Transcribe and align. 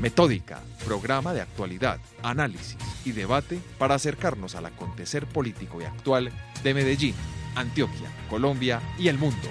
Metódica, 0.00 0.62
programa 0.84 1.34
de 1.34 1.40
actualidad, 1.40 1.98
análisis 2.22 2.78
y 3.04 3.12
debate 3.12 3.58
para 3.78 3.96
acercarnos 3.96 4.54
al 4.54 4.66
acontecer 4.66 5.26
político 5.26 5.80
y 5.80 5.84
actual 5.84 6.30
de 6.62 6.74
Medellín, 6.74 7.14
Antioquia, 7.56 8.08
Colombia 8.30 8.80
y 8.96 9.08
el 9.08 9.18
mundo. 9.18 9.48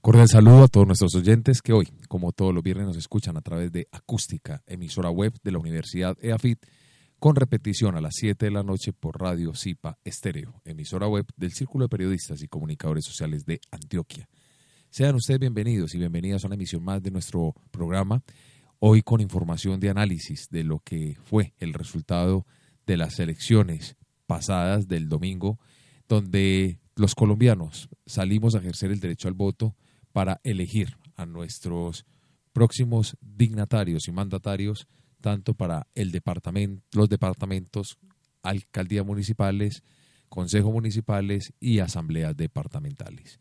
Cordial 0.00 0.28
saludo 0.28 0.64
a 0.64 0.68
todos 0.68 0.86
nuestros 0.86 1.14
oyentes 1.14 1.62
que 1.62 1.72
hoy, 1.72 1.88
como 2.08 2.30
todos 2.32 2.54
los 2.54 2.62
viernes, 2.62 2.86
nos 2.86 2.96
escuchan 2.98 3.36
a 3.36 3.40
través 3.40 3.72
de 3.72 3.88
Acústica, 3.90 4.62
emisora 4.66 5.10
web 5.10 5.32
de 5.42 5.50
la 5.50 5.58
Universidad 5.58 6.16
EAFIT, 6.20 6.58
con 7.18 7.36
repetición 7.36 7.96
a 7.96 8.02
las 8.02 8.16
7 8.16 8.44
de 8.44 8.52
la 8.52 8.62
noche 8.62 8.92
por 8.92 9.18
Radio 9.18 9.54
Cipa 9.54 9.98
Estéreo, 10.04 10.60
emisora 10.66 11.08
web 11.08 11.24
del 11.36 11.52
Círculo 11.52 11.86
de 11.86 11.88
Periodistas 11.88 12.42
y 12.42 12.48
Comunicadores 12.48 13.06
Sociales 13.06 13.46
de 13.46 13.60
Antioquia. 13.70 14.28
Sean 14.96 15.16
ustedes 15.16 15.40
bienvenidos 15.40 15.92
y 15.96 15.98
bienvenidas 15.98 16.44
a 16.44 16.46
una 16.46 16.54
emisión 16.54 16.84
más 16.84 17.02
de 17.02 17.10
nuestro 17.10 17.52
programa, 17.72 18.22
hoy 18.78 19.02
con 19.02 19.20
información 19.20 19.80
de 19.80 19.90
análisis 19.90 20.46
de 20.52 20.62
lo 20.62 20.78
que 20.78 21.16
fue 21.24 21.52
el 21.58 21.72
resultado 21.72 22.46
de 22.86 22.96
las 22.96 23.18
elecciones 23.18 23.96
pasadas 24.28 24.86
del 24.86 25.08
domingo, 25.08 25.58
donde 26.06 26.78
los 26.94 27.16
colombianos 27.16 27.88
salimos 28.06 28.54
a 28.54 28.58
ejercer 28.58 28.92
el 28.92 29.00
derecho 29.00 29.26
al 29.26 29.34
voto 29.34 29.74
para 30.12 30.40
elegir 30.44 30.96
a 31.16 31.26
nuestros 31.26 32.06
próximos 32.52 33.16
dignatarios 33.20 34.06
y 34.06 34.12
mandatarios, 34.12 34.86
tanto 35.20 35.54
para 35.54 35.88
el 35.96 36.12
departamento, 36.12 36.84
los 36.92 37.08
departamentos, 37.08 37.98
alcaldías 38.44 39.04
municipales, 39.04 39.82
consejos 40.28 40.72
municipales 40.72 41.52
y 41.58 41.80
asambleas 41.80 42.36
departamentales. 42.36 43.40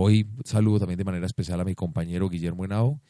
Hoy 0.00 0.28
saludo 0.44 0.78
también 0.78 0.98
de 0.98 1.02
manera 1.02 1.26
especial 1.26 1.58
a 1.60 1.64
mi 1.64 1.74
compañero 1.74 2.28
Guillermo 2.28 2.64
Henao 2.64 3.00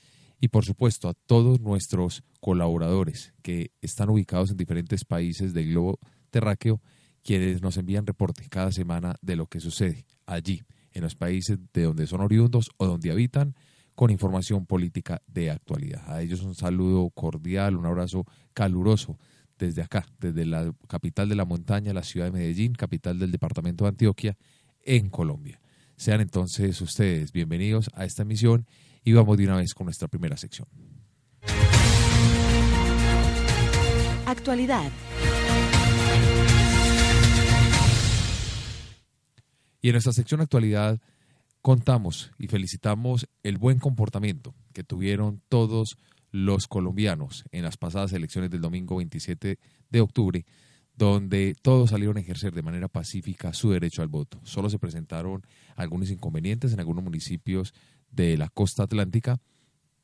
y 0.40 0.48
por 0.48 0.64
supuesto 0.64 1.10
a 1.10 1.12
todos 1.12 1.60
nuestros 1.60 2.24
colaboradores 2.40 3.34
que 3.42 3.72
están 3.82 4.08
ubicados 4.08 4.50
en 4.50 4.56
diferentes 4.56 5.04
países 5.04 5.52
del 5.52 5.68
globo 5.68 5.98
terráqueo, 6.30 6.80
quienes 7.22 7.60
nos 7.60 7.76
envían 7.76 8.06
reportes 8.06 8.48
cada 8.48 8.72
semana 8.72 9.16
de 9.20 9.36
lo 9.36 9.48
que 9.48 9.60
sucede 9.60 10.06
allí 10.24 10.62
en 10.92 11.02
los 11.02 11.14
países 11.14 11.58
de 11.74 11.82
donde 11.82 12.06
son 12.06 12.22
oriundos 12.22 12.70
o 12.78 12.86
donde 12.86 13.10
habitan 13.10 13.54
con 13.94 14.10
información 14.10 14.64
política 14.64 15.20
de 15.26 15.50
actualidad. 15.50 16.10
A 16.10 16.22
ellos 16.22 16.40
un 16.40 16.54
saludo 16.54 17.10
cordial, 17.10 17.76
un 17.76 17.84
abrazo 17.84 18.24
caluroso 18.54 19.18
desde 19.58 19.82
acá, 19.82 20.06
desde 20.20 20.46
la 20.46 20.72
capital 20.88 21.28
de 21.28 21.34
la 21.34 21.44
montaña, 21.44 21.92
la 21.92 22.02
ciudad 22.02 22.28
de 22.28 22.32
Medellín, 22.32 22.72
capital 22.72 23.18
del 23.18 23.30
departamento 23.30 23.84
de 23.84 23.90
Antioquia, 23.90 24.38
en 24.86 25.10
Colombia. 25.10 25.60
Sean 25.98 26.20
entonces 26.20 26.80
ustedes 26.80 27.32
bienvenidos 27.32 27.90
a 27.92 28.04
esta 28.04 28.22
emisión 28.22 28.66
y 29.02 29.14
vamos 29.14 29.36
de 29.36 29.46
una 29.46 29.56
vez 29.56 29.74
con 29.74 29.86
nuestra 29.86 30.06
primera 30.06 30.36
sección. 30.36 30.68
Actualidad. 34.24 34.92
Y 39.82 39.88
en 39.88 39.92
nuestra 39.92 40.12
sección 40.12 40.40
actualidad 40.40 41.00
contamos 41.62 42.30
y 42.38 42.46
felicitamos 42.46 43.28
el 43.42 43.58
buen 43.58 43.80
comportamiento 43.80 44.54
que 44.72 44.84
tuvieron 44.84 45.42
todos 45.48 45.96
los 46.30 46.68
colombianos 46.68 47.42
en 47.50 47.64
las 47.64 47.76
pasadas 47.76 48.12
elecciones 48.12 48.50
del 48.50 48.60
domingo 48.60 48.98
27 48.98 49.58
de 49.90 50.00
octubre, 50.00 50.46
donde 50.98 51.54
todos 51.62 51.90
salieron 51.90 52.16
a 52.16 52.20
ejercer 52.20 52.52
de 52.52 52.62
manera 52.62 52.88
pacífica 52.88 53.52
su 53.54 53.70
derecho 53.70 54.02
al 54.02 54.08
voto. 54.08 54.40
Solo 54.42 54.68
se 54.68 54.80
presentaron 54.80 55.46
algunos 55.76 56.10
inconvenientes 56.10 56.72
en 56.72 56.80
algunos 56.80 57.04
municipios 57.04 57.72
de 58.10 58.36
la 58.36 58.48
costa 58.48 58.82
atlántica, 58.82 59.40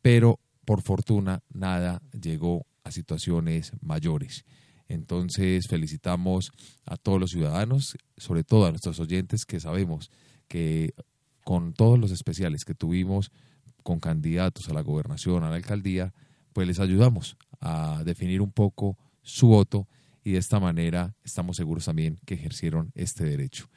pero 0.02 0.38
por 0.64 0.82
fortuna 0.82 1.42
nada 1.52 2.00
llegó 2.12 2.64
a 2.84 2.92
situaciones 2.92 3.72
mayores. 3.80 4.44
Entonces 4.86 5.66
felicitamos 5.68 6.52
a 6.86 6.96
todos 6.96 7.18
los 7.18 7.30
ciudadanos, 7.30 7.96
sobre 8.16 8.44
todo 8.44 8.66
a 8.66 8.70
nuestros 8.70 9.00
oyentes 9.00 9.44
que 9.46 9.58
sabemos 9.58 10.12
que 10.46 10.94
con 11.42 11.72
todos 11.72 11.98
los 11.98 12.12
especiales 12.12 12.64
que 12.64 12.74
tuvimos 12.74 13.32
con 13.82 13.98
candidatos 13.98 14.68
a 14.68 14.74
la 14.74 14.82
gobernación, 14.82 15.42
a 15.42 15.50
la 15.50 15.56
alcaldía, 15.56 16.14
pues 16.52 16.68
les 16.68 16.78
ayudamos 16.78 17.36
a 17.60 18.02
definir 18.04 18.40
un 18.40 18.52
poco 18.52 18.96
su 19.22 19.48
voto 19.48 19.88
y 20.24 20.32
de 20.32 20.38
esta 20.38 20.58
manera 20.58 21.14
estamos 21.22 21.56
seguros 21.56 21.84
también 21.84 22.18
que 22.24 22.34
ejercieron 22.34 22.90
este 22.94 23.24
derecho. 23.24 23.68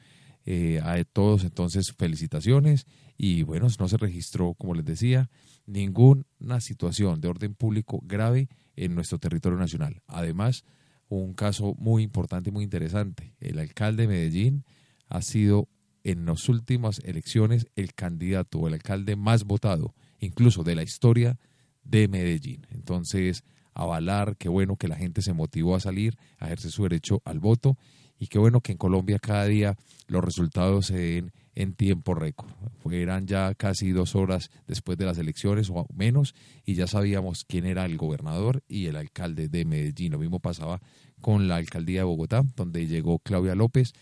Eh, 0.44 0.80
a 0.82 1.04
todos 1.04 1.44
entonces 1.44 1.92
felicitaciones 1.92 2.86
y 3.18 3.42
bueno, 3.42 3.66
no 3.78 3.88
se 3.88 3.98
registró, 3.98 4.54
como 4.54 4.74
les 4.74 4.84
decía, 4.86 5.28
ninguna 5.66 6.24
situación 6.60 7.20
de 7.20 7.28
orden 7.28 7.54
público 7.54 8.00
grave 8.02 8.48
en 8.74 8.94
nuestro 8.94 9.18
territorio 9.18 9.58
nacional. 9.58 10.00
Además, 10.06 10.64
un 11.08 11.34
caso 11.34 11.74
muy 11.78 12.02
importante 12.02 12.48
y 12.48 12.52
muy 12.52 12.64
interesante. 12.64 13.34
El 13.40 13.58
alcalde 13.58 14.04
de 14.04 14.08
Medellín 14.08 14.64
ha 15.06 15.20
sido 15.20 15.68
en 16.02 16.24
las 16.24 16.48
últimas 16.48 17.00
elecciones 17.04 17.66
el 17.76 17.92
candidato 17.92 18.58
o 18.58 18.68
el 18.68 18.74
alcalde 18.74 19.16
más 19.16 19.44
votado, 19.44 19.94
incluso 20.18 20.64
de 20.64 20.76
la 20.76 20.82
historia 20.82 21.38
de 21.82 22.08
Medellín. 22.08 22.66
Entonces, 22.70 23.44
avalar, 23.78 24.36
qué 24.36 24.48
bueno 24.48 24.76
que 24.76 24.88
la 24.88 24.96
gente 24.96 25.22
se 25.22 25.32
motivó 25.32 25.74
a 25.74 25.80
salir, 25.80 26.18
a 26.38 26.46
ejercer 26.46 26.70
su 26.70 26.82
derecho 26.82 27.22
al 27.24 27.38
voto 27.38 27.76
y 28.18 28.26
qué 28.26 28.38
bueno 28.38 28.60
que 28.60 28.72
en 28.72 28.78
Colombia 28.78 29.18
cada 29.18 29.44
día 29.46 29.76
los 30.08 30.24
resultados 30.24 30.86
se 30.86 30.98
den 30.98 31.32
en 31.54 31.74
tiempo 31.74 32.14
récord. 32.14 32.50
Fueran 32.82 33.26
ya 33.26 33.54
casi 33.54 33.90
dos 33.90 34.14
horas 34.14 34.50
después 34.66 34.98
de 34.98 35.06
las 35.06 35.18
elecciones 35.18 35.70
o 35.70 35.86
menos 35.94 36.34
y 36.64 36.74
ya 36.74 36.86
sabíamos 36.86 37.44
quién 37.44 37.66
era 37.66 37.84
el 37.84 37.96
gobernador 37.96 38.62
y 38.68 38.86
el 38.86 38.96
alcalde 38.96 39.48
de 39.48 39.64
Medellín. 39.64 40.12
Lo 40.12 40.18
mismo 40.18 40.40
pasaba 40.40 40.80
con 41.20 41.48
la 41.48 41.56
alcaldía 41.56 42.00
de 42.00 42.04
Bogotá, 42.04 42.42
donde 42.56 42.86
llegó 42.86 43.18
Claudia 43.18 43.54
López. 43.54 43.92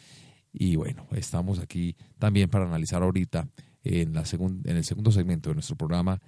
Y 0.53 0.77
bueno, 0.77 1.07
estamos 1.13 1.59
aquí 1.59 1.97
también 2.19 2.49
para 2.49 2.67
analizar 2.67 3.03
ahorita 3.03 3.49
en, 3.85 4.15
la 4.15 4.25
en 4.33 4.77
el 4.77 4.85
segundo 4.85 5.11
segmento 5.11 5.51
de 5.51 5.55
nuestro 5.55 5.77
programa 5.77 6.21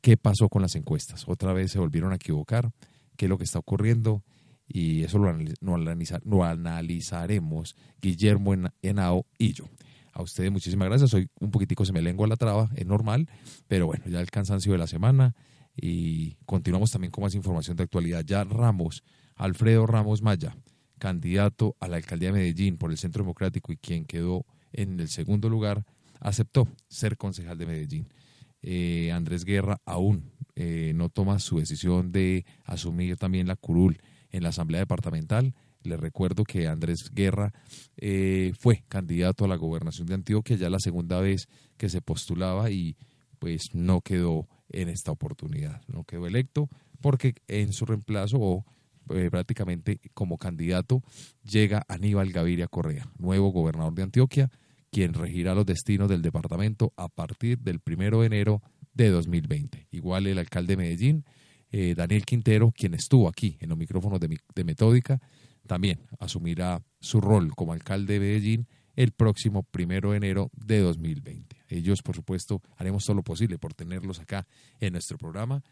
qué 0.00 0.16
pasó 0.16 0.48
con 0.48 0.62
las 0.62 0.74
encuestas. 0.74 1.24
Otra 1.26 1.52
vez 1.52 1.72
se 1.72 1.78
volvieron 1.78 2.12
a 2.12 2.16
equivocar, 2.16 2.70
qué 3.16 3.26
es 3.26 3.28
lo 3.28 3.38
que 3.38 3.44
está 3.44 3.58
ocurriendo 3.58 4.22
y 4.66 5.02
eso 5.02 5.18
lo, 5.18 5.34
lo 5.60 6.44
analizaremos 6.44 7.76
Guillermo 8.00 8.54
Henao 8.82 9.26
y 9.38 9.52
yo. 9.54 9.64
A 10.12 10.22
ustedes 10.22 10.50
muchísimas 10.50 10.88
gracias. 10.88 11.14
Hoy 11.14 11.30
un 11.40 11.50
poquitico 11.50 11.84
se 11.84 11.92
me 11.92 12.02
lengua 12.02 12.26
la 12.26 12.36
traba, 12.36 12.70
es 12.74 12.86
normal, 12.86 13.28
pero 13.66 13.86
bueno, 13.86 14.04
ya 14.08 14.20
el 14.20 14.30
cansancio 14.30 14.72
de 14.72 14.78
la 14.78 14.86
semana 14.86 15.34
y 15.76 16.34
continuamos 16.44 16.90
también 16.90 17.10
con 17.10 17.22
más 17.22 17.34
información 17.34 17.76
de 17.76 17.84
actualidad. 17.84 18.24
Ya 18.24 18.44
Ramos, 18.44 19.04
Alfredo 19.36 19.86
Ramos 19.86 20.22
Maya, 20.22 20.56
candidato 20.98 21.76
a 21.80 21.88
la 21.88 21.96
alcaldía 21.96 22.28
de 22.28 22.38
Medellín 22.38 22.78
por 22.78 22.90
el 22.90 22.98
Centro 22.98 23.22
Democrático 23.22 23.72
y 23.72 23.76
quien 23.76 24.04
quedó 24.04 24.44
en 24.72 24.98
el 25.00 25.08
segundo 25.08 25.48
lugar, 25.48 25.84
aceptó 26.20 26.68
ser 26.88 27.16
concejal 27.16 27.56
de 27.56 27.66
Medellín. 27.66 28.08
Eh, 28.62 29.12
Andrés 29.12 29.44
Guerra 29.44 29.80
aún 29.84 30.32
eh, 30.56 30.92
no 30.94 31.08
toma 31.08 31.38
su 31.38 31.58
decisión 31.58 32.10
de 32.10 32.44
asumir 32.64 33.16
también 33.16 33.46
la 33.46 33.56
curul 33.56 33.98
en 34.30 34.42
la 34.42 34.48
Asamblea 34.48 34.80
Departamental. 34.80 35.54
Les 35.82 35.98
recuerdo 35.98 36.44
que 36.44 36.66
Andrés 36.66 37.10
Guerra 37.14 37.52
eh, 37.96 38.52
fue 38.58 38.84
candidato 38.88 39.44
a 39.44 39.48
la 39.48 39.56
gobernación 39.56 40.08
de 40.08 40.14
Antioquia 40.14 40.56
ya 40.56 40.68
la 40.68 40.80
segunda 40.80 41.20
vez 41.20 41.48
que 41.76 41.88
se 41.88 42.00
postulaba 42.00 42.70
y 42.70 42.96
pues 43.38 43.74
no 43.74 44.00
quedó 44.00 44.48
en 44.70 44.88
esta 44.88 45.12
oportunidad, 45.12 45.80
no 45.86 46.04
quedó 46.04 46.26
electo 46.26 46.68
porque 47.00 47.34
en 47.46 47.72
su 47.72 47.86
reemplazo 47.86 48.38
o 48.40 48.64
eh, 49.10 49.30
prácticamente 49.30 50.00
como 50.12 50.36
candidato 50.36 51.02
llega 51.42 51.84
Aníbal 51.88 52.32
Gaviria 52.32 52.66
Correa, 52.68 53.08
nuevo 53.16 53.50
gobernador 53.50 53.94
de 53.94 54.02
Antioquia, 54.02 54.50
quien 54.90 55.14
regirá 55.14 55.54
los 55.54 55.66
destinos 55.66 56.08
del 56.08 56.22
departamento 56.22 56.92
a 56.96 57.08
partir 57.08 57.58
del 57.58 57.80
primero 57.80 58.20
de 58.20 58.26
enero 58.26 58.62
de 58.94 59.10
2020. 59.10 59.88
Igual 59.90 60.26
el 60.26 60.38
alcalde 60.38 60.74
de 60.74 60.76
Medellín, 60.76 61.24
eh, 61.70 61.94
Daniel 61.96 62.24
Quintero, 62.24 62.72
quien 62.72 62.94
estuvo 62.94 63.28
aquí 63.28 63.56
en 63.60 63.68
los 63.68 63.78
micrófonos 63.78 64.20
de, 64.20 64.38
de 64.54 64.64
Metódica, 64.64 65.20
también 65.66 66.00
asumirá 66.18 66.82
su 67.00 67.20
rol 67.20 67.54
como 67.54 67.72
alcalde 67.72 68.14
de 68.14 68.20
Medellín 68.20 68.66
el 68.96 69.12
próximo 69.12 69.62
primero 69.62 70.10
de 70.10 70.16
enero 70.16 70.50
de 70.54 70.80
2020. 70.80 71.56
Ellos, 71.68 72.02
por 72.02 72.16
supuesto, 72.16 72.62
haremos 72.76 73.04
todo 73.04 73.16
lo 73.16 73.22
posible 73.22 73.58
por 73.58 73.74
tenerlos 73.74 74.18
acá 74.18 74.46
en 74.80 74.92
nuestro 74.92 75.18
programa. 75.18 75.62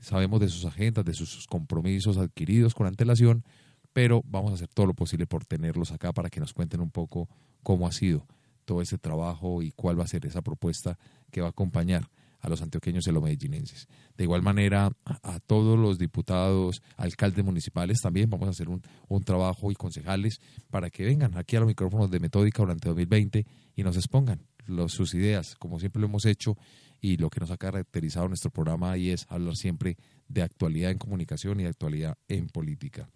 Sabemos 0.00 0.40
de 0.40 0.48
sus 0.48 0.64
agendas, 0.64 1.04
de 1.04 1.12
sus 1.12 1.46
compromisos 1.46 2.16
adquiridos 2.16 2.74
con 2.74 2.86
antelación, 2.86 3.44
pero 3.92 4.22
vamos 4.24 4.52
a 4.52 4.54
hacer 4.54 4.68
todo 4.68 4.86
lo 4.86 4.94
posible 4.94 5.26
por 5.26 5.44
tenerlos 5.44 5.92
acá 5.92 6.12
para 6.12 6.30
que 6.30 6.40
nos 6.40 6.54
cuenten 6.54 6.80
un 6.80 6.90
poco 6.90 7.28
cómo 7.62 7.86
ha 7.86 7.92
sido 7.92 8.26
todo 8.64 8.82
ese 8.82 8.98
trabajo 8.98 9.62
y 9.62 9.72
cuál 9.72 9.98
va 9.98 10.04
a 10.04 10.08
ser 10.08 10.26
esa 10.26 10.42
propuesta 10.42 10.98
que 11.30 11.40
va 11.40 11.48
a 11.48 11.50
acompañar 11.50 12.08
a 12.40 12.48
los 12.48 12.60
antioqueños 12.60 13.06
y 13.06 13.12
los 13.12 13.22
medellinenses. 13.22 13.86
De 14.16 14.24
igual 14.24 14.42
manera, 14.42 14.90
a, 15.04 15.38
todos 15.40 15.78
los 15.78 15.98
diputados, 15.98 16.82
alcaldes 16.96 17.44
municipales 17.44 18.00
también 18.00 18.28
vamos 18.28 18.48
a 18.48 18.50
hacer 18.50 18.68
un, 18.68 18.82
un, 19.08 19.22
trabajo 19.22 19.70
y 19.70 19.74
concejales 19.74 20.40
para 20.68 20.90
que 20.90 21.04
vengan 21.04 21.36
aquí 21.38 21.54
a 21.54 21.60
los 21.60 21.68
micrófonos 21.68 22.10
de 22.10 22.18
Metódica 22.18 22.62
durante 22.62 22.88
2020 22.88 23.46
y 23.76 23.82
nos 23.84 23.96
expongan 23.96 24.40
sus 24.88 25.14
ideas, 25.14 25.56
como 25.56 25.78
siempre 25.78 26.00
lo 26.00 26.06
hemos 26.06 26.24
hecho 26.24 26.56
y 27.00 27.16
lo 27.16 27.30
que 27.30 27.40
nos 27.40 27.50
ha 27.50 27.56
caracterizado 27.56 28.28
nuestro 28.28 28.50
programa 28.50 28.92
ahí 28.92 29.10
es 29.10 29.26
hablar 29.28 29.56
siempre 29.56 29.96
de 30.28 30.42
actualidad 30.42 30.90
en 30.90 30.98
comunicación 30.98 31.60
y 31.60 31.66
actualidad 31.66 32.16
en 32.28 32.48
política. 32.48 33.08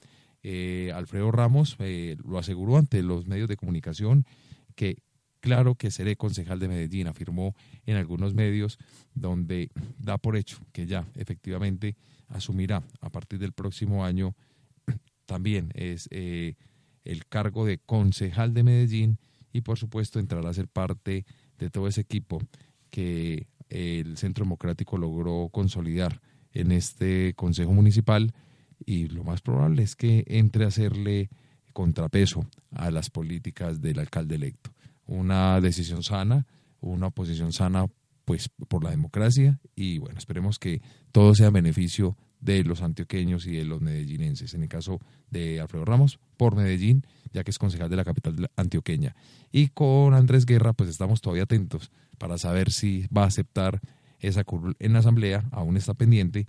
Eh, 0.43 0.93
Alfredo 0.95 1.31
Ramos 1.31 1.77
eh, 1.79 2.17
lo 2.25 2.39
aseguró 2.39 2.77
ante 2.77 3.03
los 3.03 3.27
medios 3.27 3.49
de 3.49 3.57
comunicación 3.57 4.27
que 4.75 4.99
claro 5.47 5.77
que 5.77 5.93
seré 5.93 6.17
concejal 6.17 6.59
de 6.59 6.67
Medellín, 6.67 7.07
afirmó 7.07 7.55
en 7.87 7.97
algunos 7.97 8.35
medios 8.35 8.79
donde 9.15 9.71
da 9.97 10.19
por 10.19 10.37
hecho 10.37 10.59
que 10.73 10.87
ya 10.87 11.07
efectivamente 11.15 11.95
asumirá 12.27 12.83
a 13.01 13.11
partir 13.11 13.39
del 13.39 13.53
próximo 13.53 14.05
año 14.05 14.35
también 15.25 15.71
es 15.77 16.09
eh, 16.11 16.57
el 17.05 17.27
cargo 17.27 17.65
de 17.65 17.79
concejal 17.79 18.55
de 18.55 18.65
Medellín 18.65 19.19
y 19.53 19.61
por 19.61 19.79
supuesto 19.79 20.19
entrará 20.19 20.51
a 20.51 20.53
ser 20.53 20.67
parte 20.67 21.25
de 21.61 21.71
todo 21.71 21.87
ese 21.87 22.01
equipo 22.01 22.43
que 22.91 23.47
el 23.69 24.17
Centro 24.17 24.45
Democrático 24.45 24.99
logró 24.99 25.49
consolidar 25.53 26.23
en 26.55 26.73
este 26.73 27.35
Consejo 27.35 27.73
Municipal. 27.73 28.35
Y 28.85 29.07
lo 29.07 29.23
más 29.23 29.43
probable 29.43 29.85
es 29.85 29.95
que 29.95 30.25
entre 30.27 30.65
a 30.65 30.69
hacerle 30.69 31.31
contrapeso 31.73 32.45
a 32.73 32.91
las 32.91 33.11
políticas 33.11 33.81
del 33.81 34.01
alcalde 34.01 34.35
electo 34.35 34.76
una 35.07 35.61
decisión 35.61 36.03
sana, 36.03 36.47
una 36.81 37.09
oposición 37.09 37.53
sana 37.53 37.87
pues 38.25 38.51
por 38.69 38.83
la 38.83 38.91
democracia 38.91 39.61
y 39.75 39.99
bueno, 39.99 40.19
esperemos 40.19 40.59
que 40.59 40.83
todo 41.13 41.35
sea 41.35 41.47
en 41.47 41.55
beneficio 41.55 42.17
de 42.41 42.65
los 42.65 42.83
antioqueños 42.83 43.47
y 43.47 43.53
de 43.53 43.65
los 43.65 43.81
medellinenses. 43.81 44.53
En 44.55 44.63
el 44.63 44.69
caso 44.69 45.01
de 45.31 45.61
Alfredo 45.61 45.85
Ramos, 45.85 46.19
por 46.37 46.57
Medellín, 46.57 47.07
ya 47.33 47.45
que 47.45 47.51
es 47.51 47.59
concejal 47.59 47.89
de 47.89 47.97
la 47.97 48.05
capital 48.05 48.51
antioqueña. 48.57 49.15
Y 49.53 49.69
con 49.69 50.13
Andrés 50.15 50.45
Guerra, 50.45 50.73
pues 50.73 50.91
estamos 50.91 51.21
todavía 51.21 51.45
atentos 51.45 51.91
para 52.19 52.37
saber 52.37 52.73
si 52.73 53.07
va 53.17 53.23
a 53.23 53.27
aceptar 53.27 53.81
esa 54.19 54.45
curul 54.45 54.77
en 54.79 54.93
la 54.93 54.99
asamblea, 55.01 55.45
aún 55.53 55.77
está 55.77 55.95
pendiente, 55.95 56.47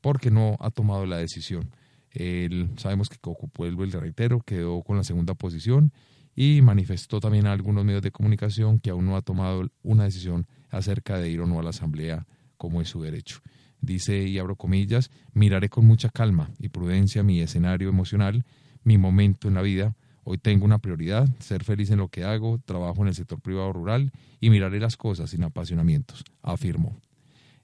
porque 0.00 0.30
no 0.30 0.56
ha 0.60 0.70
tomado 0.70 1.06
la 1.06 1.18
decisión. 1.18 1.70
Él, 2.10 2.70
sabemos 2.76 3.08
que 3.08 3.18
ocupó 3.22 3.66
el, 3.66 3.78
el 3.80 3.92
reitero, 3.92 4.40
quedó 4.40 4.82
con 4.82 4.96
la 4.96 5.04
segunda 5.04 5.34
posición 5.34 5.92
y 6.34 6.62
manifestó 6.62 7.20
también 7.20 7.46
a 7.46 7.52
algunos 7.52 7.84
medios 7.84 8.02
de 8.02 8.10
comunicación 8.10 8.80
que 8.80 8.90
aún 8.90 9.06
no 9.06 9.16
ha 9.16 9.22
tomado 9.22 9.70
una 9.82 10.04
decisión 10.04 10.46
acerca 10.70 11.18
de 11.18 11.30
ir 11.30 11.40
o 11.40 11.46
no 11.46 11.60
a 11.60 11.62
la 11.62 11.70
Asamblea 11.70 12.26
como 12.56 12.80
es 12.80 12.88
su 12.88 13.02
derecho. 13.02 13.40
Dice, 13.80 14.26
y 14.26 14.38
abro 14.38 14.56
comillas, 14.56 15.10
miraré 15.32 15.68
con 15.68 15.84
mucha 15.84 16.08
calma 16.08 16.50
y 16.58 16.70
prudencia 16.70 17.22
mi 17.22 17.40
escenario 17.40 17.88
emocional, 17.88 18.44
mi 18.82 18.96
momento 18.98 19.48
en 19.48 19.54
la 19.54 19.62
vida. 19.62 19.94
Hoy 20.24 20.38
tengo 20.38 20.64
una 20.64 20.78
prioridad, 20.78 21.28
ser 21.38 21.64
feliz 21.64 21.90
en 21.90 21.98
lo 21.98 22.08
que 22.08 22.24
hago, 22.24 22.58
trabajo 22.64 23.02
en 23.02 23.08
el 23.08 23.14
sector 23.14 23.40
privado 23.40 23.72
rural 23.72 24.10
y 24.40 24.48
miraré 24.48 24.80
las 24.80 24.96
cosas 24.96 25.30
sin 25.30 25.44
apasionamientos, 25.44 26.24
afirmó. 26.42 26.98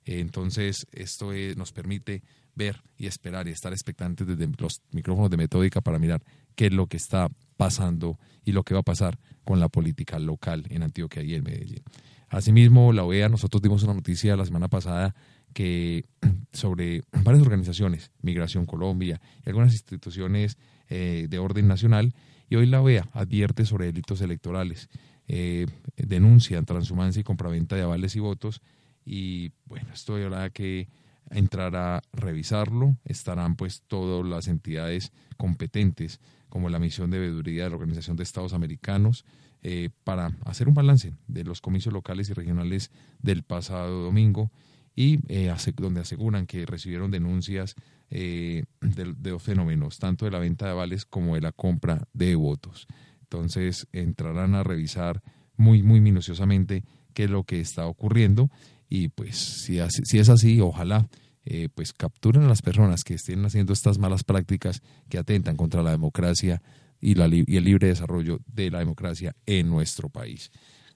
Entonces, 0.05 0.87
esto 0.93 1.31
nos 1.57 1.73
permite 1.73 2.23
ver 2.55 2.83
y 2.99 3.07
esperar 3.07 3.49
y 3.49 3.53
estar 3.53 3.73
expectantes 3.73 4.27
desde 4.27 4.51
los 4.59 4.83
micrófonos 4.93 5.31
de 5.31 5.37
Metódica 5.37 5.81
para 5.81 5.99
mirar 5.99 6.23
qué 6.55 6.67
es 6.67 6.73
lo 6.73 6.87
que 6.87 6.97
está 6.97 7.29
pasando 7.57 8.19
y 8.45 8.53
lo 8.53 8.63
que 8.63 8.75
va 8.75 8.81
a 8.81 8.85
pasar 8.85 9.19
con 9.45 9.61
la 9.61 9.69
política 9.69 10.19
local 10.19 10.67
en 10.71 10.83
Antioquia 10.83 11.23
y 11.23 11.35
en 11.35 11.45
Medellín. 11.45 11.83
Asimismo, 12.29 12.93
la 12.93 13.05
OEA, 13.05 13.29
nosotros 13.29 13.61
dimos 13.61 13.83
una 13.83 13.95
noticia 13.95 14.37
la 14.37 14.45
semana 14.45 14.69
pasada 14.69 15.15
que 15.53 16.05
sobre 16.53 17.03
varias 17.25 17.43
organizaciones, 17.43 18.13
Migración 18.23 18.67
Colombia 18.67 19.21
y 19.45 19.49
algunas 19.49 19.73
instituciones 19.73 20.57
eh, 20.89 21.27
de 21.29 21.39
orden 21.39 21.67
nacional, 21.67 22.15
y 22.49 22.57
hoy 22.57 22.67
la 22.67 22.81
OEA 22.81 23.09
advierte 23.13 23.65
sobre 23.65 23.87
delitos 23.87 24.21
electorales, 24.21 24.89
eh, 25.27 25.67
denuncian 25.97 26.65
transhumancia 26.65 27.21
y 27.21 27.25
compraventa 27.25 27.77
de 27.77 27.83
avales 27.83 28.17
y 28.17 28.21
votos, 28.21 28.61
y 29.05 29.53
bueno, 29.67 29.89
esto 29.93 30.17
de 30.17 30.51
que 30.53 30.89
entrar 31.31 31.77
a 31.77 32.03
revisarlo, 32.13 32.97
estarán 33.05 33.57
pues 33.57 33.83
todas 33.87 34.27
las 34.27 34.49
entidades 34.49 35.13
competentes 35.37 36.21
como 36.49 36.69
la 36.69 36.79
misión 36.79 37.11
de 37.11 37.19
veeduría 37.19 37.65
de 37.65 37.71
la 37.71 37.77
Organización 37.77 38.17
de 38.17 38.25
Estados 38.25 38.53
Americanos 38.53 39.25
eh, 39.63 39.91
para 40.05 40.33
hacer 40.45 40.69
un 40.69 40.75
balance 40.75 41.15
de 41.29 41.45
los 41.45 41.61
comicios 41.61 41.93
locales 41.93 42.31
y 42.31 42.33
regionales 42.33 42.91
del 43.21 43.43
pasado 43.43 44.03
domingo 44.03 44.51
y 44.97 45.21
eh, 45.29 45.55
donde 45.77 46.01
aseguran 46.01 46.47
que 46.47 46.67
recibieron 46.67 47.11
denuncias 47.11 47.75
eh, 48.11 48.65
de, 48.81 49.15
de 49.17 49.39
fenómenos, 49.39 49.99
tanto 49.99 50.25
de 50.25 50.31
la 50.31 50.39
venta 50.39 50.67
de 50.67 50.73
avales 50.73 51.05
como 51.05 51.37
de 51.37 51.43
la 51.43 51.53
compra 51.53 52.09
de 52.13 52.35
votos. 52.35 52.87
Entonces 53.23 53.87
entrarán 53.93 54.55
a 54.55 54.65
revisar 54.65 55.23
muy, 55.57 55.83
muy 55.83 56.01
minuciosamente 56.01 56.85
qué 57.15 57.25
es 57.25 57.31
lo 57.31 57.45
que 57.45 57.61
está 57.61 57.87
ocurriendo 57.87 58.51
y 58.91 59.09
pues 59.09 59.37
si, 59.39 59.79
si 59.89 60.19
es 60.19 60.29
así, 60.29 60.61
ojalá 60.61 61.09
eh, 61.47 61.69
pues 61.75 61.95
capturen 61.95 62.43
a 62.43 62.49
las 62.49 62.61
personas 62.61 63.05
que 63.05 63.15
estén 63.15 63.43
haciendo 63.47 63.73
estas 63.73 63.99
malas 63.99 64.25
prácticas 64.25 64.83
que 65.09 65.17
atentan 65.17 65.57
contra 65.57 65.83
la 65.83 65.93
democracia 65.93 66.61
y, 67.01 67.15
la, 67.15 67.29
y 67.29 67.57
el 67.57 67.65
libre 67.65 67.87
desarrollo 67.87 68.41
de 68.47 68.71
la 68.71 68.81
democracia 68.81 69.35
en 69.47 69.71
nuestro 69.71 70.11
país. 70.11 70.51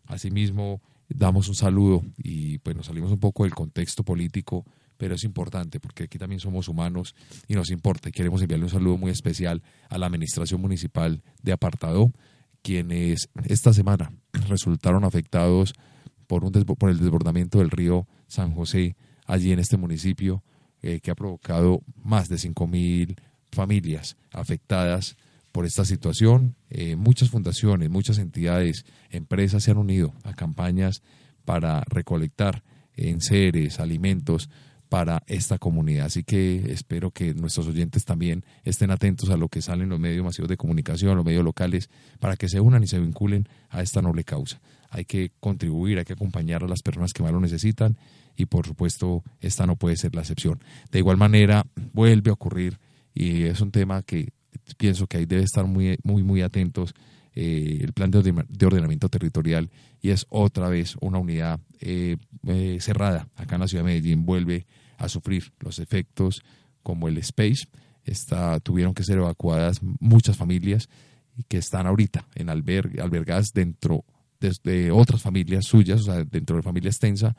Asimismo, 0.06 0.82
damos 1.08 1.48
un 1.48 1.54
saludo 1.54 2.02
y 2.18 2.58
pues 2.58 2.76
nos 2.76 2.86
salimos 2.86 3.12
un 3.12 3.20
poco 3.20 3.44
del 3.44 3.54
contexto 3.54 4.02
político, 4.02 4.66
pero 4.96 5.14
es 5.14 5.22
importante 5.22 5.78
porque 5.78 6.04
aquí 6.04 6.18
también 6.18 6.40
somos 6.40 6.68
humanos 6.68 7.14
y 7.46 7.54
nos 7.54 7.70
importa 7.70 8.10
queremos 8.10 8.42
enviarle 8.42 8.64
un 8.64 8.70
saludo 8.70 8.98
muy 8.98 9.12
especial 9.12 9.62
a 9.88 9.98
la 9.98 10.06
Administración 10.06 10.60
Municipal 10.60 11.22
de 11.42 11.52
Apartado, 11.52 12.12
quienes 12.60 13.28
esta 13.44 13.72
semana 13.72 14.12
resultaron 14.48 15.04
afectados 15.04 15.74
por, 16.26 16.44
un 16.44 16.52
por 16.52 16.90
el 16.90 16.98
desbordamiento 16.98 17.58
del 17.58 17.70
río 17.70 18.06
San 18.26 18.52
José 18.52 18.96
allí 19.26 19.52
en 19.52 19.58
este 19.58 19.76
municipio, 19.76 20.42
eh, 20.82 21.00
que 21.00 21.10
ha 21.10 21.14
provocado 21.14 21.82
más 22.02 22.28
de 22.28 22.36
5.000 22.36 23.16
familias 23.50 24.16
afectadas 24.32 25.16
por 25.52 25.64
esta 25.64 25.84
situación. 25.84 26.56
Eh, 26.68 26.96
muchas 26.96 27.30
fundaciones, 27.30 27.88
muchas 27.88 28.18
entidades, 28.18 28.84
empresas 29.10 29.62
se 29.62 29.70
han 29.70 29.78
unido 29.78 30.12
a 30.24 30.34
campañas 30.34 31.02
para 31.44 31.82
recolectar 31.88 32.62
enseres, 32.96 33.80
alimentos 33.80 34.50
para 34.88 35.22
esta 35.26 35.58
comunidad. 35.58 36.06
Así 36.06 36.22
que 36.22 36.70
espero 36.70 37.10
que 37.10 37.34
nuestros 37.34 37.66
oyentes 37.66 38.04
también 38.04 38.44
estén 38.62 38.90
atentos 38.90 39.30
a 39.30 39.36
lo 39.36 39.48
que 39.48 39.62
salen 39.62 39.88
los 39.88 39.98
medios 39.98 40.24
masivos 40.24 40.48
de 40.48 40.56
comunicación, 40.56 41.16
los 41.16 41.24
medios 41.24 41.44
locales, 41.44 41.90
para 42.20 42.36
que 42.36 42.48
se 42.48 42.60
unan 42.60 42.82
y 42.82 42.86
se 42.86 43.00
vinculen 43.00 43.48
a 43.70 43.82
esta 43.82 44.02
noble 44.02 44.24
causa. 44.24 44.60
Hay 44.94 45.04
que 45.04 45.32
contribuir, 45.40 45.98
hay 45.98 46.04
que 46.04 46.12
acompañar 46.12 46.62
a 46.62 46.68
las 46.68 46.82
personas 46.82 47.12
que 47.12 47.24
más 47.24 47.32
lo 47.32 47.40
necesitan 47.40 47.98
y 48.36 48.46
por 48.46 48.64
supuesto 48.64 49.24
esta 49.40 49.66
no 49.66 49.74
puede 49.74 49.96
ser 49.96 50.14
la 50.14 50.20
excepción. 50.20 50.60
De 50.92 51.00
igual 51.00 51.16
manera, 51.16 51.66
vuelve 51.92 52.30
a 52.30 52.34
ocurrir 52.34 52.78
y 53.12 53.42
es 53.42 53.60
un 53.60 53.72
tema 53.72 54.02
que 54.02 54.28
pienso 54.76 55.08
que 55.08 55.16
ahí 55.16 55.26
debe 55.26 55.42
estar 55.42 55.66
muy, 55.66 55.98
muy, 56.04 56.22
muy 56.22 56.42
atentos 56.42 56.94
eh, 57.34 57.80
el 57.82 57.92
plan 57.92 58.12
de 58.12 58.66
ordenamiento 58.66 59.08
territorial 59.08 59.68
y 60.00 60.10
es 60.10 60.24
otra 60.28 60.68
vez 60.68 60.94
una 61.00 61.18
unidad 61.18 61.58
eh, 61.80 62.16
eh, 62.46 62.78
cerrada 62.80 63.28
acá 63.34 63.56
en 63.56 63.62
la 63.62 63.66
ciudad 63.66 63.82
de 63.82 63.90
Medellín 63.90 64.24
vuelve 64.24 64.66
a 64.98 65.08
sufrir 65.08 65.52
los 65.58 65.80
efectos 65.80 66.42
como 66.84 67.08
el 67.08 67.18
Space. 67.18 67.66
Está, 68.04 68.60
tuvieron 68.60 68.94
que 68.94 69.02
ser 69.02 69.18
evacuadas 69.18 69.80
muchas 69.82 70.36
familias 70.36 70.88
que 71.48 71.56
están 71.56 71.88
ahorita 71.88 72.24
en 72.36 72.50
alberg, 72.50 73.00
albergadas 73.00 73.52
dentro 73.52 74.04
de, 74.62 74.90
otras 74.90 75.22
familias 75.22 75.64
suyas, 75.66 76.02
o 76.02 76.04
sea, 76.04 76.24
dentro 76.24 76.56
de 76.56 76.62
familia 76.62 76.90
extensa, 76.90 77.36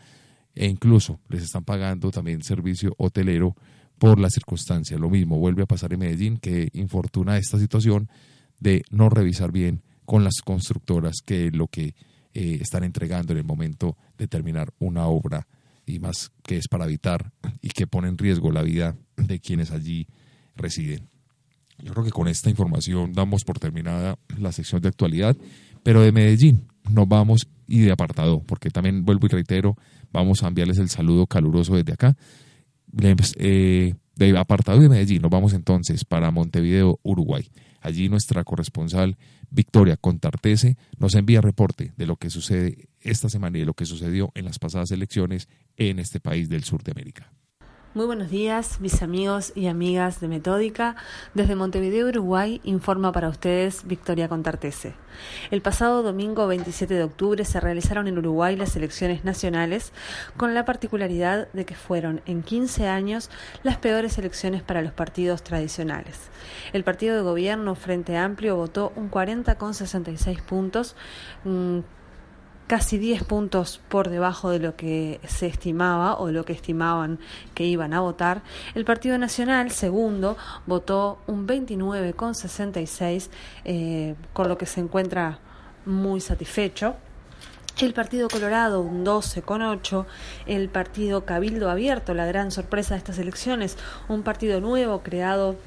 e 0.54 0.68
incluso 0.68 1.20
les 1.30 1.44
están 1.44 1.64
pagando 1.64 2.12
también 2.12 2.42
servicio 2.44 2.94
hotelero 2.98 3.56
por 3.98 4.20
la 4.20 4.30
circunstancia. 4.30 4.98
Lo 4.98 5.10
mismo 5.10 5.38
vuelve 5.38 5.64
a 5.64 5.68
pasar 5.68 5.94
en 5.94 6.00
Medellín, 6.00 6.38
que 6.38 6.70
infortuna 6.74 7.38
esta 7.38 7.60
situación 7.60 8.10
de 8.60 8.84
no 8.90 9.10
revisar 9.10 9.52
bien 9.52 9.82
con 10.06 10.24
las 10.24 10.36
constructoras 10.44 11.18
que 11.26 11.52
lo 11.52 11.68
que 11.68 11.96
eh, 12.34 12.60
están 12.62 12.84
entregando 12.84 13.34
en 13.34 13.40
el 13.40 13.46
momento 13.46 13.98
de 14.18 14.28
terminar 14.28 14.74
una 14.80 15.08
obra 15.08 15.48
y 15.86 16.00
más 16.00 16.32
que 16.44 16.58
es 16.58 16.68
para 16.68 16.86
evitar 16.86 17.32
y 17.62 17.70
que 17.70 17.88
pone 17.88 18.08
en 18.08 18.18
riesgo 18.18 18.52
la 18.52 18.62
vida 18.62 18.96
de 19.18 19.40
quienes 19.40 19.72
allí 19.72 20.08
residen. 20.56 21.10
Yo 21.80 21.94
creo 21.94 22.06
que 22.06 22.12
con 22.12 22.28
esta 22.28 22.50
información 22.50 23.14
damos 23.14 23.44
por 23.44 23.60
terminada 23.60 24.18
la 24.38 24.52
sección 24.52 24.82
de 24.82 24.90
actualidad, 24.90 25.36
Pero 25.84 26.02
de 26.02 26.12
Medellín 26.12 26.68
nos 26.90 27.08
vamos 27.08 27.48
y 27.68 27.80
de 27.80 27.92
apartado, 27.92 28.42
porque 28.46 28.70
también 28.70 29.06
vuelvo 29.06 29.28
y 29.28 29.30
reitero, 29.30 29.76
vamos 30.12 30.44
a 30.44 30.48
enviarles 30.48 30.78
el 30.78 30.90
saludo 30.90 31.28
caluroso 31.28 31.76
desde 31.76 31.94
acá. 31.94 32.16
Eh, 33.38 33.96
de 34.16 34.38
apartado 34.38 34.80
de 34.80 34.90
Medellín 34.90 35.22
nos 35.22 35.32
vamos 35.32 35.54
entonces 35.54 36.06
para 36.06 36.32
Montevideo, 36.32 37.00
Uruguay. 37.04 37.50
Allí 37.82 38.10
nuestra 38.10 38.44
corresponsal 38.44 39.18
Victoria 39.50 39.98
Contartese 39.98 40.78
nos 40.98 41.16
envía 41.16 41.42
reporte 41.42 41.94
de 41.98 42.06
lo 42.06 42.16
que 42.16 42.30
sucede 42.30 42.90
esta 43.02 43.30
semana 43.30 43.58
y 43.58 43.62
de 43.62 43.66
lo 43.66 43.74
que 43.74 43.86
sucedió 43.86 44.32
en 44.36 44.46
las 44.46 44.58
pasadas 44.58 44.92
elecciones 44.92 45.48
en 45.78 46.00
este 46.00 46.20
país 46.20 46.50
del 46.50 46.64
sur 46.64 46.84
de 46.84 46.92
América. 46.92 47.32
Muy 47.96 48.08
buenos 48.08 48.30
días, 48.30 48.82
mis 48.82 49.02
amigos 49.02 49.54
y 49.56 49.68
amigas 49.68 50.20
de 50.20 50.28
Metódica. 50.28 50.98
Desde 51.34 51.56
Montevideo, 51.56 52.10
Uruguay, 52.10 52.60
informa 52.66 53.14
para 53.14 53.30
ustedes 53.30 53.88
Victoria 53.88 54.28
Contartese. 54.28 54.96
El 55.50 55.62
pasado 55.62 56.04
domingo 56.04 56.46
27 56.46 56.94
de 56.94 57.06
octubre 57.06 57.46
se 57.46 57.62
realizaron 57.62 58.10
en 58.10 58.18
Uruguay 58.18 58.58
las 58.58 58.76
elecciones 58.76 59.24
nacionales, 59.24 59.94
con 60.36 60.54
la 60.54 60.66
particularidad 60.66 61.48
de 61.54 61.64
que 61.64 61.76
fueron 61.76 62.20
en 62.26 62.44
15 62.44 62.86
años 62.90 63.30
las 63.64 63.78
peores 63.78 64.18
elecciones 64.18 64.62
para 64.62 64.82
los 64.82 64.92
partidos 64.92 65.42
tradicionales. 65.42 66.20
El 66.74 66.84
partido 66.84 67.16
de 67.16 67.22
gobierno 67.22 67.76
Frente 67.76 68.18
Amplio 68.18 68.58
votó 68.58 68.92
un 68.98 69.10
40,66 69.10 70.42
puntos, 70.42 70.98
mm, 71.46 71.80
casi 72.68 72.98
10 72.98 73.24
puntos 73.24 73.80
por 73.90 74.10
debajo 74.10 74.50
de 74.50 74.60
lo 74.60 74.76
que 74.76 75.20
se 75.28 75.48
estimaba 75.48 76.16
o 76.16 76.32
lo 76.32 76.46
que 76.46 76.54
estimaban 76.54 77.20
que 77.54 77.66
iban 77.66 77.94
a 77.94 78.00
votar. 78.00 78.42
El 78.74 78.86
Partido 78.86 79.18
Nacional, 79.18 79.72
segundo, 79.72 80.38
votó 80.66 81.20
un 81.28 81.48
29,66, 81.48 83.30
eh, 83.64 84.16
con 84.34 84.50
lo 84.50 84.58
que 84.58 84.66
se 84.66 84.80
encuentra 84.80 85.40
muy 85.86 86.22
satisfecho. 86.22 86.96
El 87.80 87.94
Partido 87.94 88.30
Colorado 88.30 88.80
un 88.80 89.06
12,8, 89.06 90.06
el 90.46 90.70
Partido 90.70 91.26
Cabildo 91.26 91.70
Abierto, 91.70 92.14
la 92.14 92.26
gran 92.26 92.50
sorpresa 92.52 92.94
de 92.94 93.00
estas 93.00 93.20
elecciones, 93.20 93.78
un 94.08 94.24
partido 94.24 94.62
nuevo 94.62 95.04
creado 95.04 95.58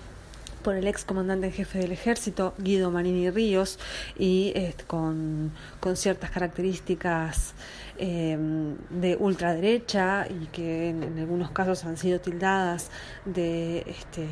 por 0.59 0.75
el 0.75 0.87
ex 0.87 1.05
comandante 1.05 1.47
en 1.47 1.53
jefe 1.53 1.79
del 1.79 1.93
ejército, 1.93 2.55
Guido 2.59 2.91
Marini 2.91 3.31
Ríos, 3.31 3.79
y 4.19 4.53
este, 4.55 4.85
con, 4.85 5.53
ciertas 5.95 6.31
características 6.31 7.55
em, 7.97 8.77
de 8.91 9.17
ultraderecha 9.17 10.27
y 10.29 10.47
que 10.47 10.91
en, 10.91 11.19
algunos 11.19 11.51
casos 11.51 11.85
han 11.85 11.97
sido 11.97 12.21
tildadas 12.21 12.91
de 13.25 13.79
este, 13.87 14.29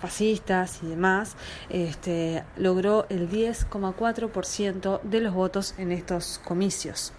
fascistas 0.00 0.80
y 0.82 0.88
demás, 0.88 1.36
este, 1.68 2.42
logró 2.56 3.06
el 3.08 3.30
10,4% 3.30 5.00
de 5.02 5.20
los 5.20 5.32
votos 5.32 5.74
en 5.78 5.92
estos 5.92 6.40
comicios. 6.44 7.12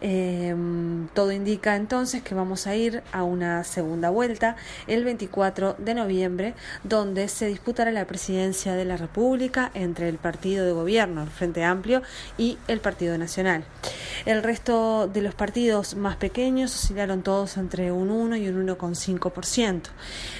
Em, 0.00 1.08
todo 1.08 1.32
indica 1.32 1.76
entonces 1.76 2.22
que 2.22 2.34
vamos 2.34 2.66
a 2.66 2.74
ir 2.74 3.02
a 3.12 3.22
una 3.22 3.64
segunda 3.64 4.10
vuelta 4.10 4.56
el 4.86 5.04
24 5.04 5.76
de 5.78 5.94
noviembre, 5.94 6.54
donde 6.84 7.28
se 7.28 7.46
disputará 7.46 7.90
la 7.90 8.06
presidencia 8.06 8.74
de 8.74 8.84
la 8.84 8.96
República 8.96 9.70
entre 9.74 10.08
el 10.08 10.18
partido 10.18 10.64
de 10.64 10.72
gobierno, 10.72 11.22
el 11.22 11.28
Frente 11.28 11.64
Amplio, 11.64 12.02
y 12.38 12.58
el 12.68 12.80
Partido 12.80 13.18
Nacional. 13.18 13.64
El 14.26 14.42
resto 14.42 15.08
de 15.08 15.22
los 15.22 15.34
partidos 15.34 15.94
más 15.94 16.16
pequeños 16.16 16.74
oscilaron 16.74 17.22
todos 17.22 17.56
entre 17.56 17.92
un 17.92 18.10
1 18.10 18.36
y 18.36 18.48
un 18.48 18.66
1,5%. 18.66 19.82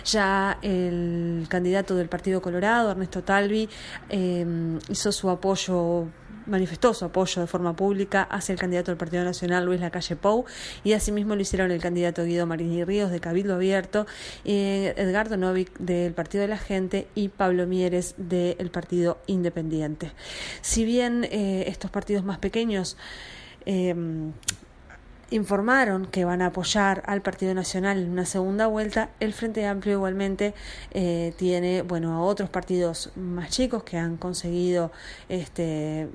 Ya 0.04 0.58
el 0.62 1.46
candidato 1.48 1.96
del 1.96 2.08
Partido 2.08 2.42
Colorado, 2.42 2.90
Ernesto 2.90 3.22
Talvi, 3.22 3.68
em, 4.08 4.78
hizo 4.88 5.12
su 5.12 5.30
apoyo 5.30 6.06
manifestó 6.46 6.94
su 6.94 7.04
apoyo 7.04 7.40
de 7.40 7.46
forma 7.46 7.74
pública 7.74 8.22
hacia 8.22 8.52
el 8.52 8.58
candidato 8.58 8.90
del 8.90 8.98
Partido 8.98 9.24
Nacional, 9.24 9.64
Luis 9.64 9.80
Lacalle 9.80 10.16
Pou, 10.16 10.44
y 10.84 10.92
asimismo 10.92 11.34
lo 11.34 11.42
hicieron 11.42 11.70
el 11.70 11.80
candidato 11.80 12.24
Guido 12.24 12.46
Marini 12.46 12.84
Ríos 12.84 13.10
de 13.10 13.20
Cabildo 13.20 13.54
Abierto, 13.54 14.06
eh, 14.44 14.94
Edgardo 14.96 15.36
Novik 15.36 15.76
del 15.78 16.12
Partido 16.12 16.42
de 16.42 16.48
la 16.48 16.58
Gente 16.58 17.06
y 17.14 17.28
Pablo 17.28 17.66
Mieres 17.66 18.14
del 18.16 18.70
Partido 18.70 19.18
Independiente. 19.26 20.12
Si 20.60 20.84
bien 20.84 21.24
eh, 21.24 21.64
estos 21.66 21.90
partidos 21.90 22.24
más 22.24 22.38
pequeños 22.38 22.96
eh, 23.66 23.94
informaron 25.30 26.06
que 26.06 26.24
van 26.24 26.42
a 26.42 26.46
apoyar 26.46 27.02
al 27.06 27.22
Partido 27.22 27.54
Nacional 27.54 27.98
en 27.98 28.10
una 28.10 28.26
segunda 28.26 28.66
vuelta, 28.66 29.10
el 29.20 29.32
Frente 29.32 29.64
Amplio 29.66 29.94
igualmente 29.94 30.54
tiene 31.36 31.82
bueno 31.82 32.14
a 32.14 32.22
otros 32.22 32.50
partidos 32.50 33.12
más 33.14 33.50
chicos 33.50 33.84
que 33.84 33.96
han 33.96 34.16
conseguido 34.16 34.90
este 35.28 36.08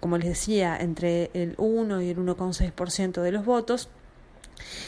como 0.00 0.18
les 0.18 0.28
decía, 0.28 0.76
entre 0.76 1.30
el 1.34 1.54
1 1.58 2.02
y 2.02 2.08
el 2.08 2.16
1,6% 2.16 3.20
de 3.22 3.32
los 3.32 3.44
votos 3.44 3.88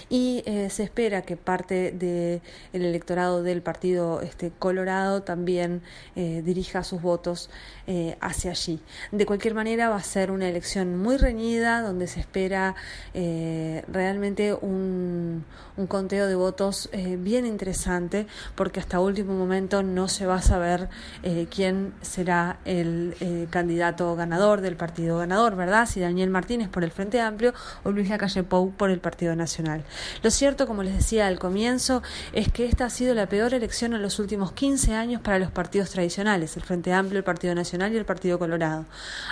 y 0.09 0.43
eh, 0.47 0.69
se 0.71 0.83
espera 0.83 1.23
que 1.23 1.37
parte 1.37 1.93
del 1.93 2.41
electorado 2.73 3.43
del 3.43 3.63
partido 3.63 4.21
este, 4.21 4.51
Colorado 4.59 5.23
también 5.23 5.83
eh, 6.17 6.43
dirija 6.45 6.85
sus 6.85 7.01
votos 7.03 7.51
eh, 7.87 8.17
hacia 8.21 8.51
allí. 8.51 8.81
De 9.11 9.27
cualquier 9.27 9.55
manera 9.55 9.89
va 9.89 9.97
a 9.97 10.03
ser 10.03 10.31
una 10.31 10.49
elección 10.49 10.97
muy 10.97 11.17
reñida 11.17 11.83
donde 11.83 12.07
se 12.07 12.21
espera 12.21 12.75
realmente 13.13 14.55
un, 14.55 15.45
un, 15.77 15.87
conteo 15.87 16.27
de 16.27 16.35
votos 16.35 16.91
bien 17.19 17.47
interesante 17.47 18.27
porque 18.55 18.81
hasta 18.81 19.01
último 19.01 19.35
momento 19.35 19.83
no 19.83 20.09
se 20.09 20.27
va 20.27 20.37
a 20.37 20.43
saber 20.43 20.89
quién 21.51 21.93
será 22.01 22.59
el 22.65 23.15
candidato 23.51 24.15
ganador 24.17 24.61
del 24.61 24.77
partido 24.77 25.19
ganador, 25.19 25.57
¿verdad? 25.57 25.87
Si 25.87 26.01
Daniel 26.01 26.31
Martínez 26.31 26.69
por 26.69 26.85
el 26.85 26.91
Frente 26.91 27.21
Amplio 27.21 27.53
o 27.85 27.91
Luis 27.91 28.09
Lacalle 28.09 28.43
Pou 28.43 28.73
por 28.73 28.91
el 28.91 29.01
Partido 29.01 29.35
Nacional. 29.37 29.62
Lo 30.23 30.31
cierto, 30.31 30.67
como 30.67 30.83
les 30.83 30.97
decía 30.97 31.27
al 31.27 31.39
comienzo, 31.39 32.03
es 32.33 32.51
que 32.51 32.67
esta 32.67 32.87
ha 32.87 32.91
sido 32.91 33.15
la 33.15 33.29
peor 33.29 33.55
elección 33.55 33.95
en 33.95 34.03
los 34.03 34.19
últimos 34.19 34.53
15 34.53 34.95
años 34.95 35.21
para 35.21 35.39
los 35.39 35.51
partidos 35.51 35.91
tradicionales, 35.91 36.57
el 36.57 36.63
Frente 36.63 36.93
Amplio, 36.93 37.19
el 37.19 37.25
Partido 37.25 37.55
Nacional 37.55 37.93
y 37.93 37.97
el 37.97 38.05
Partido 38.05 38.39
Colorado. 38.39 38.85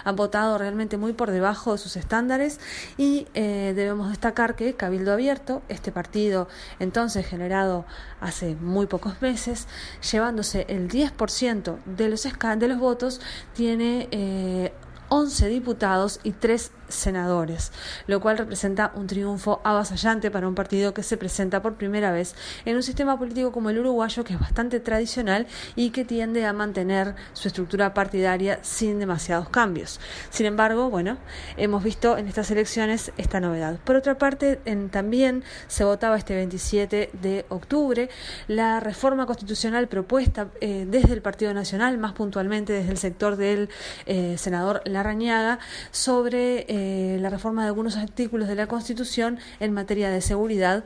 Han 0.05 0.17
votado 0.17 0.59
realmente 0.59 0.97
muy 0.97 1.13
por 1.13 1.31
debajo 1.31 1.73
de 1.73 1.79
sus 1.79 1.97
estándares 1.97 2.61
y 2.97 3.27
eh, 3.35 3.73
debemos 3.75 4.11
destacar 4.11 4.55
que 4.55 4.75
Cabildo 4.75 5.13
Abierto, 5.13 5.63
este 5.69 5.93
partido 5.93 6.49
entonces 6.79 7.27
generado 7.27 7.85
hace 8.21 8.55
muy 8.57 8.87
pocos 8.87 9.21
meses, 9.23 9.67
llevándose 10.11 10.67
el 10.69 10.89
10% 10.89 11.79
de 11.85 12.09
los, 12.09 12.23
de 12.23 12.69
los 12.69 12.79
votos, 12.79 13.21
tiene 13.55 14.09
eh, 14.11 14.73
11 15.09 15.49
diputados 15.49 16.21
y 16.23 16.33
3 16.33 16.71
senadores, 16.91 17.73
lo 18.07 18.21
cual 18.21 18.39
representa 18.39 18.93
un 18.95 19.07
triunfo 19.07 19.61
avasallante 19.65 20.31
para 20.31 20.49
un 20.49 20.55
partido 20.55 20.95
que 20.95 21.03
se 21.03 21.17
presenta 21.17 21.63
por 21.63 21.75
primera 21.75 22.13
vez 22.13 22.35
en 22.65 22.77
un 22.77 22.83
sistema 22.83 23.19
político 23.19 23.53
como 23.53 23.71
el 23.71 23.79
uruguayo, 23.79 24.25
que 24.25 24.35
es 24.35 24.41
bastante 24.41 24.81
tradicional 24.81 25.47
y 25.77 25.91
que 25.91 26.05
tiende 26.05 26.45
a 26.47 26.53
mantener 26.53 27.15
su 27.33 27.49
estructura 27.49 27.95
partidaria 27.95 28.59
sin 28.63 28.99
demasiados 28.99 29.49
cambios. 29.49 30.01
Sin 30.31 30.47
embargo, 30.47 30.91
bueno, 30.91 31.19
hemos 31.57 31.83
visto 31.83 32.19
en 32.19 32.29
estas 32.29 32.51
elecciones 32.51 33.13
esta 33.17 33.41
novedad. 33.41 33.79
Por 33.85 33.97
otra 33.97 34.19
parte, 34.19 34.61
también 34.91 35.45
se 35.69 35.85
votaba 35.85 36.17
este 36.17 36.35
27 36.35 37.11
de 37.13 37.47
octubre 37.49 38.09
la 38.49 38.81
reforma 38.81 39.27
constitucional 39.27 39.89
propuesta 39.89 40.49
eh, 40.61 40.87
desde 40.89 41.13
el 41.13 41.23
Partido 41.23 41.55
Nacional, 41.55 41.99
más 41.99 42.13
puntualmente 42.13 42.73
desde 42.73 42.91
el 42.91 42.99
sector 42.99 43.37
del 43.37 43.69
eh, 44.07 44.37
senador 44.39 44.83
Larrañaga, 44.85 45.59
sobre 45.91 46.67
eh, 46.69 46.80
eh, 46.81 47.19
la 47.21 47.29
reforma 47.29 47.61
de 47.63 47.69
algunos 47.69 47.97
artículos 47.97 48.49
de 48.49 48.55
la 48.55 48.67
Constitución 48.67 49.39
en 49.61 49.75
materia 49.75 50.09
de 50.09 50.23
seguridad, 50.23 50.85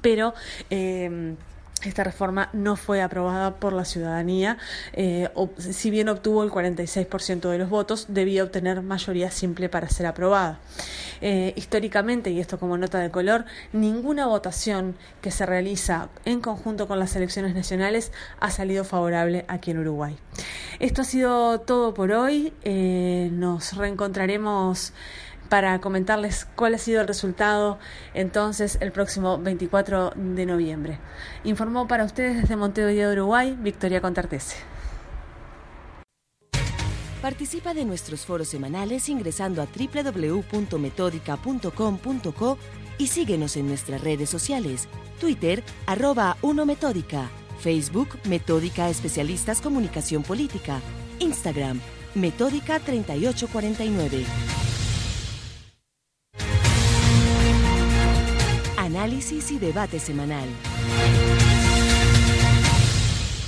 pero 0.00 0.34
eh, 0.70 1.36
esta 1.88 2.04
reforma 2.04 2.50
no 2.52 2.76
fue 2.76 3.02
aprobada 3.02 3.56
por 3.56 3.72
la 3.72 3.84
ciudadanía. 3.84 4.58
Eh, 4.92 5.28
si 5.58 5.90
bien 5.90 6.08
obtuvo 6.08 6.42
el 6.42 6.50
46% 6.50 7.50
de 7.50 7.58
los 7.58 7.70
votos, 7.70 8.06
debía 8.08 8.44
obtener 8.44 8.82
mayoría 8.82 9.30
simple 9.30 9.68
para 9.68 9.88
ser 9.88 10.06
aprobada. 10.06 10.60
históricamente, 11.56 12.30
y 12.30 12.40
esto 12.40 12.58
como 12.58 12.76
nota 12.76 12.98
de 12.98 13.10
color, 13.10 13.46
ninguna 13.72 14.26
votación 14.26 14.94
que 15.22 15.30
se 15.30 15.46
realiza 15.46 16.08
en 16.24 16.40
conjunto 16.40 16.86
con 16.86 16.98
las 16.98 17.16
elecciones 17.16 17.54
nacionales 17.54 18.12
ha 18.40 18.50
salido 18.50 18.84
favorable 18.84 19.44
aquí 19.48 19.70
en 19.70 19.78
Uruguay. 19.78 20.16
Esto 20.80 21.02
ha 21.02 21.04
sido 21.04 21.60
todo 21.60 21.94
por 21.94 22.12
hoy. 22.12 22.52
Eh, 22.62 23.30
nos 23.32 23.76
reencontraremos 23.76 24.92
para 25.54 25.80
comentarles 25.80 26.48
cuál 26.56 26.74
ha 26.74 26.78
sido 26.78 27.00
el 27.00 27.06
resultado 27.06 27.78
entonces 28.12 28.76
el 28.80 28.90
próximo 28.90 29.38
24 29.38 30.14
de 30.16 30.46
noviembre. 30.46 30.98
Informó 31.44 31.86
para 31.86 32.04
ustedes 32.04 32.42
desde 32.42 32.56
Montevideo, 32.56 33.12
Uruguay, 33.12 33.56
Victoria 33.60 34.00
Contartese. 34.00 34.56
Participa 37.22 37.72
de 37.72 37.84
nuestros 37.84 38.26
foros 38.26 38.48
semanales 38.48 39.08
ingresando 39.08 39.62
a 39.62 39.66
www.metódica.com.co 39.66 42.58
y 42.98 43.06
síguenos 43.06 43.56
en 43.56 43.68
nuestras 43.68 44.00
redes 44.00 44.28
sociales, 44.28 44.88
Twitter, 45.20 45.62
arroba 45.86 46.36
1Metódica 46.42 47.28
Facebook 47.60 48.08
Metódica 48.24 48.90
Especialistas 48.90 49.60
Comunicación 49.60 50.24
Política, 50.24 50.80
Instagram 51.20 51.78
Metódica 52.16 52.80
3849. 52.80 54.63
Análisis 59.04 59.52
y 59.52 59.58
debate 59.58 60.00
semanal. 60.00 60.48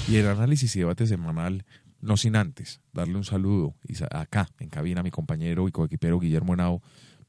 Y 0.06 0.16
el 0.16 0.26
análisis 0.26 0.76
y 0.76 0.80
debate 0.80 1.06
semanal, 1.06 1.64
no 2.02 2.18
sin 2.18 2.36
antes 2.36 2.82
darle 2.92 3.16
un 3.16 3.24
saludo 3.24 3.74
acá 4.10 4.50
en 4.60 4.68
cabina 4.68 5.00
a 5.00 5.02
mi 5.02 5.10
compañero 5.10 5.66
y 5.66 5.72
coequipero 5.72 6.20
Guillermo 6.20 6.52
Henao 6.52 6.82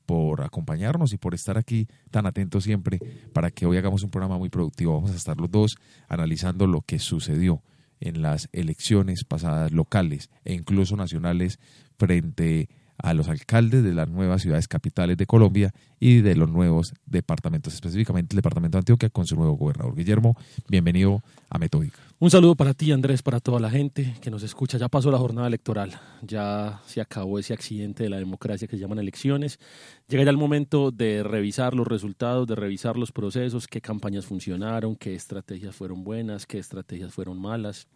por 0.05 0.41
acompañarnos 0.41 1.13
y 1.13 1.17
por 1.17 1.35
estar 1.35 1.57
aquí 1.57 1.87
tan 2.11 2.25
atentos 2.25 2.65
siempre 2.65 2.99
para 3.31 3.49
que 3.49 3.65
hoy 3.65 3.77
hagamos 3.77 4.03
un 4.03 4.09
programa 4.09 4.37
muy 4.37 4.49
productivo. 4.49 4.95
Vamos 4.95 5.11
a 5.11 5.15
estar 5.15 5.37
los 5.37 5.49
dos 5.49 5.77
analizando 6.09 6.67
lo 6.67 6.81
que 6.81 6.99
sucedió 6.99 7.63
en 8.01 8.21
las 8.21 8.49
elecciones 8.51 9.23
pasadas 9.23 9.71
locales 9.71 10.29
e 10.43 10.53
incluso 10.53 10.97
nacionales 10.97 11.59
frente 11.97 12.67
a 12.97 13.13
los 13.13 13.29
alcaldes 13.29 13.83
de 13.83 13.93
las 13.93 14.09
nuevas 14.09 14.41
ciudades 14.41 14.67
capitales 14.67 15.17
de 15.17 15.25
Colombia 15.25 15.73
y 15.99 16.21
de 16.21 16.35
los 16.35 16.49
nuevos 16.49 16.93
departamentos, 17.05 17.73
específicamente 17.73 18.33
el 18.33 18.37
departamento 18.37 18.77
de 18.77 18.79
Antioquia 18.79 19.09
con 19.09 19.25
su 19.25 19.35
nuevo 19.35 19.53
gobernador. 19.53 19.95
Guillermo, 19.95 20.35
bienvenido 20.67 21.21
a 21.49 21.57
Metódica. 21.57 21.99
Un 22.19 22.31
saludo 22.31 22.55
para 22.55 22.73
ti, 22.73 22.91
Andrés, 22.91 23.21
para 23.21 23.39
toda 23.39 23.59
la 23.59 23.69
gente 23.69 24.15
que 24.21 24.31
nos 24.31 24.41
escucha. 24.41 24.79
Ya 24.79 24.89
pasó 24.89 25.11
la 25.11 25.19
jornada 25.19 25.47
electoral, 25.47 25.91
ya 26.23 26.81
se 26.87 26.99
acabó 26.99 27.37
ese 27.37 27.53
accidente 27.53 28.01
de 28.01 28.09
la 28.09 28.17
democracia 28.17 28.67
que 28.67 28.75
se 28.75 28.81
llaman 28.81 28.97
elecciones. 28.97 29.59
Llega 30.07 30.23
ya 30.23 30.31
el 30.31 30.37
momento 30.37 30.89
de 30.89 31.21
revisar 31.21 31.75
los 31.75 31.85
resultados, 31.85 32.47
de 32.47 32.55
revisar 32.55 32.97
los 32.97 33.11
procesos, 33.11 33.67
qué 33.67 33.81
campañas 33.81 34.25
funcionaron, 34.25 34.95
qué 34.95 35.13
estrategias 35.13 35.75
fueron 35.75 36.03
buenas, 36.03 36.47
qué 36.47 36.57
estrategias 36.57 37.13
fueron 37.13 37.39
malas. 37.39 37.87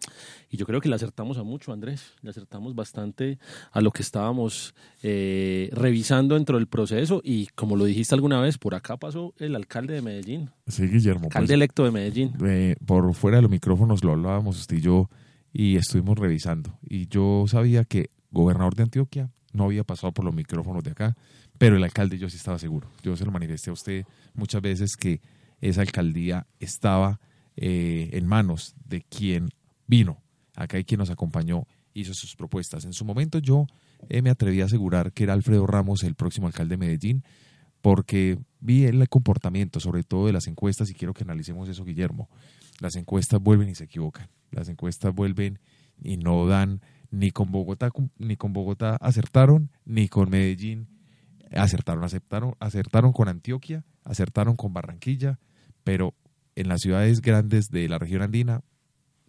Y 0.51 0.58
yo 0.58 0.67
creo 0.67 0.81
que 0.81 0.89
le 0.89 0.96
acertamos 0.96 1.39
a 1.39 1.43
mucho, 1.43 1.74
Andrés. 1.74 2.13
Le 2.22 2.29
acertamos 2.29 2.75
bastante 2.75 3.39
a 3.72 3.81
lo 3.81 3.89
que 3.89 4.03
estábamos 4.03 4.75
eh, 5.01 5.72
revisando 5.74 6.36
dentro 6.36 6.60
del 6.60 6.67
proceso. 6.67 7.22
Y 7.24 7.48
como 7.55 7.75
lo 7.75 7.86
dijiste 7.91 8.15
alguna 8.15 8.39
vez, 8.39 8.57
por 8.57 8.75
acá 8.75 8.98
pasó 8.98 9.33
el 9.38 9.55
alcalde 9.55 9.93
de 9.93 10.01
Medellín. 10.01 10.50
Sí, 10.67 10.88
Guillermo. 10.88 11.25
Alcalde 11.25 11.48
pues, 11.48 11.55
electo 11.55 11.83
de 11.83 11.91
Medellín. 11.91 12.33
Eh, 12.45 12.75
por 12.86 13.13
fuera 13.13 13.38
de 13.38 13.43
los 13.43 13.51
micrófonos 13.51 14.03
lo 14.03 14.13
hablábamos 14.13 14.60
usted 14.60 14.77
y 14.77 14.81
yo 14.81 15.10
y 15.53 15.75
estuvimos 15.75 16.17
revisando. 16.17 16.79
Y 16.81 17.07
yo 17.07 17.45
sabía 17.48 17.83
que 17.83 18.10
gobernador 18.31 18.75
de 18.75 18.83
Antioquia 18.83 19.29
no 19.53 19.65
había 19.65 19.83
pasado 19.83 20.13
por 20.13 20.25
los 20.25 20.33
micrófonos 20.33 20.83
de 20.83 20.91
acá, 20.91 21.15
pero 21.57 21.75
el 21.75 21.83
alcalde 21.83 22.17
yo 22.17 22.29
sí 22.29 22.38
estaba 22.38 22.57
seguro. 22.57 22.89
Yo 23.03 23.15
se 23.15 23.25
lo 23.25 23.31
manifesté 23.31 23.69
a 23.69 23.74
usted 23.74 24.05
muchas 24.33 24.62
veces 24.62 24.95
que 24.95 25.21
esa 25.60 25.81
alcaldía 25.81 26.48
estaba 26.60 27.19
eh, 27.55 28.10
en 28.13 28.25
manos 28.25 28.74
de 28.86 29.01
quien 29.01 29.50
vino. 29.88 30.24
Acá 30.55 30.77
hay 30.77 30.86
quien 30.86 31.00
nos 31.00 31.10
acompañó, 31.10 31.67
hizo 31.93 32.13
sus 32.13 32.36
propuestas. 32.36 32.86
En 32.86 32.93
su 32.93 33.05
momento 33.05 33.39
yo 33.39 33.67
eh, 34.10 34.21
me 34.21 34.29
atreví 34.29 34.62
a 34.62 34.65
asegurar 34.65 35.12
que 35.12 35.24
era 35.24 35.33
Alfredo 35.33 35.67
Ramos 35.67 36.03
el 36.03 36.15
próximo 36.15 36.48
alcalde 36.48 36.74
de 36.74 36.77
Medellín, 36.77 37.24
porque 37.81 38.38
vi 38.59 38.85
el 38.85 39.07
comportamiento, 39.09 39.79
sobre 39.79 40.03
todo 40.03 40.27
de 40.27 40.33
las 40.33 40.47
encuestas, 40.47 40.89
y 40.89 40.93
quiero 40.93 41.13
que 41.13 41.23
analicemos 41.23 41.67
eso, 41.69 41.83
Guillermo. 41.83 42.29
Las 42.79 42.95
encuestas 42.95 43.41
vuelven 43.41 43.69
y 43.69 43.75
se 43.75 43.85
equivocan. 43.85 44.29
Las 44.51 44.69
encuestas 44.69 45.13
vuelven 45.13 45.59
y 46.03 46.17
no 46.17 46.47
dan 46.47 46.81
ni 47.09 47.31
con 47.31 47.51
Bogotá, 47.51 47.89
ni 48.17 48.38
con 48.38 48.53
Bogotá 48.53 48.95
acertaron, 48.97 49.71
ni 49.85 50.07
con 50.07 50.29
Medellín 50.29 50.88
acertaron, 51.51 52.03
aceptaron, 52.03 52.55
acertaron 52.59 53.11
con 53.11 53.27
Antioquia, 53.27 53.83
acertaron 54.03 54.55
con 54.55 54.73
Barranquilla, 54.73 55.39
pero 55.83 56.13
en 56.55 56.69
las 56.69 56.81
ciudades 56.81 57.21
grandes 57.21 57.69
de 57.69 57.88
la 57.89 57.97
región 57.97 58.21
andina 58.21 58.63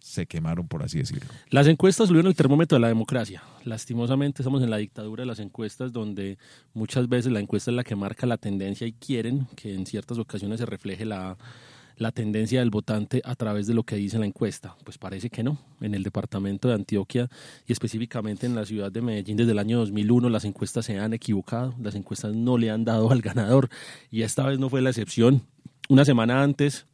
se 0.03 0.25
quemaron, 0.25 0.67
por 0.67 0.83
así 0.83 0.97
decirlo. 0.97 1.31
Las 1.49 1.65
encuestas 1.65 2.09
subieron 2.09 2.27
el 2.27 2.35
termómetro 2.35 2.75
de 2.75 2.81
la 2.81 2.89
democracia. 2.89 3.41
Lastimosamente 3.63 4.41
estamos 4.41 4.61
en 4.61 4.69
la 4.69 4.75
dictadura 4.75 5.21
de 5.21 5.27
las 5.27 5.39
encuestas 5.39 5.93
donde 5.93 6.37
muchas 6.73 7.07
veces 7.07 7.31
la 7.31 7.39
encuesta 7.39 7.71
es 7.71 7.75
la 7.75 7.85
que 7.85 7.95
marca 7.95 8.27
la 8.27 8.37
tendencia 8.37 8.85
y 8.85 8.91
quieren 8.91 9.47
que 9.55 9.73
en 9.73 9.85
ciertas 9.85 10.17
ocasiones 10.17 10.59
se 10.59 10.65
refleje 10.65 11.05
la, 11.05 11.37
la 11.95 12.11
tendencia 12.11 12.59
del 12.59 12.69
votante 12.69 13.21
a 13.23 13.33
través 13.35 13.65
de 13.65 13.75
lo 13.75 13.83
que 13.83 13.95
dice 13.95 14.19
la 14.19 14.25
encuesta. 14.25 14.75
Pues 14.83 14.97
parece 14.97 15.29
que 15.29 15.41
no. 15.41 15.57
En 15.79 15.95
el 15.95 16.03
departamento 16.03 16.67
de 16.67 16.73
Antioquia 16.73 17.29
y 17.65 17.71
específicamente 17.71 18.45
en 18.45 18.55
la 18.55 18.65
ciudad 18.65 18.91
de 18.91 19.01
Medellín 19.01 19.37
desde 19.37 19.53
el 19.53 19.59
año 19.59 19.79
2001 19.79 20.27
las 20.27 20.43
encuestas 20.43 20.85
se 20.85 20.99
han 20.99 21.13
equivocado, 21.13 21.75
las 21.81 21.95
encuestas 21.95 22.35
no 22.35 22.57
le 22.57 22.71
han 22.71 22.83
dado 22.83 23.09
al 23.09 23.21
ganador 23.21 23.69
y 24.11 24.23
esta 24.23 24.45
vez 24.45 24.59
no 24.59 24.69
fue 24.69 24.81
la 24.81 24.89
excepción. 24.89 25.43
Una 25.87 26.03
semana 26.03 26.43
antes 26.43 26.87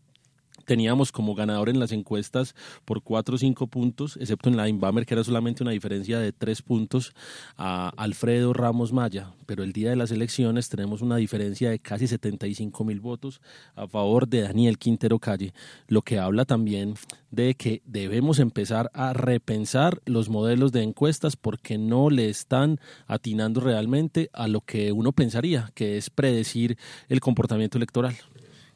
teníamos 0.70 1.12
como 1.12 1.34
ganador 1.34 1.68
en 1.68 1.80
las 1.80 1.92
encuestas 1.92 2.54
por 2.86 3.02
cuatro 3.02 3.34
o 3.34 3.38
cinco 3.40 3.66
puntos, 3.66 4.18
excepto 4.18 4.50
en 4.50 4.56
la 4.56 4.70
Inbamer, 4.70 5.08
que 5.08 5.16
era 5.16 5.24
solamente 5.24 5.64
una 5.64 5.72
diferencia 5.72 6.20
de 6.20 6.32
tres 6.32 6.62
puntos, 6.62 7.16
a 7.58 7.90
Alfredo 7.98 8.54
Ramos 8.54 8.94
Maya. 8.94 9.34
Pero 9.48 9.64
el 9.64 9.74
día 9.74 9.90
de 9.90 9.96
las 9.96 10.12
elecciones 10.12 10.70
tenemos 10.70 11.02
una 11.02 11.16
diferencia 11.16 11.72
de 11.72 11.80
casi 11.80 12.06
75 12.06 12.84
mil 12.84 13.00
votos 13.00 13.42
a 13.74 13.88
favor 13.88 14.28
de 14.28 14.42
Daniel 14.42 14.78
Quintero 14.78 15.18
Calle, 15.18 15.56
lo 15.88 16.04
que 16.04 16.20
habla 16.20 16.46
también 16.46 16.94
de 17.32 17.56
que 17.56 17.82
debemos 17.88 18.38
empezar 18.38 18.92
a 18.94 19.14
repensar 19.14 20.00
los 20.06 20.30
modelos 20.30 20.72
de 20.72 20.84
encuestas 20.84 21.36
porque 21.36 21.80
no 21.80 22.12
le 22.12 22.30
están 22.30 22.80
atinando 23.08 23.60
realmente 23.60 24.30
a 24.34 24.48
lo 24.48 24.62
que 24.62 24.92
uno 24.92 25.14
pensaría, 25.14 25.72
que 25.74 25.98
es 25.98 26.12
predecir 26.12 26.78
el 27.08 27.22
comportamiento 27.22 27.80
electoral. 27.80 28.16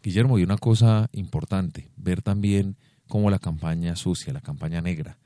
Guillermo, 0.03 0.37
y 0.37 0.43
una 0.43 0.57
cosa 0.57 1.09
importante, 1.13 1.89
ver 1.95 2.21
también 2.21 2.75
cómo 3.07 3.29
la 3.29 3.39
campaña 3.39 3.95
sucia, 3.95 4.33
la 4.33 4.41
campaña 4.41 4.81
negra, 4.81 5.17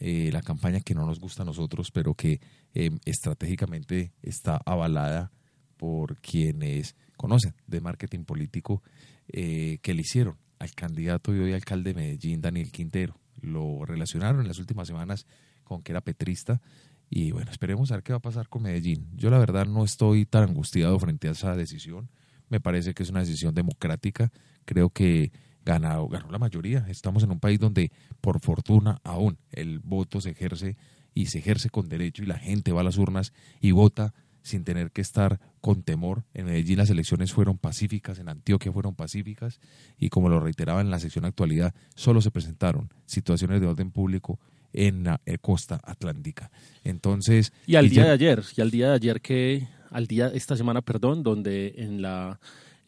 eh, 0.00 0.30
la 0.32 0.42
campaña 0.42 0.80
que 0.80 0.94
no 0.94 1.06
nos 1.06 1.20
gusta 1.20 1.42
a 1.42 1.46
nosotros, 1.46 1.92
pero 1.92 2.14
que 2.14 2.40
em, 2.74 2.98
estratégicamente 3.04 4.12
está 4.22 4.60
avalada 4.66 5.30
por 5.76 6.16
quienes 6.16 6.96
conocen 7.16 7.54
de 7.68 7.80
marketing 7.80 8.24
político, 8.24 8.82
eh, 9.28 9.78
que 9.80 9.94
le 9.94 10.00
hicieron 10.00 10.36
al 10.58 10.72
candidato 10.72 11.34
y 11.34 11.38
hoy 11.38 11.52
alcalde 11.52 11.94
de 11.94 12.00
Medellín, 12.00 12.40
Daniel 12.40 12.72
Quintero. 12.72 13.20
Lo 13.40 13.84
relacionaron 13.84 14.40
en 14.40 14.48
las 14.48 14.58
últimas 14.58 14.88
semanas 14.88 15.26
con 15.62 15.82
que 15.82 15.92
era 15.92 16.00
petrista 16.00 16.60
y 17.08 17.30
bueno, 17.30 17.52
esperemos 17.52 17.92
a 17.92 17.94
ver 17.94 18.02
qué 18.02 18.12
va 18.12 18.18
a 18.18 18.22
pasar 18.22 18.48
con 18.48 18.62
Medellín. 18.62 19.06
Yo 19.14 19.30
la 19.30 19.38
verdad 19.38 19.66
no 19.66 19.84
estoy 19.84 20.26
tan 20.26 20.42
angustiado 20.44 20.98
frente 20.98 21.28
a 21.28 21.32
esa 21.32 21.54
decisión 21.54 22.10
me 22.48 22.60
parece 22.60 22.94
que 22.94 23.02
es 23.02 23.10
una 23.10 23.20
decisión 23.20 23.54
democrática. 23.54 24.32
Creo 24.64 24.90
que 24.90 25.32
ganó, 25.64 26.08
ganó 26.08 26.30
la 26.30 26.38
mayoría. 26.38 26.86
Estamos 26.88 27.22
en 27.22 27.30
un 27.32 27.40
país 27.40 27.58
donde, 27.58 27.90
por 28.20 28.40
fortuna, 28.40 29.00
aún 29.04 29.38
el 29.50 29.80
voto 29.80 30.20
se 30.20 30.30
ejerce 30.30 30.76
y 31.14 31.26
se 31.26 31.38
ejerce 31.38 31.70
con 31.70 31.88
derecho 31.88 32.22
y 32.22 32.26
la 32.26 32.38
gente 32.38 32.72
va 32.72 32.82
a 32.82 32.84
las 32.84 32.98
urnas 32.98 33.32
y 33.60 33.72
vota 33.72 34.14
sin 34.42 34.62
tener 34.62 34.92
que 34.92 35.00
estar 35.00 35.40
con 35.60 35.82
temor. 35.82 36.24
En 36.32 36.46
Medellín 36.46 36.78
las 36.78 36.90
elecciones 36.90 37.32
fueron 37.32 37.58
pacíficas, 37.58 38.20
en 38.20 38.28
Antioquia 38.28 38.70
fueron 38.70 38.94
pacíficas 38.94 39.58
y 39.98 40.08
como 40.08 40.28
lo 40.28 40.38
reiteraba 40.38 40.80
en 40.80 40.90
la 40.90 41.00
sección 41.00 41.24
actualidad, 41.24 41.74
solo 41.96 42.20
se 42.20 42.30
presentaron 42.30 42.92
situaciones 43.06 43.60
de 43.60 43.66
orden 43.66 43.90
público 43.90 44.38
en 44.72 45.04
la 45.04 45.20
eh, 45.26 45.38
costa 45.38 45.80
atlántica. 45.82 46.52
Entonces... 46.84 47.52
Y 47.66 47.74
al 47.74 47.88
día 47.88 48.04
de 48.04 48.10
ayer, 48.10 48.44
y 48.56 48.60
al 48.60 48.70
día 48.70 48.88
de 48.90 48.94
ayer 48.94 49.20
que 49.20 49.66
al 49.90 50.06
día, 50.06 50.30
esta 50.34 50.56
semana, 50.56 50.82
perdón, 50.82 51.22
donde 51.22 51.74
en 51.76 52.02
la 52.02 52.38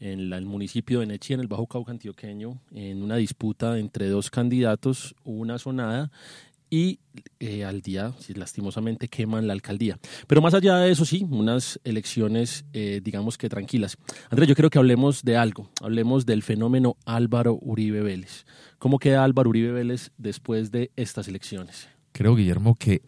en 0.01 0.33
el 0.33 0.47
municipio 0.47 1.01
de 1.01 1.07
Nechi, 1.07 1.35
en 1.35 1.41
el 1.41 1.49
Bajo 1.49 1.67
Cauca 1.67 1.91
antioqueño, 1.91 2.61
en 2.73 3.03
una 3.03 3.17
disputa 3.17 3.79
entre 3.79 4.09
dos 4.09 4.31
candidatos, 4.31 5.17
hubo 5.25 5.41
una 5.41 5.59
sonada 5.59 6.11
y 6.71 7.01
eh, 7.41 7.65
al 7.65 7.81
día, 7.81 8.13
lastimosamente, 8.35 9.09
queman 9.09 9.47
la 9.47 9.55
alcaldía. 9.55 9.99
Pero 10.27 10.43
más 10.43 10.55
allá 10.55 10.77
de 10.77 10.91
eso, 10.91 11.05
sí, 11.05 11.27
unas 11.31 11.81
elecciones, 11.85 12.65
eh, 12.73 13.01
digamos 13.03 13.39
que 13.39 13.49
tranquilas. 13.49 13.97
Andrés, 14.31 14.49
yo 14.49 14.55
creo 14.55 14.71
que 14.71 14.79
hablemos 14.79 15.23
de 15.23 15.37
algo, 15.37 15.71
hablemos 15.81 16.27
del 16.27 16.43
fenómeno 16.43 16.97
Álvaro 17.07 17.59
Uribe 17.61 18.03
Vélez. 18.03 18.45
¿Cómo 18.79 18.99
queda 18.99 19.25
Álvaro 19.25 19.51
Uribe 19.51 19.73
Vélez 19.73 20.11
después 20.19 20.71
de 20.71 20.91
estas 20.97 21.27
elecciones? 21.29 21.89
Creo, 22.13 22.35
Guillermo, 22.35 22.75
que 22.75 23.03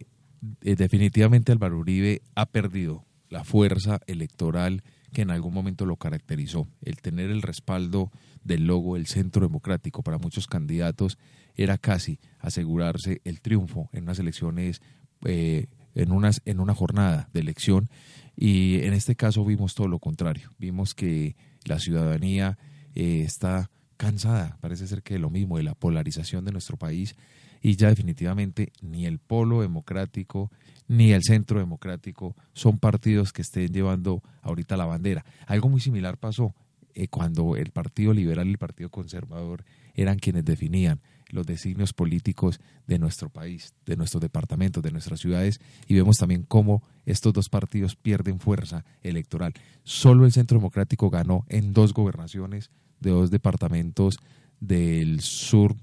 eh, 0.62 0.74
definitivamente 0.76 1.53
Álvaro 1.53 1.79
Uribe 1.79 2.22
ha 2.35 2.46
perdido 2.46 3.05
la 3.31 3.45
fuerza 3.45 4.01
electoral 4.07 4.83
que 5.12 5.23
en 5.23 5.31
algún 5.31 5.55
momento 5.55 5.87
lo 5.87 5.97
caracterizó. 5.97 6.69
El 6.83 7.01
tener 7.01 7.31
el 7.31 7.43
respaldo 7.43 8.11
del 8.45 8.66
logo 8.66 8.95
del 8.95 9.07
Centro 9.07 9.43
Democrático 9.43 10.03
para 10.03 10.19
muchos 10.19 10.47
candidatos 10.47 11.19
era 11.57 11.79
casi 11.79 12.19
asegurarse 12.38 13.21
el 13.25 13.40
triunfo 13.40 13.88
en 13.93 14.05
unas 14.05 14.19
elecciones, 14.19 14.83
eh, 15.25 15.66
en, 15.95 16.12
unas, 16.12 16.43
en 16.45 16.61
una 16.61 16.75
jornada 16.75 17.29
de 17.33 17.40
elección. 17.40 17.88
Y 18.37 18.77
en 18.83 18.93
este 18.93 19.16
caso 19.16 19.45
vimos 19.45 19.75
todo 19.75 19.88
lo 19.88 19.99
contrario. 19.99 20.53
Vimos 20.59 20.95
que 20.95 21.37
la 21.64 21.79
ciudadanía 21.79 22.59
eh, 22.95 23.23
está 23.25 23.71
cansada, 23.97 24.57
parece 24.61 24.87
ser 24.87 25.03
que 25.03 25.19
lo 25.19 25.29
mismo, 25.29 25.59
de 25.59 25.62
la 25.64 25.75
polarización 25.75 26.45
de 26.45 26.53
nuestro 26.53 26.79
país 26.79 27.16
y 27.61 27.77
ya 27.77 27.88
definitivamente 27.88 28.73
ni 28.81 29.05
el 29.05 29.19
polo 29.19 29.61
democrático 29.61 30.51
ni 30.90 31.12
el 31.12 31.22
centro 31.22 31.61
democrático 31.61 32.35
son 32.53 32.79
partidos 32.79 33.33
que 33.33 33.42
estén 33.42 33.72
llevando 33.72 34.24
ahorita 34.42 34.76
la 34.76 34.87
bandera. 34.87 35.24
Algo 35.46 35.68
muy 35.68 35.81
similar 35.81 36.18
pasó 36.18 36.53
eh, 36.94 37.07
cuando 37.07 37.55
el 37.55 37.70
Partido 37.70 38.12
Liberal 38.12 38.48
y 38.48 38.50
el 38.50 38.59
Partido 38.59 38.90
Conservador 38.90 39.64
eran 39.94 40.18
quienes 40.18 40.44
definían 40.44 41.00
los 41.29 41.46
designios 41.46 41.92
políticos 41.92 42.61
de 42.88 42.98
nuestro 42.98 43.31
país, 43.31 43.72
de 43.87 43.94
nuestros 43.94 44.20
departamentos, 44.20 44.83
de 44.83 44.90
nuestras 44.90 45.20
ciudades, 45.20 45.61
y 45.87 45.94
vemos 45.94 46.16
también 46.16 46.42
cómo 46.42 46.83
estos 47.07 47.33
dos 47.33 47.48
partidos 47.48 47.94
pierden 47.94 48.40
fuerza 48.40 48.85
electoral. 49.00 49.55
Solo 49.85 50.26
el 50.26 50.33
Centro 50.33 50.59
Democrático 50.59 51.09
ganó 51.09 51.46
en 51.48 51.72
dos 51.72 51.94
gobernaciones 51.94 52.72
de 52.98 53.11
dos 53.11 53.31
departamentos 53.31 54.18
del 54.59 55.20
sur, 55.20 55.76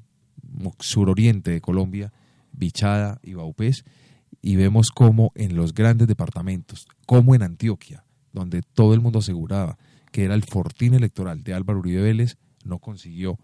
suroriente 0.79 1.51
de 1.51 1.61
Colombia, 1.61 2.11
Bichada 2.51 3.21
y 3.23 3.35
Baupés, 3.35 3.85
y 4.41 4.55
vemos 4.55 4.91
cómo 4.93 5.31
en 5.35 5.55
los 5.55 5.73
grandes 5.73 6.07
departamentos, 6.07 6.87
como 7.05 7.35
en 7.35 7.43
Antioquia, 7.43 8.05
donde 8.33 8.61
todo 8.61 8.93
el 8.93 9.01
mundo 9.01 9.19
aseguraba 9.19 9.77
que 10.11 10.23
era 10.23 10.35
el 10.35 10.43
fortín 10.43 10.93
electoral 10.93 11.43
de 11.43 11.53
Álvaro 11.53 11.79
Uribe 11.79 12.01
Vélez, 12.01 12.37
no 12.63 12.79
consiguió 12.79 13.37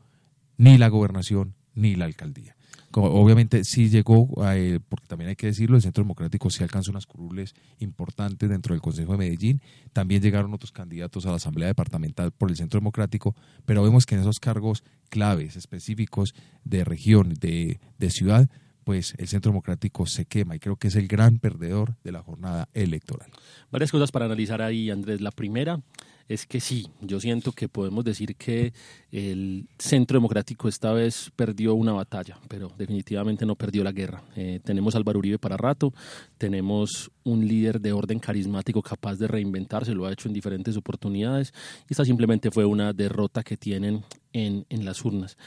ni 0.57 0.77
la 0.77 0.87
gobernación 0.87 1.55
ni 1.75 1.95
la 1.95 2.05
alcaldía. 2.05 2.55
Obviamente 2.95 3.63
sí 3.63 3.89
llegó, 3.89 4.27
porque 4.27 5.07
también 5.07 5.29
hay 5.29 5.35
que 5.35 5.47
decirlo, 5.47 5.77
el 5.77 5.81
Centro 5.81 6.03
Democrático 6.03 6.51
sí 6.51 6.61
alcanzó 6.61 6.91
unas 6.91 7.07
curules 7.07 7.55
importantes 7.79 8.47
dentro 8.47 8.75
del 8.75 8.81
Consejo 8.81 9.13
de 9.13 9.17
Medellín. 9.17 9.61
También 9.93 10.21
llegaron 10.21 10.53
otros 10.53 10.71
candidatos 10.71 11.25
a 11.25 11.29
la 11.29 11.37
Asamblea 11.37 11.67
Departamental 11.69 12.31
por 12.31 12.51
el 12.51 12.55
Centro 12.55 12.79
Democrático, 12.79 13.35
pero 13.65 13.81
vemos 13.81 14.05
que 14.05 14.13
en 14.13 14.21
esos 14.21 14.39
cargos 14.39 14.83
claves, 15.09 15.55
específicos 15.55 16.35
de 16.63 16.83
región, 16.83 17.33
de, 17.33 17.79
de 17.97 18.11
ciudad, 18.11 18.47
pues 18.83 19.13
el 19.17 19.27
Centro 19.27 19.51
Democrático 19.51 20.05
se 20.05 20.25
quema 20.25 20.55
y 20.55 20.59
creo 20.59 20.75
que 20.75 20.87
es 20.87 20.95
el 20.95 21.07
gran 21.07 21.39
perdedor 21.39 21.95
de 22.03 22.11
la 22.11 22.21
jornada 22.21 22.69
electoral. 22.73 23.31
Varias 23.71 23.91
cosas 23.91 24.11
para 24.11 24.25
analizar 24.25 24.61
ahí, 24.61 24.89
Andrés. 24.89 25.21
La 25.21 25.31
primera 25.31 25.79
es 26.27 26.45
que 26.45 26.59
sí, 26.59 26.87
yo 27.01 27.19
siento 27.19 27.51
que 27.51 27.67
podemos 27.67 28.03
decir 28.03 28.35
que 28.35 28.73
el 29.11 29.67
Centro 29.77 30.17
Democrático 30.17 30.67
esta 30.67 30.93
vez 30.93 31.31
perdió 31.35 31.75
una 31.75 31.93
batalla, 31.93 32.37
pero 32.47 32.71
definitivamente 32.77 33.45
no 33.45 33.55
perdió 33.55 33.83
la 33.83 33.91
guerra. 33.91 34.23
Eh, 34.35 34.59
tenemos 34.63 34.95
a 34.95 34.99
Álvaro 34.99 35.19
Uribe 35.19 35.37
para 35.37 35.57
rato, 35.57 35.93
tenemos 36.37 37.11
un 37.23 37.47
líder 37.47 37.81
de 37.81 37.93
orden 37.93 38.19
carismático 38.19 38.81
capaz 38.81 39.15
de 39.15 39.27
reinventarse, 39.27 39.93
lo 39.93 40.05
ha 40.05 40.13
hecho 40.13 40.27
en 40.27 40.33
diferentes 40.33 40.77
oportunidades, 40.77 41.53
y 41.89 41.93
esta 41.93 42.05
simplemente 42.05 42.51
fue 42.51 42.65
una 42.65 42.93
derrota 42.93 43.43
que 43.43 43.57
tienen 43.57 44.03
en, 44.31 44.65
en 44.69 44.85
las 44.85 45.03
urnas 45.03 45.37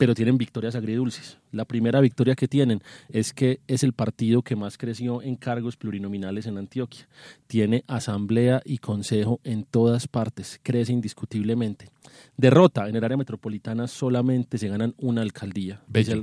pero 0.00 0.14
tienen 0.14 0.38
victorias 0.38 0.76
agridulces. 0.76 1.36
La 1.52 1.66
primera 1.66 2.00
victoria 2.00 2.34
que 2.34 2.48
tienen 2.48 2.80
es 3.10 3.34
que 3.34 3.60
es 3.66 3.84
el 3.84 3.92
partido 3.92 4.40
que 4.40 4.56
más 4.56 4.78
creció 4.78 5.20
en 5.20 5.36
cargos 5.36 5.76
plurinominales 5.76 6.46
en 6.46 6.56
Antioquia. 6.56 7.06
Tiene 7.46 7.84
asamblea 7.86 8.62
y 8.64 8.78
consejo 8.78 9.40
en 9.44 9.64
todas 9.64 10.08
partes, 10.08 10.58
crece 10.62 10.94
indiscutiblemente. 10.94 11.90
Derrota 12.38 12.88
en 12.88 12.96
el 12.96 13.04
área 13.04 13.18
metropolitana 13.18 13.88
solamente 13.88 14.56
se 14.56 14.68
ganan 14.68 14.94
una 14.96 15.20
alcaldía 15.20 15.82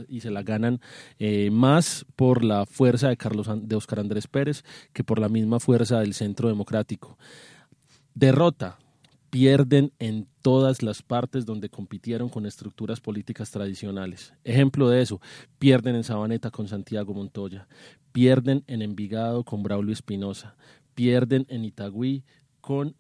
y 0.10 0.22
se, 0.22 0.32
la 0.32 0.42
ganan 0.42 0.82
eh, 1.20 1.52
más 1.52 2.04
por 2.16 2.44
la 2.44 2.66
fuerza 2.66 3.10
de 3.10 3.18
Carlos 3.18 3.48
de 3.62 3.76
Oscar 3.76 4.00
Andrés 4.00 4.26
Pérez 4.26 4.64
que 4.92 5.04
por 5.04 5.20
la 5.20 5.30
misma 5.30 5.60
fuerza 5.60 6.00
del 6.00 6.16
Centro 6.16 6.50
Democrático. 6.50 7.20
Derrota 8.16 8.80
pierden 9.38 9.94
en 10.00 10.28
todas 10.42 10.82
las 10.82 11.04
partes 11.04 11.46
donde 11.46 11.70
compitieron 11.70 12.28
con 12.28 12.48
estructuras 12.48 13.00
políticas 13.00 13.52
tradicionales. 13.52 14.34
Ejemplo 14.44 14.90
de 14.90 15.04
eso, 15.04 15.22
pierden 15.60 15.96
en 15.96 16.04
Sabaneta 16.04 16.50
con 16.50 16.68
Santiago 16.68 17.14
Montoya, 17.14 17.68
pierden 18.12 18.64
en 18.66 18.82
Envigado 18.82 19.44
con 19.44 19.62
Braulio 19.62 19.94
Espinosa, 19.94 20.56
pierden 20.96 21.46
en 21.50 21.66
Itagüí 21.66 22.24
con 22.62 22.96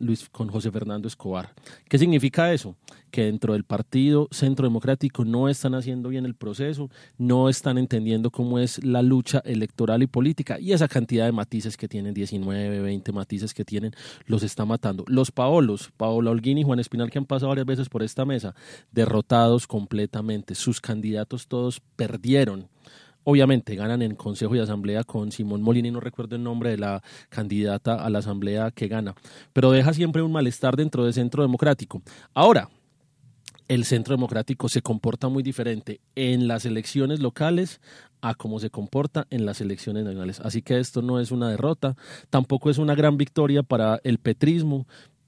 Luis, 0.00 0.28
con 0.30 0.48
José 0.48 0.70
Fernando 0.70 1.08
Escobar. 1.08 1.52
¿Qué 1.88 1.98
significa 1.98 2.52
eso? 2.52 2.76
Que 3.10 3.24
dentro 3.24 3.52
del 3.52 3.64
Partido 3.64 4.28
Centro 4.30 4.66
Democrático 4.66 5.24
no 5.24 5.48
están 5.48 5.74
haciendo 5.74 6.08
bien 6.08 6.24
el 6.24 6.34
proceso, 6.34 6.90
no 7.18 7.48
están 7.48 7.78
entendiendo 7.78 8.30
cómo 8.30 8.58
es 8.58 8.82
la 8.84 9.02
lucha 9.02 9.40
electoral 9.44 10.02
y 10.02 10.06
política 10.06 10.58
y 10.58 10.72
esa 10.72 10.88
cantidad 10.88 11.26
de 11.26 11.32
matices 11.32 11.76
que 11.76 11.88
tienen, 11.88 12.14
19, 12.14 12.80
20 12.80 13.12
matices 13.12 13.54
que 13.54 13.64
tienen, 13.64 13.92
los 14.26 14.42
está 14.42 14.64
matando. 14.64 15.04
Los 15.08 15.30
Paolos, 15.30 15.90
Paola 15.96 16.30
Holguín 16.30 16.58
y 16.58 16.64
Juan 16.64 16.80
Espinal, 16.80 17.10
que 17.10 17.18
han 17.18 17.26
pasado 17.26 17.48
varias 17.48 17.66
veces 17.66 17.88
por 17.88 18.02
esta 18.02 18.24
mesa, 18.24 18.54
derrotados 18.90 19.66
completamente. 19.66 20.54
Sus 20.54 20.80
candidatos 20.80 21.46
todos 21.46 21.80
perdieron 21.96 22.68
Obviamente 23.24 23.76
ganan 23.76 24.02
en 24.02 24.16
Consejo 24.16 24.56
y 24.56 24.58
Asamblea 24.58 25.04
con 25.04 25.30
Simón 25.30 25.62
Molina 25.62 25.88
y 25.88 25.90
no 25.90 26.00
recuerdo 26.00 26.36
el 26.36 26.42
nombre 26.42 26.70
de 26.70 26.78
la 26.78 27.02
candidata 27.28 27.94
a 27.94 28.10
la 28.10 28.18
Asamblea 28.18 28.70
que 28.70 28.88
gana, 28.88 29.14
pero 29.52 29.70
deja 29.70 29.92
siempre 29.92 30.22
un 30.22 30.32
malestar 30.32 30.76
dentro 30.76 31.04
del 31.04 31.14
Centro 31.14 31.42
Democrático. 31.42 32.02
Ahora, 32.34 32.68
el 33.68 33.84
Centro 33.84 34.14
Democrático 34.14 34.68
se 34.68 34.82
comporta 34.82 35.28
muy 35.28 35.42
diferente 35.42 36.00
en 36.14 36.48
las 36.48 36.64
elecciones 36.64 37.20
locales 37.20 37.80
a 38.20 38.34
cómo 38.34 38.58
se 38.58 38.70
comporta 38.70 39.26
en 39.30 39.46
las 39.46 39.60
elecciones 39.60 40.04
nacionales. 40.04 40.40
Así 40.40 40.62
que 40.62 40.78
esto 40.78 41.00
no 41.00 41.20
es 41.20 41.30
una 41.30 41.48
derrota, 41.48 41.96
tampoco 42.28 42.70
es 42.70 42.78
una 42.78 42.94
gran 42.94 43.16
victoria 43.16 43.62
para 43.62 44.00
el 44.04 44.18
petrismo, 44.18 44.86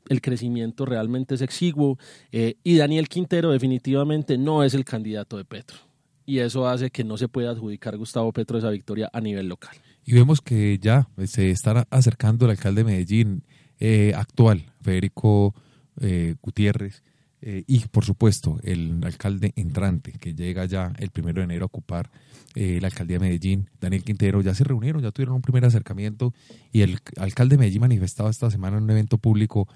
el 0.08 0.20
crecimiento 0.20 0.84
realmente 0.84 1.36
es 1.36 1.42
exiguo 1.42 1.98
eh, 2.32 2.56
y 2.62 2.76
Daniel 2.76 3.08
Quintero 3.08 3.50
definitivamente 3.50 4.36
no 4.36 4.62
es 4.62 4.74
el 4.74 4.84
candidato 4.84 5.36
de 5.36 5.44
Petro 5.44 5.78
y 6.26 6.38
eso 6.38 6.68
hace 6.68 6.90
que 6.90 7.04
no 7.04 7.16
se 7.16 7.28
pueda 7.28 7.50
adjudicar 7.50 7.96
Gustavo 7.96 8.32
Petro 8.32 8.58
esa 8.58 8.70
victoria 8.70 9.10
a 9.12 9.20
nivel 9.20 9.48
local. 9.48 9.76
Y 10.04 10.12
vemos 10.12 10.40
que 10.40 10.78
ya 10.78 11.08
se 11.26 11.50
está 11.50 11.86
acercando 11.90 12.44
el 12.44 12.52
alcalde 12.52 12.82
de 12.82 12.90
Medellín 12.90 13.42
eh, 13.80 14.12
actual, 14.14 14.72
Federico 14.80 15.54
eh, 16.00 16.34
Gutiérrez, 16.42 17.02
eh, 17.40 17.64
y 17.66 17.80
por 17.88 18.04
supuesto 18.04 18.58
el 18.62 19.00
alcalde 19.04 19.52
entrante 19.56 20.12
que 20.12 20.34
llega 20.34 20.64
ya 20.64 20.92
el 20.98 21.10
primero 21.10 21.40
de 21.40 21.44
enero 21.44 21.64
a 21.64 21.66
ocupar 21.66 22.10
la 22.56 22.86
alcaldía 22.86 23.18
de 23.18 23.24
Medellín, 23.24 23.68
Daniel 23.80 24.04
Quintero, 24.04 24.40
ya 24.40 24.54
se 24.54 24.62
reunieron, 24.62 25.02
ya 25.02 25.10
tuvieron 25.10 25.34
un 25.34 25.42
primer 25.42 25.64
acercamiento 25.64 26.32
y 26.70 26.82
el 26.82 27.00
alcalde 27.16 27.56
de 27.56 27.58
Medellín 27.58 27.80
manifestaba 27.80 28.30
esta 28.30 28.48
semana 28.48 28.76
en 28.76 28.84
un 28.84 28.90
evento 28.90 29.18
público 29.18 29.66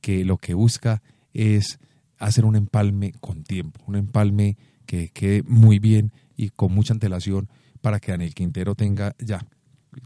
que 0.00 0.24
lo 0.24 0.38
que 0.38 0.54
busca 0.54 1.02
es 1.34 1.80
hacer 2.16 2.44
un 2.44 2.54
empalme 2.54 3.12
con 3.18 3.42
tiempo, 3.42 3.80
un 3.88 3.96
empalme 3.96 4.56
que 4.88 5.10
quede 5.10 5.42
muy 5.42 5.78
bien 5.78 6.12
y 6.34 6.48
con 6.48 6.72
mucha 6.72 6.94
antelación 6.94 7.50
para 7.82 8.00
que 8.00 8.10
Daniel 8.10 8.34
Quintero 8.34 8.74
tenga 8.74 9.14
ya 9.18 9.46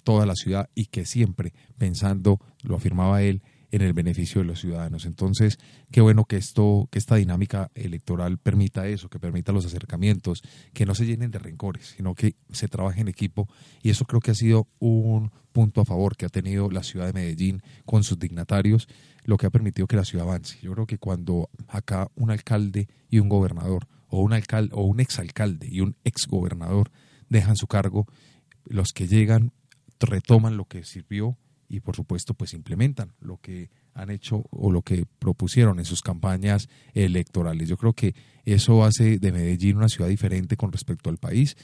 toda 0.03 0.27
la 0.27 0.35
ciudad 0.35 0.69
y 0.75 0.87
que 0.87 1.05
siempre 1.05 1.55
pensando, 1.79 2.41
lo 2.65 2.75
afirmaba 2.75 3.23
él, 3.23 3.43
en 3.71 3.81
el 3.81 3.93
beneficio 3.93 4.41
de 4.41 4.47
los 4.49 4.61
ciudadanos. 4.61 5.07
Entonces, 5.07 5.59
qué 5.93 6.01
bueno 6.01 6.25
que 6.25 6.37
esto, 6.37 6.89
que 6.91 6.99
esta 6.99 7.15
dinámica 7.15 7.71
electoral 7.75 8.39
permita 8.39 8.89
eso, 8.89 9.09
que 9.09 9.21
permita 9.21 9.53
los 9.53 9.65
acercamientos, 9.65 10.43
que 10.75 10.85
no 10.85 10.97
se 10.97 11.07
llenen 11.07 11.31
de 11.31 11.39
rencores, 11.39 11.95
sino 11.97 12.15
que 12.17 12.35
se 12.51 12.67
trabaje 12.67 13.01
en 13.01 13.09
equipo. 13.09 13.49
Y 13.83 13.91
eso 13.91 14.05
creo 14.05 14.21
que 14.21 14.33
ha 14.33 14.35
sido 14.35 14.69
un 14.81 15.31
punto 15.53 15.81
a 15.81 15.85
favor 15.85 16.17
que 16.17 16.27
ha 16.27 16.29
tenido 16.29 16.71
la 16.71 16.83
ciudad 16.83 17.07
de 17.07 17.13
Medellín 17.13 17.63
con 17.87 18.03
sus 18.03 18.19
dignatarios, 18.19 18.89
lo 19.25 19.39
que 19.39 19.47
ha 19.47 19.51
permitido 19.51 19.87
que 19.87 19.97
la 19.97 20.05
ciudad 20.05 20.27
avance. 20.27 20.59
Yo 20.61 20.73
creo 20.73 20.87
que 20.87 20.99
cuando 20.99 21.49
acá 21.69 22.11
un 22.17 22.31
alcalde 22.31 22.89
y 23.09 23.21
un 23.21 23.29
gobernador 23.29 23.87
o 24.13 24.21
un 24.23 24.35
alcalde 24.35 24.71
o 24.75 24.85
un 24.85 25.01
exalcalde 25.01 25.69
y 25.71 25.81
un 25.81 25.97
exgobernador 26.05 26.91
dejan 27.31 27.57
su 27.57 27.67
cargo, 27.67 28.07
los 28.67 28.93
que 28.93 29.09
llegan 29.09 29.53
retoman 29.99 30.57
lo 30.57 30.67
que 30.67 30.85
sirvió 30.85 31.39
y 31.69 31.81
por 31.81 31.97
supuesto 31.97 32.35
pues 32.35 32.53
implementan 32.53 33.15
lo 33.21 33.39
que 33.39 33.71
han 33.95 34.11
hecho 34.11 34.45
o 34.51 34.71
lo 34.71 34.83
que 34.83 35.07
propusieron 35.19 35.79
en 35.79 35.87
sus 35.87 36.03
campañas 36.03 36.69
electorales. 36.93 37.69
Yo 37.69 37.79
creo 37.79 37.95
que 37.95 38.15
eso 38.45 38.85
hace 38.85 39.19
de 39.19 39.33
Medellín 39.33 39.79
una 39.79 39.89
ciudad 39.89 40.11
diferente 40.11 40.57
con 40.57 40.73
respecto 40.73 41.09
al 41.09 41.17
país 41.17 41.57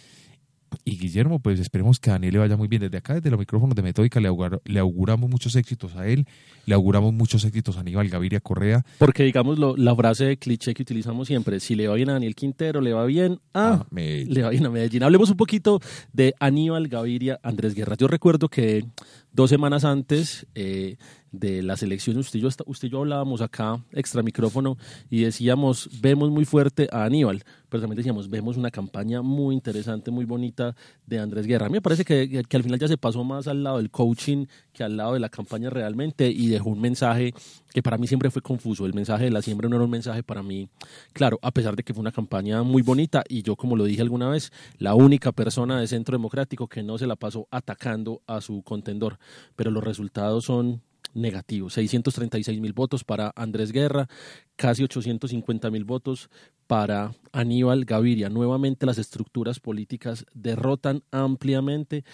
y 0.84 0.96
Guillermo, 0.96 1.40
pues 1.40 1.60
esperemos 1.60 1.98
que 1.98 2.10
a 2.10 2.14
Daniel 2.14 2.34
le 2.34 2.38
vaya 2.40 2.56
muy 2.56 2.68
bien. 2.68 2.82
Desde 2.82 2.96
acá, 2.98 3.14
desde 3.14 3.30
los 3.30 3.38
micrófonos 3.38 3.74
de 3.74 3.82
Metódica, 3.82 4.20
le, 4.20 4.30
le 4.64 4.78
auguramos 4.78 5.30
muchos 5.30 5.56
éxitos 5.56 5.96
a 5.96 6.06
él, 6.06 6.26
le 6.66 6.74
auguramos 6.74 7.12
muchos 7.12 7.44
éxitos 7.44 7.76
a 7.76 7.80
Aníbal 7.80 8.08
Gaviria 8.08 8.40
Correa. 8.40 8.84
Porque, 8.98 9.24
digamos, 9.24 9.58
la 9.58 9.96
frase 9.96 10.24
de 10.24 10.36
cliché 10.36 10.74
que 10.74 10.82
utilizamos 10.82 11.28
siempre, 11.28 11.60
si 11.60 11.74
le 11.74 11.88
va 11.88 11.94
bien 11.94 12.10
a 12.10 12.14
Daniel 12.14 12.34
Quintero, 12.34 12.80
le 12.80 12.92
va 12.92 13.04
bien 13.06 13.40
a. 13.54 13.86
Le 13.90 14.42
va 14.42 14.50
bien 14.50 14.66
a 14.66 14.70
Medellín. 14.70 15.02
Hablemos 15.02 15.30
un 15.30 15.36
poquito 15.36 15.80
de 16.12 16.34
Aníbal 16.40 16.88
Gaviria, 16.88 17.38
Andrés 17.42 17.74
Guerra. 17.74 17.96
Yo 17.96 18.08
recuerdo 18.08 18.48
que 18.48 18.84
dos 19.32 19.50
semanas 19.50 19.84
antes 19.84 20.46
eh, 20.54 20.96
de 21.32 21.62
las 21.62 21.82
elecciones, 21.82 22.26
usted 22.26 22.38
y, 22.38 22.42
yo, 22.42 22.48
usted 22.66 22.88
yo 22.88 22.98
hablábamos 23.00 23.40
acá, 23.40 23.82
extra 23.92 24.22
micrófono, 24.22 24.76
y 25.10 25.22
decíamos, 25.22 25.88
vemos 26.00 26.30
muy 26.30 26.44
fuerte 26.44 26.88
a 26.92 27.04
Aníbal, 27.04 27.44
pero 27.68 27.82
también 27.82 27.98
decíamos, 27.98 28.30
vemos 28.30 28.56
una 28.56 28.70
campaña 28.70 29.20
muy 29.22 29.54
interesante, 29.54 30.10
muy 30.10 30.24
bonita 30.24 30.74
de 31.06 31.18
Andrés 31.18 31.46
Guerra. 31.46 31.66
A 31.66 31.68
mí 31.68 31.74
me 31.74 31.82
parece 31.82 32.04
que, 32.04 32.42
que 32.48 32.56
al 32.56 32.62
final 32.62 32.78
ya 32.78 32.88
se 32.88 32.96
pasó 32.96 33.24
más 33.24 33.46
al 33.46 33.62
lado 33.62 33.78
del 33.78 33.90
coaching 33.90 34.46
que 34.72 34.84
al 34.84 34.96
lado 34.96 35.14
de 35.14 35.20
la 35.20 35.28
campaña 35.28 35.70
realmente 35.70 36.30
y 36.30 36.48
dejó 36.48 36.70
un 36.70 36.80
mensaje 36.80 37.34
que 37.72 37.82
para 37.82 37.98
mí 37.98 38.06
siempre 38.06 38.30
fue 38.30 38.42
confuso. 38.42 38.86
El 38.86 38.94
mensaje 38.94 39.24
de 39.24 39.30
la 39.30 39.42
siembra 39.42 39.68
no 39.68 39.76
era 39.76 39.84
un 39.84 39.90
mensaje 39.90 40.22
para 40.22 40.42
mí, 40.42 40.68
claro, 41.12 41.38
a 41.42 41.50
pesar 41.50 41.76
de 41.76 41.82
que 41.82 41.92
fue 41.92 42.00
una 42.00 42.12
campaña 42.12 42.62
muy 42.62 42.82
bonita 42.82 43.24
y 43.28 43.42
yo, 43.42 43.56
como 43.56 43.76
lo 43.76 43.84
dije 43.84 44.02
alguna 44.02 44.28
vez, 44.28 44.52
la 44.78 44.94
única 44.94 45.32
persona 45.32 45.80
de 45.80 45.86
Centro 45.86 46.16
Democrático 46.16 46.68
que 46.68 46.82
no 46.82 46.96
se 46.96 47.06
la 47.06 47.16
pasó 47.16 47.48
atacando 47.50 48.22
a 48.26 48.40
su 48.40 48.62
contendor, 48.62 49.18
pero 49.56 49.70
los 49.70 49.84
resultados 49.84 50.44
son 50.44 50.80
negativo. 51.14 51.70
636 51.70 52.60
mil 52.60 52.72
votos 52.72 53.04
para 53.04 53.32
Andrés 53.36 53.72
Guerra, 53.72 54.08
casi 54.56 54.82
850 54.82 55.70
mil 55.70 55.84
votos 55.84 56.30
para 56.66 57.12
Aníbal 57.32 57.84
Gaviria. 57.84 58.28
Nuevamente 58.28 58.86
las 58.86 58.98
estructuras 58.98 59.60
políticas 59.60 60.26
derrotan 60.34 61.02
ampliamente 61.10 62.04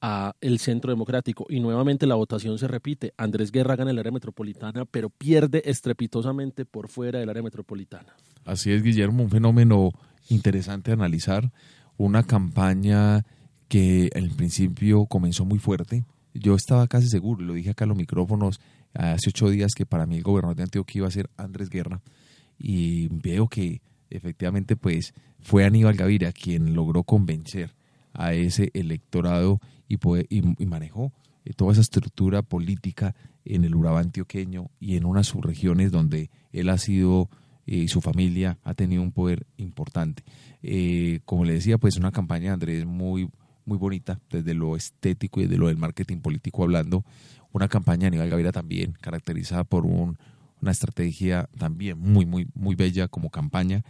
a 0.00 0.34
el 0.40 0.58
Centro 0.58 0.90
Democrático 0.90 1.46
y 1.48 1.60
nuevamente 1.60 2.06
la 2.06 2.16
votación 2.16 2.58
se 2.58 2.66
repite. 2.66 3.14
Andrés 3.16 3.52
Guerra 3.52 3.76
gana 3.76 3.92
el 3.92 3.98
área 3.98 4.10
metropolitana, 4.10 4.84
pero 4.84 5.10
pierde 5.10 5.62
estrepitosamente 5.64 6.64
por 6.64 6.88
fuera 6.88 7.20
del 7.20 7.30
área 7.30 7.42
metropolitana. 7.42 8.16
Así 8.44 8.72
es, 8.72 8.82
Guillermo, 8.82 9.22
un 9.22 9.30
fenómeno 9.30 9.92
interesante 10.28 10.90
analizar, 10.90 11.52
una 11.96 12.24
campaña 12.24 13.24
que 13.68 14.10
en 14.14 14.28
principio 14.30 15.06
comenzó 15.06 15.44
muy 15.44 15.60
fuerte. 15.60 16.04
Yo 16.34 16.54
estaba 16.54 16.86
casi 16.88 17.08
seguro, 17.08 17.44
lo 17.44 17.54
dije 17.54 17.70
acá 17.70 17.84
en 17.84 17.90
los 17.90 17.98
micrófonos 17.98 18.60
hace 18.94 19.30
ocho 19.30 19.48
días 19.50 19.72
que 19.74 19.86
para 19.86 20.06
mí 20.06 20.16
el 20.16 20.22
gobernador 20.22 20.56
de 20.56 20.62
Antioquia 20.64 20.98
iba 21.00 21.08
a 21.08 21.12
ser 21.12 21.30
Andrés 21.36 21.70
Guerra 21.70 22.02
y 22.58 23.08
veo 23.08 23.48
que 23.48 23.80
efectivamente 24.10 24.76
pues 24.76 25.14
fue 25.40 25.64
Aníbal 25.64 25.96
Gaviria 25.96 26.32
quien 26.32 26.74
logró 26.74 27.02
convencer 27.02 27.74
a 28.12 28.34
ese 28.34 28.70
electorado 28.74 29.60
y, 29.88 29.98
y, 30.28 30.66
manejó 30.66 31.12
eh, 31.44 31.52
toda 31.54 31.72
esa 31.72 31.80
estructura 31.80 32.42
política 32.42 33.14
en 33.44 33.64
el 33.64 33.74
Urabá 33.74 34.00
antioqueño 34.00 34.70
y 34.80 34.96
en 34.96 35.04
unas 35.04 35.26
subregiones 35.26 35.90
donde 35.90 36.30
él 36.52 36.68
ha 36.68 36.78
sido 36.78 37.28
eh, 37.66 37.76
y 37.76 37.88
su 37.88 38.00
familia 38.00 38.58
ha 38.64 38.74
tenido 38.74 39.02
un 39.02 39.12
poder 39.12 39.46
importante. 39.56 40.24
Eh, 40.62 41.20
como 41.24 41.44
le 41.44 41.54
decía, 41.54 41.78
pues 41.78 41.96
una 41.96 42.12
campaña 42.12 42.52
Andrés 42.52 42.84
muy, 42.86 43.28
muy 43.64 43.78
bonita, 43.78 44.20
desde 44.30 44.54
lo 44.54 44.76
estético 44.76 45.40
y 45.40 45.44
desde 45.44 45.58
lo 45.58 45.68
del 45.68 45.76
marketing 45.76 46.18
político 46.18 46.62
hablando. 46.62 47.04
Una 47.52 47.68
campaña 47.68 48.08
a 48.08 48.10
nivel 48.10 48.30
Gaviria 48.30 48.52
también, 48.52 48.92
caracterizada 49.00 49.64
por 49.64 49.84
un, 49.86 50.18
una 50.60 50.70
estrategia 50.70 51.48
también 51.58 51.98
muy, 51.98 52.24
muy, 52.24 52.48
muy 52.54 52.74
bella 52.74 53.08
como 53.08 53.30
campaña. 53.30 53.84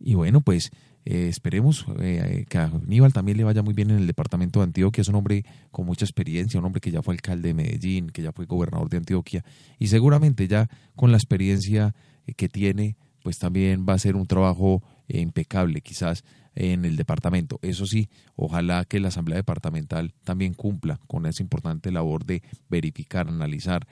Y 0.00 0.14
bueno, 0.14 0.40
pues 0.40 0.70
eh, 1.04 1.28
esperemos 1.28 1.84
eh, 2.00 2.46
que 2.48 2.58
a 2.58 2.64
Aníbal 2.64 3.12
también 3.12 3.36
le 3.36 3.44
vaya 3.44 3.62
muy 3.62 3.74
bien 3.74 3.90
en 3.90 3.98
el 3.98 4.06
departamento 4.06 4.60
de 4.60 4.64
Antioquia. 4.64 5.02
Es 5.02 5.08
un 5.08 5.16
hombre 5.16 5.44
con 5.70 5.86
mucha 5.86 6.04
experiencia, 6.04 6.58
un 6.58 6.66
hombre 6.66 6.80
que 6.80 6.90
ya 6.90 7.02
fue 7.02 7.14
alcalde 7.14 7.48
de 7.48 7.54
Medellín, 7.54 8.08
que 8.08 8.22
ya 8.22 8.32
fue 8.32 8.46
gobernador 8.46 8.88
de 8.88 8.96
Antioquia 8.96 9.44
y 9.78 9.88
seguramente 9.88 10.48
ya 10.48 10.68
con 10.96 11.10
la 11.10 11.18
experiencia 11.18 11.94
eh, 12.26 12.32
que 12.32 12.48
tiene, 12.48 12.96
pues 13.22 13.38
también 13.38 13.84
va 13.88 13.94
a 13.94 13.98
ser 13.98 14.16
un 14.16 14.26
trabajo 14.26 14.82
impecable 15.08 15.82
quizás 15.82 16.24
en 16.54 16.84
el 16.84 16.96
departamento. 16.96 17.58
Eso 17.62 17.86
sí, 17.86 18.08
ojalá 18.36 18.84
que 18.84 19.00
la 19.00 19.08
Asamblea 19.08 19.36
Departamental 19.36 20.12
también 20.24 20.54
cumpla 20.54 21.00
con 21.06 21.26
esa 21.26 21.42
importante 21.42 21.90
labor 21.90 22.24
de 22.24 22.42
verificar, 22.68 23.28
analizar, 23.28 23.86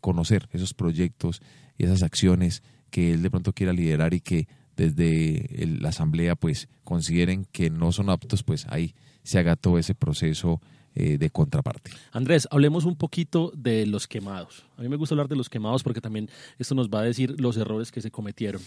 conocer 0.00 0.48
esos 0.52 0.74
proyectos 0.74 1.42
y 1.78 1.84
esas 1.84 2.02
acciones 2.02 2.62
que 2.90 3.12
él 3.12 3.22
de 3.22 3.30
pronto 3.30 3.52
quiera 3.52 3.72
liderar 3.72 4.14
y 4.14 4.20
que 4.20 4.48
desde 4.76 5.48
la 5.80 5.88
asamblea 5.88 6.36
pues 6.36 6.68
consideren 6.84 7.46
que 7.46 7.70
no 7.70 7.92
son 7.92 8.10
aptos, 8.10 8.42
pues 8.42 8.66
ahí 8.68 8.94
se 9.22 9.38
haga 9.38 9.56
todo 9.56 9.78
ese 9.78 9.94
proceso 9.94 10.60
eh, 10.94 11.18
de 11.18 11.30
contraparte. 11.30 11.90
Andrés, 12.12 12.46
hablemos 12.50 12.84
un 12.84 12.96
poquito 12.96 13.52
de 13.54 13.86
los 13.86 14.06
quemados. 14.06 14.64
A 14.76 14.82
mí 14.82 14.88
me 14.88 14.96
gusta 14.96 15.14
hablar 15.14 15.28
de 15.28 15.36
los 15.36 15.50
quemados 15.50 15.82
porque 15.82 16.00
también 16.00 16.30
esto 16.58 16.74
nos 16.74 16.88
va 16.88 17.00
a 17.00 17.02
decir 17.02 17.40
los 17.40 17.56
errores 17.56 17.90
que 17.90 18.00
se 18.00 18.10
cometieron. 18.10 18.62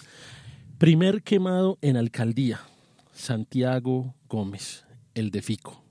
Primer 0.78 1.24
quemado 1.24 1.78
en 1.82 1.98
alcaldía, 1.98 2.60
Santiago 3.20 4.16
Gómez, 4.30 4.86
el 5.14 5.30
de 5.30 5.42
Fico 5.42 5.89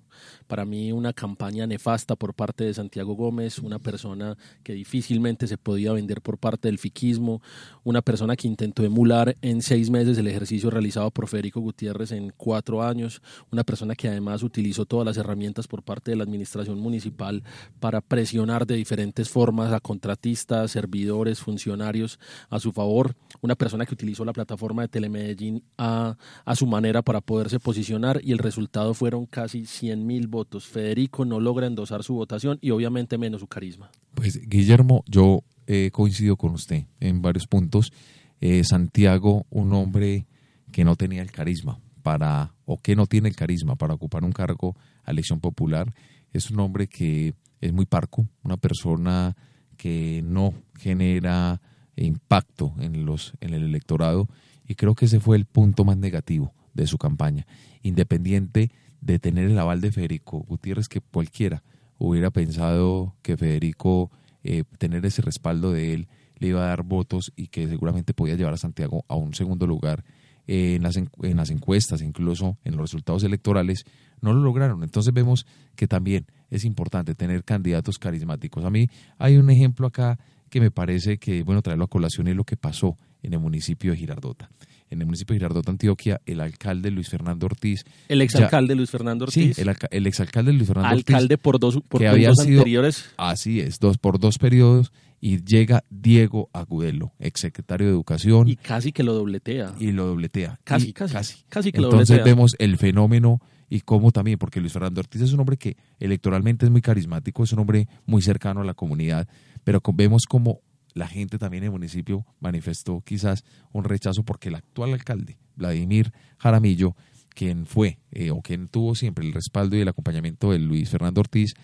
para 0.49 0.65
mí 0.65 0.91
una 0.91 1.13
campaña 1.13 1.67
nefasta 1.67 2.17
por 2.17 2.35
parte 2.35 2.65
de 2.65 2.75
Santiago 2.75 3.15
Gómez, 3.15 3.59
una 3.59 3.79
persona 3.79 4.37
que 4.65 4.73
difícilmente 4.73 5.47
se 5.47 5.59
podía 5.59 5.93
vender 5.93 6.23
por 6.23 6.39
parte 6.39 6.69
del 6.69 6.79
fiquismo, 6.79 7.43
una 7.85 8.03
persona 8.03 8.35
que 8.35 8.49
intentó 8.49 8.83
emular 8.83 9.37
en 9.43 9.63
seis 9.63 9.91
meses 9.91 10.17
el 10.19 10.27
ejercicio 10.27 10.71
realizado 10.71 11.11
por 11.11 11.29
Federico 11.29 11.61
Gutiérrez 11.61 12.13
en 12.13 12.33
cuatro 12.37 12.83
años, 12.83 13.23
una 13.53 13.63
persona 13.63 13.95
que 13.95 14.09
además 14.09 14.43
utilizó 14.43 14.87
todas 14.87 15.07
las 15.07 15.19
herramientas 15.19 15.69
por 15.69 15.83
parte 15.83 16.11
de 16.11 16.17
la 16.17 16.25
administración 16.25 16.81
municipal 16.81 17.45
para 17.79 18.01
presionar 18.01 18.67
de 18.67 18.77
diferentes 18.77 19.29
formas 19.29 19.73
a 19.73 19.81
contratistas, 19.81 20.71
servidores, 20.71 21.41
funcionarios 21.41 22.19
a 22.49 22.59
su 22.59 22.73
favor, 22.73 23.15
una 23.43 23.55
persona 23.55 23.85
que 23.85 23.95
utilizó 23.95 24.25
la 24.25 24.33
plataforma 24.33 24.83
de 24.83 24.89
Telemedellín 24.89 25.63
a, 25.77 26.17
a 26.45 26.57
su 26.57 26.67
manera 26.67 27.03
para 27.03 27.21
poderse 27.21 27.61
posicionar 27.61 28.21
y 28.25 28.33
el 28.33 28.39
resultado 28.39 28.95
fueron 28.95 29.27
casi 29.27 29.67
100 29.67 30.07
mil 30.07 30.27
votos 30.27 30.38
Federico 30.67 31.25
no 31.25 31.41
logra 31.41 31.67
endosar 31.67 32.03
su 32.03 32.15
votación 32.15 32.59
y 32.61 32.71
obviamente 32.71 33.19
menos 33.19 33.41
su 33.41 33.47
carisma. 33.47 33.91
Pues 34.15 34.41
Guillermo, 34.49 35.05
yo 35.07 35.43
he 35.67 35.91
coincido 35.91 36.37
con 36.37 36.53
usted 36.55 36.85
en 37.01 37.23
varios 37.23 37.47
puntos. 37.47 37.93
Eh, 38.41 38.63
Santiago, 38.65 39.47
un 39.51 39.73
hombre 39.73 40.27
que 40.73 40.85
no 40.85 40.97
tenía 40.97 41.23
el 41.23 41.31
carisma 41.31 41.81
para, 42.03 42.55
o 42.65 42.79
que 42.79 42.97
no 42.97 43.07
tiene 43.07 43.29
el 43.29 43.37
carisma 43.37 43.77
para 43.77 43.95
ocupar 43.95 44.25
un 44.25 44.33
cargo 44.33 44.77
a 45.05 45.11
elección 45.11 45.41
popular, 45.41 45.93
es 46.33 46.51
un 46.51 46.61
hombre 46.61 46.87
que 46.87 47.35
es 47.61 47.73
muy 47.73 47.87
parco, 47.87 48.27
una 48.43 48.57
persona 48.57 49.37
que 49.77 50.23
no 50.25 50.55
genera 50.79 51.61
impacto 51.97 52.75
en, 52.79 53.05
los, 53.05 53.33
en 53.41 53.55
el 53.55 53.65
electorado 53.65 54.29
y 54.67 54.75
creo 54.75 54.95
que 54.95 55.07
ese 55.07 55.21
fue 55.21 55.37
el 55.37 55.47
punto 55.47 55.85
más 55.85 55.97
negativo 55.97 56.53
de 56.75 56.87
su 56.87 56.99
campaña. 56.99 57.47
Independiente 57.83 58.71
de 59.01 59.19
tener 59.19 59.51
el 59.51 59.59
aval 59.59 59.81
de 59.81 59.93
Federico 59.93 60.41
Gutiérrez 60.41 60.89
que 60.89 61.01
cualquiera 61.01 61.63
hubiera 61.99 62.31
pensado 62.31 63.15
que 63.23 63.37
Federico 63.37 64.11
eh, 64.45 64.65
tener 64.79 65.05
ese 65.05 65.23
respaldo 65.23 65.73
de 65.73 65.95
él 65.95 66.09
le 66.39 66.49
iba 66.49 66.65
a 66.65 66.69
dar 66.69 66.85
votos 66.85 67.33
y 67.37 67.49
que 67.49 67.67
seguramente 67.67 68.15
podía 68.15 68.37
llevar 68.37 68.55
a 68.55 68.59
Santiago 68.59 69.05
a 69.09 69.17
un 69.17 69.35
segundo 69.35 69.67
lugar 69.67 70.05
en, 70.47 70.83
las, 70.83 70.97
en 70.97 71.37
las 71.37 71.51
encuestas, 71.51 72.01
incluso 72.01 72.57
en 72.65 72.73
los 72.73 72.83
resultados 72.83 73.25
electorales, 73.25 73.85
no 74.23 74.33
lo 74.33 74.41
lograron. 74.41 74.83
Entonces 74.83 75.13
vemos 75.13 75.47
que 75.75 75.89
también 75.89 76.27
es 76.51 76.65
importante 76.65 77.15
tener 77.15 77.45
candidatos 77.45 77.99
carismáticos. 77.99 78.65
A 78.65 78.71
mí 78.71 78.89
hay 79.19 79.37
un 79.37 79.51
ejemplo 79.51 79.89
acá 79.89 80.19
que 80.49 80.61
me 80.61 80.71
parece 80.71 81.19
que, 81.19 81.43
bueno, 81.43 81.61
traerlo 81.61 81.85
a 81.85 81.89
colación 81.89 82.29
es 82.29 82.37
lo 82.37 82.45
que 82.45 82.57
pasó 82.57 82.97
en 83.23 83.35
el 83.35 83.41
municipio 83.41 83.91
de 83.91 83.99
Girardota 83.99 84.49
en 84.91 85.01
el 85.01 85.07
municipio 85.07 85.35
de 85.35 85.41
Girardot, 85.41 85.69
Antioquia, 85.69 86.21
el 86.27 86.41
alcalde 86.41 86.91
Luis 86.91 87.09
Fernando 87.09 87.47
Ortiz. 87.47 87.85
El 88.09 88.23
exalcalde 88.23 88.75
Luis 88.75 88.91
Fernando 88.91 89.25
Ortiz. 89.25 89.57
Sí, 89.57 89.63
el, 89.91 90.07
exalcalde 90.07 90.53
Luis 90.53 90.67
Fernando 90.67 90.97
Ortiz. 90.97 91.15
Alcalde 91.15 91.39
por 91.39 91.59
dos, 91.59 91.81
por 91.89 92.01
que 92.01 92.09
había 92.09 92.35
sido, 92.35 92.61
anteriores. 92.61 93.11
Así 93.17 93.61
es, 93.61 93.79
dos, 93.79 93.99
por 93.99 94.19
dos 94.19 94.39
periodos. 94.39 94.93
Y 95.21 95.45
llega 95.45 95.83
Diego 95.91 96.49
Agudelo, 96.53 97.13
exsecretario 97.19 97.89
de 97.89 97.93
Educación. 97.93 98.49
Y 98.49 98.55
casi 98.55 98.93
que 98.93 99.03
lo 99.03 99.15
dobletea. 99.15 99.75
Y 99.81 99.91
lo 99.91 100.07
dobletea. 100.07 100.61
Casi, 100.63 100.93
casi. 100.93 101.13
Casi, 101.13 101.45
casi 101.49 101.73
que 101.73 101.81
lo 101.81 101.91
Entonces 101.91 102.23
vemos 102.23 102.55
el 102.61 102.79
fenómeno 102.79 103.41
y 103.69 103.81
cómo 103.81 104.13
también, 104.13 104.39
porque 104.39 104.61
Luis 104.61 104.73
Fernando 104.73 105.01
Ortiz 105.01 105.23
es 105.23 105.33
un 105.33 105.41
hombre 105.41 105.57
que 105.57 105.77
electoralmente 105.99 106.67
es 106.67 106.73
muy 106.73 106.81
carismático, 106.81 107.45
es 107.45 107.53
un 107.53 107.61
hombre 107.61 107.89
muy 108.07 108.23
cercano 108.23 108.61
a 108.61 108.65
la 108.65 108.75
comunidad, 108.75 109.29
pero 109.65 109.83
vemos 109.93 110.25
como 110.27 110.61
la 110.99 111.07
gente 111.07 111.39
también 111.39 111.63
en 111.63 111.67
el 111.67 111.73
municipio 111.73 112.27
manifestó 112.41 113.01
quizás 113.03 113.45
un 113.73 113.85
rechazo 113.85 114.25
porque 114.25 114.49
el 114.49 114.57
actual 114.57 114.93
alcalde, 114.93 115.39
Vladimir 115.55 116.13
Jaramillo, 116.39 116.97
quien 117.31 117.67
fue 117.67 117.99
eh, 118.11 118.33
o 118.33 118.43
quien 118.43 118.67
tuvo 118.67 118.97
siempre 118.97 119.25
el 119.25 119.33
respaldo 119.33 119.77
y 119.77 119.81
el 119.81 119.89
acompañamiento 119.89 120.51
de 120.51 120.59
Luis 120.59 120.91
Fernando 120.91 121.21
Ortiz, 121.21 121.55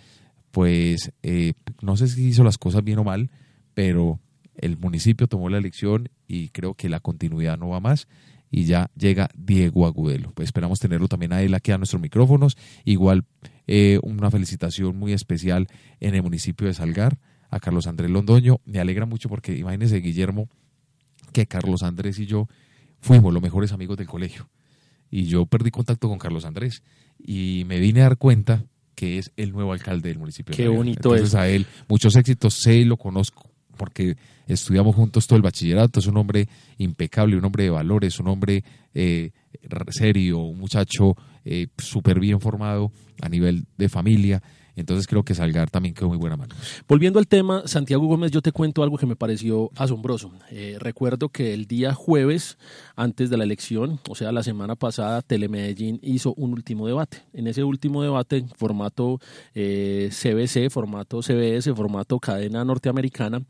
pues 0.53 1.12
eh, 1.25 1.55
no 1.83 1.97
sé 1.97 2.07
si 2.07 2.29
hizo 2.29 2.44
las 2.44 2.59
cosas 2.59 2.85
bien 2.85 3.01
o 3.01 3.05
mal, 3.05 3.31
pero 3.75 4.20
el 4.55 4.79
municipio 4.79 5.27
tomó 5.27 5.49
la 5.49 5.59
elección 5.59 6.11
y 6.29 6.51
creo 6.51 6.75
que 6.75 6.88
la 6.88 7.01
continuidad 7.01 7.59
no 7.59 7.70
va 7.70 7.81
más 7.81 8.07
y 8.53 8.66
ya 8.66 8.88
llega 8.97 9.31
Diego 9.35 9.85
Agudelo. 9.85 10.31
Pues 10.33 10.47
esperamos 10.47 10.79
tenerlo 10.79 11.09
también 11.09 11.33
a 11.33 11.42
él 11.42 11.55
aquí 11.55 11.73
a 11.73 11.79
nuestros 11.79 12.01
micrófonos. 12.01 12.57
Igual 12.85 13.25
eh, 13.66 13.99
una 14.05 14.31
felicitación 14.31 14.97
muy 14.97 15.12
especial 15.12 15.66
en 15.99 16.14
el 16.14 16.23
municipio 16.23 16.68
de 16.68 16.75
Salgar 16.75 17.18
a 17.55 17.61
Carlos 17.61 17.87
Andrés 17.87 18.11
Londoño. 18.11 18.61
Me 18.64 18.81
alegra 18.81 19.07
mucho 19.07 19.29
porque 19.29 19.57
imagínese, 19.57 20.01
Guillermo, 20.01 20.49
que 21.33 21.47
Carlos 21.47 21.85
Andrés 21.85 22.19
y 22.19 22.27
yo 22.27 22.49
fuimos 23.01 23.33
los 23.33 23.43
mejores 23.43 23.73
amigos 23.73 23.97
del 23.97 24.09
colegio. 24.09 24.49
Y 25.09 25.27
yo 25.27 25.47
perdí 25.47 25.71
contacto 25.71 26.09
con 26.09 26.19
Carlos 26.19 26.45
Andrés 26.45 26.83
y 27.17 27.62
me 27.67 27.79
vine 27.79 28.01
a 28.01 28.05
dar 28.05 28.19
cuenta 28.19 28.64
que 28.97 29.19
es 29.19 29.31
el 29.37 29.53
nuevo 29.53 29.73
alcalde 29.73 30.09
del 30.09 30.19
municipio. 30.19 30.55
Qué 30.55 30.67
bonito 30.67 31.14
Entonces, 31.14 31.35
a 31.37 31.49
él 31.49 31.67
muchos 31.88 32.17
éxitos, 32.17 32.55
sé 32.61 32.75
y 32.75 32.85
lo 32.85 32.97
conozco 32.97 33.51
porque 33.77 34.17
estudiamos 34.47 34.95
juntos 34.95 35.27
todo 35.27 35.37
el 35.37 35.43
bachillerato, 35.43 36.01
es 36.01 36.07
un 36.07 36.17
hombre 36.17 36.49
impecable, 36.79 37.37
un 37.37 37.45
hombre 37.45 37.64
de 37.64 37.71
valores, 37.71 38.19
un 38.19 38.29
hombre 38.29 38.64
eh, 38.95 39.31
serio, 39.90 40.38
un 40.38 40.59
muchacho 40.59 41.17
eh, 41.45 41.69
súper 41.79 42.19
bien 42.19 42.40
formado 42.40 42.90
a 43.21 43.29
nivel 43.29 43.67
de 43.77 43.88
familia 43.88 44.43
Entonces 44.77 45.07
creo 45.07 45.23
que 45.23 45.35
Salgar 45.35 45.71
también 45.71 45.95
quedó 45.95 46.09
muy 46.09 46.19
buena 46.19 46.37
mano. 46.37 46.55
Volviendo 46.89 47.19
al 47.19 47.27
tema, 47.27 47.63
Santiago 47.67 48.07
Gómez, 48.07 48.31
yo 48.31 48.43
te 48.43 48.53
cuento 48.53 48.83
algo 48.83 48.99
que 48.99 49.07
me 49.07 49.17
pareció 49.17 49.71
asombroso. 49.77 50.33
Eh, 50.51 50.77
recuerdo 50.79 51.29
que 51.29 51.55
el 51.55 51.67
día 51.67 51.95
jueves, 51.95 52.59
antes 52.97 53.31
de 53.31 53.37
la 53.37 53.45
elección, 53.45 54.01
o 54.09 54.15
sea, 54.15 54.33
la 54.33 54.43
semana 54.43 54.75
pasada, 54.75 55.23
Telemedellín 55.23 56.01
hizo 56.03 56.35
un 56.35 56.53
último 56.53 56.87
debate. 56.87 57.23
En 57.33 57.47
ese 57.47 57.65
último 57.65 58.03
debate, 58.03 58.45
formato 58.57 59.21
CBC, 59.55 60.57
eh, 60.57 60.71
formato 60.71 61.23
CBS, 61.23 61.73
formato 61.75 62.19
cadena 62.19 62.65
norteamericana, 62.65 63.43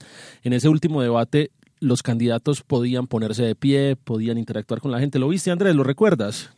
en 0.42 0.52
ese 0.52 0.68
último 0.68 1.02
debate 1.02 1.50
los 1.80 2.02
candidatos 2.02 2.62
podían 2.62 3.06
ponerse 3.06 3.44
de 3.44 3.54
pie, 3.54 3.96
podían 3.96 4.38
interactuar 4.38 4.80
con 4.80 4.90
la 4.90 5.00
gente. 5.00 5.18
¿Lo 5.18 5.28
viste, 5.28 5.50
Andrés? 5.50 5.74
¿Lo 5.74 5.84
recuerdas? 5.84 6.50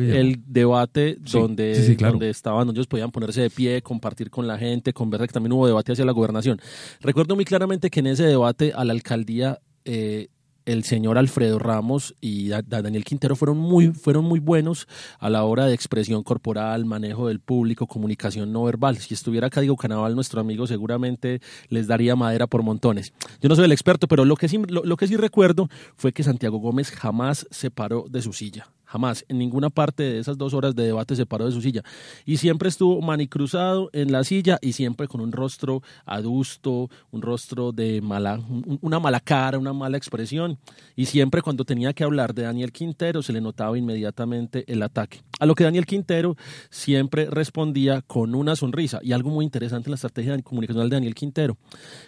El 0.00 0.42
debate 0.46 1.16
donde, 1.20 1.96
donde 1.96 2.30
estaban, 2.30 2.68
ellos 2.70 2.86
podían 2.86 3.10
ponerse 3.10 3.42
de 3.42 3.50
pie, 3.50 3.82
compartir 3.82 4.30
con 4.30 4.46
la 4.46 4.58
gente, 4.58 4.92
conversar, 4.92 5.28
que 5.28 5.32
también 5.32 5.52
hubo 5.52 5.66
debate 5.66 5.92
hacia 5.92 6.04
la 6.04 6.12
gobernación. 6.12 6.60
Recuerdo 7.00 7.34
muy 7.34 7.44
claramente 7.44 7.90
que 7.90 8.00
en 8.00 8.08
ese 8.08 8.24
debate 8.24 8.72
a 8.74 8.84
la 8.84 8.92
alcaldía 8.92 9.60
eh, 9.84 10.28
el 10.68 10.84
señor 10.84 11.16
Alfredo 11.16 11.58
Ramos 11.58 12.14
y 12.20 12.48
Daniel 12.48 13.04
Quintero 13.04 13.34
fueron 13.36 13.56
muy, 13.56 13.88
fueron 13.88 14.26
muy 14.26 14.38
buenos 14.38 14.86
a 15.18 15.30
la 15.30 15.44
hora 15.44 15.64
de 15.64 15.72
expresión 15.72 16.22
corporal, 16.22 16.84
manejo 16.84 17.28
del 17.28 17.40
público, 17.40 17.86
comunicación 17.86 18.52
no 18.52 18.64
verbal. 18.64 18.98
Si 18.98 19.14
estuviera 19.14 19.46
acá 19.46 19.62
Diego 19.62 19.76
Canaval, 19.76 20.14
nuestro 20.14 20.42
amigo, 20.42 20.66
seguramente 20.66 21.40
les 21.70 21.86
daría 21.86 22.16
madera 22.16 22.46
por 22.46 22.62
montones. 22.62 23.14
Yo 23.40 23.48
no 23.48 23.56
soy 23.56 23.64
el 23.64 23.72
experto, 23.72 24.08
pero 24.08 24.26
lo 24.26 24.36
que 24.36 24.48
sí, 24.48 24.60
lo 24.68 24.96
que 24.98 25.06
sí 25.06 25.16
recuerdo 25.16 25.70
fue 25.96 26.12
que 26.12 26.22
Santiago 26.22 26.58
Gómez 26.58 26.90
jamás 26.90 27.46
se 27.50 27.70
paró 27.70 28.04
de 28.10 28.20
su 28.20 28.34
silla 28.34 28.68
Jamás, 28.88 29.22
en 29.28 29.38
ninguna 29.38 29.68
parte 29.68 30.02
de 30.02 30.18
esas 30.18 30.38
dos 30.38 30.54
horas 30.54 30.74
de 30.74 30.84
debate 30.84 31.14
se 31.14 31.26
paró 31.26 31.44
de 31.44 31.52
su 31.52 31.60
silla. 31.60 31.82
Y 32.24 32.38
siempre 32.38 32.70
estuvo 32.70 33.02
manicruzado 33.02 33.90
en 33.92 34.12
la 34.12 34.24
silla 34.24 34.58
y 34.62 34.72
siempre 34.72 35.08
con 35.08 35.20
un 35.20 35.30
rostro 35.30 35.82
adusto, 36.06 36.88
un 37.10 37.20
rostro 37.20 37.72
de 37.72 38.00
mala, 38.00 38.40
una 38.80 38.98
mala 38.98 39.20
cara, 39.20 39.58
una 39.58 39.74
mala 39.74 39.98
expresión. 39.98 40.58
Y 40.96 41.04
siempre 41.04 41.42
cuando 41.42 41.66
tenía 41.66 41.92
que 41.92 42.02
hablar 42.02 42.32
de 42.32 42.44
Daniel 42.44 42.72
Quintero 42.72 43.22
se 43.22 43.34
le 43.34 43.42
notaba 43.42 43.76
inmediatamente 43.76 44.64
el 44.72 44.82
ataque. 44.82 45.20
A 45.38 45.46
lo 45.46 45.54
que 45.54 45.64
Daniel 45.64 45.86
Quintero 45.86 46.36
siempre 46.70 47.26
respondía 47.30 48.02
con 48.02 48.34
una 48.34 48.56
sonrisa. 48.56 49.00
Y 49.02 49.12
algo 49.12 49.30
muy 49.30 49.44
interesante 49.44 49.88
en 49.88 49.92
la 49.92 49.96
estrategia 49.96 50.40
comunicacional 50.42 50.88
de 50.90 50.96
Daniel 50.96 51.14
Quintero. 51.14 51.56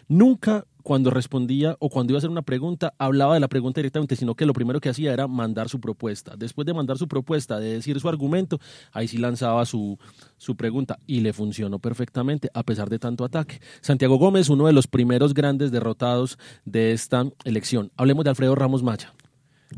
Nunca 0.08 0.66
cuando 0.82 1.10
respondía 1.10 1.76
o 1.78 1.90
cuando 1.90 2.12
iba 2.12 2.16
a 2.16 2.20
hacer 2.20 2.30
una 2.30 2.42
pregunta, 2.42 2.94
hablaba 2.98 3.34
de 3.34 3.40
la 3.40 3.48
pregunta 3.48 3.80
directamente, 3.80 4.16
sino 4.16 4.34
que 4.34 4.46
lo 4.46 4.52
primero 4.52 4.80
que 4.80 4.88
hacía 4.88 5.12
era 5.12 5.26
mandar 5.26 5.68
su 5.68 5.80
propuesta. 5.80 6.34
Después 6.36 6.66
de 6.66 6.74
mandar 6.74 6.98
su 6.98 7.08
propuesta, 7.08 7.58
de 7.58 7.74
decir 7.74 8.00
su 8.00 8.08
argumento, 8.08 8.58
ahí 8.92 9.08
sí 9.08 9.18
lanzaba 9.18 9.64
su, 9.66 9.98
su 10.36 10.56
pregunta 10.56 10.98
y 11.06 11.20
le 11.20 11.32
funcionó 11.32 11.78
perfectamente 11.78 12.50
a 12.54 12.62
pesar 12.62 12.88
de 12.88 12.98
tanto 12.98 13.24
ataque. 13.24 13.60
Santiago 13.80 14.16
Gómez, 14.16 14.48
uno 14.48 14.66
de 14.66 14.72
los 14.72 14.86
primeros 14.86 15.34
grandes 15.34 15.70
derrotados 15.70 16.38
de 16.64 16.92
esta 16.92 17.26
elección. 17.44 17.92
Hablemos 17.96 18.24
de 18.24 18.30
Alfredo 18.30 18.54
Ramos 18.54 18.82
Maya. 18.82 19.12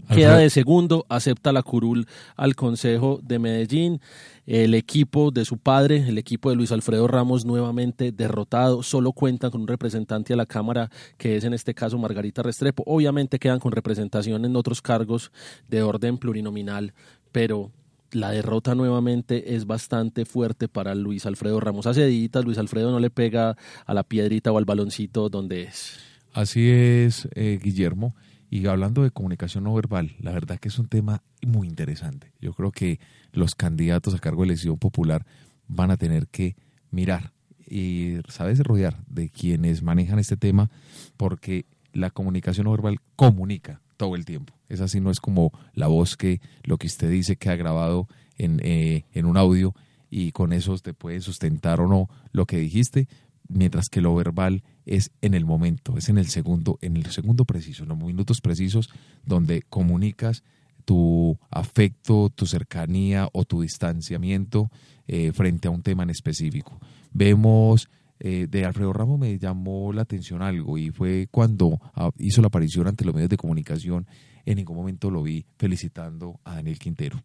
Queda 0.08 0.38
de 0.38 0.50
segundo, 0.50 1.04
acepta 1.08 1.52
la 1.52 1.62
curul 1.62 2.06
al 2.36 2.54
Consejo 2.54 3.20
de 3.22 3.38
Medellín. 3.38 4.00
El 4.46 4.74
equipo 4.74 5.30
de 5.30 5.44
su 5.44 5.58
padre, 5.58 6.08
el 6.08 6.18
equipo 6.18 6.50
de 6.50 6.56
Luis 6.56 6.72
Alfredo 6.72 7.06
Ramos, 7.06 7.44
nuevamente 7.44 8.10
derrotado. 8.10 8.82
Solo 8.82 9.12
cuentan 9.12 9.50
con 9.50 9.62
un 9.62 9.68
representante 9.68 10.32
a 10.32 10.36
la 10.36 10.46
Cámara, 10.46 10.90
que 11.16 11.36
es 11.36 11.44
en 11.44 11.54
este 11.54 11.74
caso 11.74 11.98
Margarita 11.98 12.42
Restrepo. 12.42 12.82
Obviamente 12.86 13.38
quedan 13.38 13.60
con 13.60 13.72
representación 13.72 14.44
en 14.44 14.56
otros 14.56 14.82
cargos 14.82 15.30
de 15.68 15.82
orden 15.82 16.18
plurinominal, 16.18 16.94
pero 17.30 17.70
la 18.12 18.30
derrota 18.30 18.74
nuevamente 18.74 19.54
es 19.54 19.66
bastante 19.66 20.24
fuerte 20.24 20.68
para 20.68 20.94
Luis 20.94 21.26
Alfredo 21.26 21.60
Ramos. 21.60 21.86
Hace 21.86 22.28
Luis 22.44 22.58
Alfredo 22.58 22.90
no 22.90 23.00
le 23.00 23.10
pega 23.10 23.56
a 23.86 23.94
la 23.94 24.02
piedrita 24.02 24.52
o 24.52 24.58
al 24.58 24.64
baloncito 24.64 25.28
donde 25.28 25.62
es. 25.62 25.98
Así 26.32 26.68
es, 26.70 27.28
eh, 27.34 27.58
Guillermo. 27.62 28.14
Y 28.52 28.66
hablando 28.66 29.02
de 29.02 29.10
comunicación 29.10 29.64
no 29.64 29.72
verbal, 29.72 30.14
la 30.18 30.30
verdad 30.30 30.58
que 30.58 30.68
es 30.68 30.78
un 30.78 30.86
tema 30.86 31.22
muy 31.40 31.66
interesante. 31.66 32.34
Yo 32.38 32.52
creo 32.52 32.70
que 32.70 33.00
los 33.32 33.54
candidatos 33.54 34.14
a 34.14 34.18
cargo 34.18 34.42
de 34.42 34.48
elección 34.48 34.76
popular 34.76 35.24
van 35.68 35.90
a 35.90 35.96
tener 35.96 36.26
que 36.26 36.54
mirar 36.90 37.32
y, 37.66 38.16
¿sabes?, 38.28 38.58
rodear 38.58 38.98
de 39.06 39.30
quienes 39.30 39.82
manejan 39.82 40.18
este 40.18 40.36
tema, 40.36 40.70
porque 41.16 41.64
la 41.94 42.10
comunicación 42.10 42.64
no 42.64 42.72
verbal 42.72 42.98
comunica 43.16 43.80
todo 43.96 44.16
el 44.16 44.26
tiempo. 44.26 44.52
Es 44.68 44.82
así, 44.82 45.00
no 45.00 45.10
es 45.10 45.18
como 45.18 45.50
la 45.72 45.86
voz 45.86 46.18
que 46.18 46.42
lo 46.62 46.76
que 46.76 46.88
usted 46.88 47.08
dice 47.08 47.36
queda 47.36 47.56
grabado 47.56 48.06
en, 48.36 48.60
eh, 48.62 49.06
en 49.14 49.24
un 49.24 49.38
audio 49.38 49.74
y 50.10 50.32
con 50.32 50.52
eso 50.52 50.76
te 50.76 50.92
puede 50.92 51.22
sustentar 51.22 51.80
o 51.80 51.88
no 51.88 52.10
lo 52.32 52.44
que 52.44 52.58
dijiste, 52.58 53.08
mientras 53.48 53.88
que 53.88 54.00
lo 54.00 54.14
verbal 54.14 54.62
es 54.86 55.10
en 55.20 55.34
el 55.34 55.44
momento, 55.44 55.96
es 55.96 56.08
en 56.08 56.18
el 56.18 56.28
segundo, 56.28 56.78
en 56.80 56.96
el 56.96 57.06
segundo 57.06 57.44
preciso, 57.44 57.82
en 57.82 57.90
los 57.90 57.98
minutos 57.98 58.40
precisos 58.40 58.90
donde 59.24 59.62
comunicas 59.62 60.42
tu 60.84 61.38
afecto, 61.50 62.30
tu 62.30 62.46
cercanía 62.46 63.28
o 63.32 63.44
tu 63.44 63.62
distanciamiento 63.62 64.70
eh, 65.06 65.32
frente 65.32 65.68
a 65.68 65.70
un 65.70 65.82
tema 65.82 66.02
en 66.02 66.10
específico. 66.10 66.80
Vemos 67.12 67.88
eh, 68.24 68.46
de 68.48 68.64
Alfredo 68.64 68.92
Ramos 68.92 69.18
me 69.18 69.36
llamó 69.36 69.92
la 69.92 70.02
atención 70.02 70.42
algo 70.42 70.78
y 70.78 70.90
fue 70.90 71.26
cuando 71.32 71.80
ah, 71.94 72.10
hizo 72.18 72.40
la 72.40 72.46
aparición 72.46 72.86
ante 72.86 73.04
los 73.04 73.12
medios 73.12 73.30
de 73.30 73.36
comunicación, 73.36 74.06
en 74.46 74.58
ningún 74.58 74.76
momento 74.76 75.10
lo 75.10 75.24
vi 75.24 75.44
felicitando 75.58 76.38
a 76.44 76.54
Daniel 76.54 76.78
Quintero. 76.78 77.22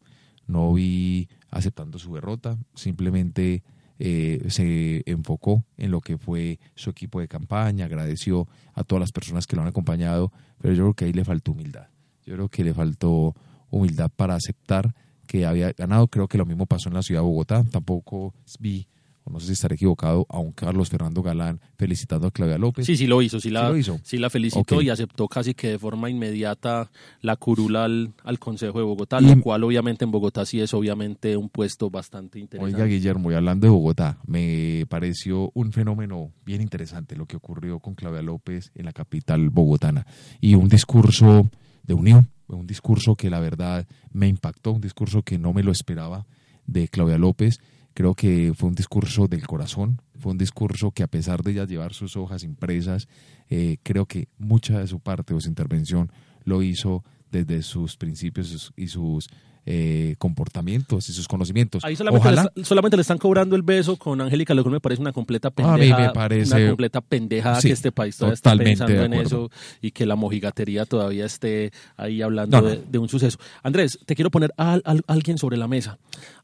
No 0.48 0.74
vi 0.74 1.30
aceptando 1.52 2.00
su 2.00 2.16
derrota, 2.16 2.58
simplemente 2.74 3.64
eh, 4.00 4.44
se 4.50 5.04
enfocó 5.06 5.64
en 5.78 5.92
lo 5.92 6.02
que 6.02 6.18
fue 6.18 6.60
su 6.76 6.90
equipo 6.90 7.20
de 7.20 7.28
campaña, 7.28 7.86
agradeció 7.86 8.48
a 8.74 8.84
todas 8.84 9.00
las 9.00 9.12
personas 9.12 9.48
que 9.48 9.56
lo 9.56 9.62
han 9.62 9.68
acompañado, 9.68 10.32
pero 10.60 10.74
yo 10.74 10.84
creo 10.84 10.94
que 10.94 11.06
ahí 11.06 11.14
le 11.14 11.26
faltó 11.26 11.52
humildad. 11.52 11.88
Yo 12.26 12.34
creo 12.34 12.50
que 12.50 12.64
le 12.64 12.74
faltó 12.74 13.36
humildad 13.70 14.12
para 14.16 14.36
aceptar 14.36 14.94
que 15.28 15.46
había 15.46 15.72
ganado. 15.74 16.08
Creo 16.08 16.28
que 16.28 16.38
lo 16.38 16.46
mismo 16.46 16.66
pasó 16.66 16.90
en 16.90 16.96
la 16.96 17.04
ciudad 17.04 17.22
de 17.22 17.28
Bogotá. 17.28 17.64
Tampoco 17.64 18.34
vi 18.60 18.88
no 19.30 19.40
sé 19.40 19.48
si 19.48 19.54
estaré 19.54 19.76
equivocado, 19.76 20.26
a 20.30 20.40
un 20.40 20.52
Carlos 20.52 20.90
Fernando 20.90 21.22
Galán 21.22 21.60
felicitando 21.78 22.28
a 22.28 22.32
Claudia 22.32 22.58
López. 22.58 22.86
Sí, 22.86 22.98
sí 22.98 23.08
lo 23.08 23.22
hizo, 23.22 23.40
sí 23.40 23.50
la, 23.50 23.74
¿Sí 24.04 24.18
la 24.18 24.30
felicitó 24.30 24.82
y 24.82 24.90
aceptó 24.90 25.28
casi 25.28 25.54
que 25.54 25.70
de 25.70 25.80
forma 25.80 26.10
inmediata 26.10 26.90
la 27.22 27.36
curula 27.36 27.86
al, 27.86 28.14
Consejo 28.40 28.78
de 28.78 28.86
Bogotá, 28.86 29.20
lo 29.20 29.42
cual 29.42 29.64
obviamente 29.64 30.06
en 30.06 30.12
Bogotá 30.12 30.46
sí 30.46 30.62
es 30.62 30.74
obviamente 30.74 31.36
un 31.36 31.50
puesto 31.50 31.90
bastante 31.90 32.40
interesante. 32.40 32.76
Oiga, 32.76 32.88
Guillermo, 32.88 33.32
y 33.32 33.36
hablando 33.36 33.66
de 33.66 33.72
Bogotá, 33.72 34.20
me 34.26 34.86
pareció 34.88 35.52
un 35.54 35.72
fenómeno 35.72 36.32
bien 36.46 36.62
interesante 36.62 37.16
lo 37.16 37.26
que 37.26 37.36
ocurrió 37.36 37.80
con 37.80 37.96
Claudia 37.96 38.22
López 38.22 38.72
en 38.76 38.86
la 38.86 38.94
capital 38.94 39.50
bogotana 39.50 40.06
y 40.40 40.56
un 40.56 40.70
discurso 40.70 41.50
de 41.84 41.94
unión, 41.94 42.30
un 42.48 42.68
discurso 42.68 43.16
que 43.16 43.30
la 43.30 43.40
verdad 43.40 43.88
me 44.12 44.28
impactó, 44.28 44.72
un 44.72 44.82
discurso 44.82 45.24
que 45.24 45.38
no 45.38 45.54
me 45.54 45.64
lo 45.64 45.72
esperaba 45.72 46.26
de 46.66 46.88
Claudia 46.88 47.18
López 47.18 47.60
Creo 47.98 48.14
que 48.14 48.54
fue 48.54 48.70
un 48.70 48.76
discurso 48.76 49.28
del 49.28 49.48
corazón, 49.48 50.00
fue 50.20 50.32
un 50.32 50.38
discurso 50.38 50.92
que 50.92 51.02
a 51.02 51.08
pesar 51.08 51.42
de 51.42 51.56
ya 51.56 51.66
llevar 51.66 51.96
sus 51.96 52.16
hojas 52.16 52.44
impresas, 52.44 53.08
eh, 53.50 53.78
creo 53.82 54.06
que 54.06 54.28
mucha 54.38 54.78
de 54.78 54.86
su 54.86 55.00
parte 55.00 55.34
o 55.34 55.42
su 55.42 55.50
intervención 55.50 56.12
lo 56.44 56.62
hizo 56.62 57.04
desde 57.32 57.64
sus 57.64 57.98
principios 57.98 58.72
y 58.76 58.90
sus 58.90 59.30
eh, 59.70 60.16
comportamientos 60.18 61.10
y 61.10 61.14
sus 61.14 61.28
conocimientos. 61.28 61.84
Ahí 61.84 61.98
solamente, 61.98 62.32
le, 62.32 62.64
solamente 62.64 62.96
le 62.96 63.02
están 63.02 63.18
cobrando 63.18 63.54
el 63.54 63.64
beso 63.64 63.98
con 63.98 64.22
Angélica, 64.22 64.54
lo 64.54 64.64
que 64.64 64.70
me 64.70 64.80
parece 64.80 65.02
una 65.02 65.12
completa 65.12 65.50
pendeja. 65.50 65.74
A 65.74 65.98
mí 65.98 66.04
me 66.06 66.10
parece. 66.12 66.56
Una 66.56 66.70
completa 66.70 67.02
pendeja 67.02 67.60
que 67.60 67.72
este 67.72 67.92
país 67.92 68.16
todavía 68.16 68.36
está 68.36 68.56
pensando 68.56 69.04
en 69.04 69.14
eso 69.14 69.52
y 69.82 69.92
que 69.92 70.06
la 70.06 70.16
mojigatería 70.16 70.86
todavía 70.86 71.26
esté 71.26 71.74
ahí 71.98 72.22
hablando 72.22 72.62
De, 72.62 72.98
un 72.98 73.10
suceso. 73.10 73.40
Andrés, 73.62 74.00
te 74.06 74.16
quiero 74.16 74.32
poner 74.32 74.54
a, 74.58 74.80
alguien 75.06 75.38
sobre 75.38 75.58
la 75.58 75.68
mesa. 75.68 75.98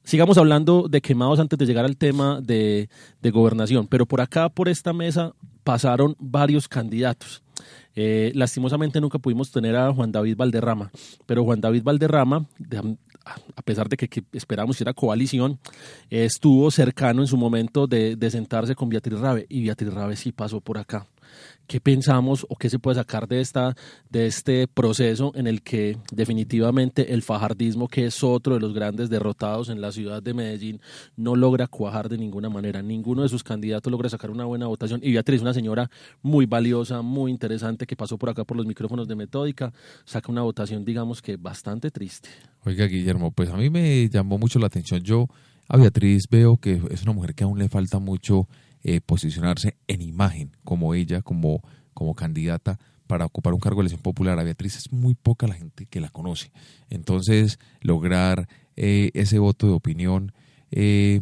Sigamos 0.04 0.38
hablando 0.38 0.90
de 0.90 1.00
quemados 1.00 1.40
antes 1.40 1.58
de 1.58 1.66
llegar 1.66 1.86
al 1.86 1.96
tema 1.96 2.42
de, 2.42 2.90
de 3.22 3.32
gobernación, 3.32 3.88
pero 3.88 4.06
por 4.06 4.20
acá, 4.20 4.50
por 4.50 4.68
esta 4.68 4.92
mesa, 4.92 5.34
pasaron 5.64 6.18
varios 6.20 6.68
candidatos. 6.68 7.43
Eh, 7.96 8.32
lastimosamente 8.36 9.00
nunca 9.00 9.20
pudimos 9.20 9.52
tener 9.52 9.76
a 9.76 9.94
Juan 9.94 10.12
David 10.12 10.36
Valderrama, 10.38 10.92
pero 11.26 11.44
Juan 11.44 11.62
David 11.62 11.84
Valderrama, 11.84 12.48
a 13.56 13.62
pesar 13.62 13.88
de 13.90 13.98
que, 13.98 14.24
esperamos 14.34 14.78
que 14.78 14.84
era 14.84 14.94
coalición, 14.94 15.60
estuvo 16.10 16.70
cercano 16.72 17.22
en 17.22 17.28
su 17.28 17.38
momento 17.38 17.88
de, 17.88 18.16
de 18.16 18.32
sentarse 18.32 18.76
con 18.76 18.90
Beatriz 18.90 19.20
Rabe 19.20 19.46
y 19.50 19.64
Beatriz 19.64 19.94
Rabe 19.94 20.16
sí 20.16 20.32
pasó 20.32 20.60
por 20.60 20.78
acá. 20.78 21.08
¿Qué 21.68 21.80
pensamos 21.80 22.46
o 22.50 22.56
qué 22.56 22.70
se 22.70 22.78
puede 22.78 22.96
sacar 22.96 23.28
de, 23.28 23.40
esta, 23.40 23.76
de 24.10 24.28
este 24.28 24.68
proceso 24.68 25.32
en 25.36 25.48
el 25.48 25.62
que 25.62 25.98
definitivamente 26.12 27.14
el 27.14 27.22
fajardismo, 27.22 27.88
que 27.88 28.06
es 28.06 28.24
otro 28.24 28.56
de 28.56 28.60
los 28.60 28.74
grandes 28.74 29.10
derrotados 29.10 29.70
en 29.70 29.80
la 29.80 29.92
ciudad 29.92 30.22
de 30.22 30.34
Medellín, 30.34 30.82
no 31.16 31.36
logra 31.36 31.68
cuajar 31.68 32.10
de 32.10 32.18
ninguna 32.18 32.50
manera? 32.50 32.82
Ninguno 32.82 33.24
de 33.24 33.30
sus 33.30 33.44
candidatos 33.44 33.90
logra 33.90 34.10
sacar 34.10 34.30
una 34.30 34.46
buena 34.46 34.68
votación. 34.68 35.00
Y 35.04 35.14
Beatriz, 35.14 35.42
una 35.42 35.54
señora 35.54 35.90
muy 36.22 36.46
valiosa, 36.46 37.02
muy 37.02 37.32
interesante, 37.32 37.86
que 37.86 37.96
pasó 37.96 38.18
por 38.18 38.30
acá 38.30 38.44
por 38.44 38.58
los 38.58 38.66
micrófonos 38.66 39.08
de 39.08 39.16
Metódica, 39.16 39.74
saca 40.06 40.32
una 40.32 40.42
votación, 40.42 40.84
digamos 40.84 41.22
que 41.22 41.38
bastante 41.38 41.92
triste. 41.92 42.30
Oiga, 42.66 42.86
Guillermo, 42.86 43.32
pues 43.32 43.50
a 43.50 43.58
mí 43.58 43.70
me 43.70 44.10
llamó 44.10 44.38
mucho 44.38 44.60
la 44.60 44.68
atención. 44.68 45.02
Yo 45.02 45.28
a 45.68 45.78
Beatriz 45.78 46.24
veo 46.30 46.58
que 46.58 46.82
es 46.92 47.04
una 47.04 47.14
mujer 47.14 47.36
que 47.36 47.44
aún 47.44 47.58
le 47.58 47.70
falta 47.70 48.00
mucho 48.00 48.48
eh, 48.84 49.02
posicionarse 49.02 49.78
en 49.88 50.02
imagen 50.02 50.52
como 50.64 50.94
ella, 50.94 51.22
como, 51.22 51.62
como 51.94 52.16
candidata 52.16 52.80
para 53.08 53.26
ocupar 53.26 53.54
un 53.54 53.60
cargo 53.60 53.80
de 53.80 53.84
elección 53.84 54.02
popular. 54.02 54.40
A 54.40 54.44
Beatriz 54.44 54.76
es 54.76 54.92
muy 54.92 55.14
poca 55.14 55.48
la 55.48 55.56
gente 55.56 55.86
que 55.86 56.02
la 56.02 56.10
conoce. 56.10 56.52
Entonces, 56.90 57.60
lograr 57.82 58.48
eh, 58.76 59.12
ese 59.14 59.40
voto 59.40 59.68
de 59.68 59.74
opinión 59.74 60.34
eh, 60.72 61.22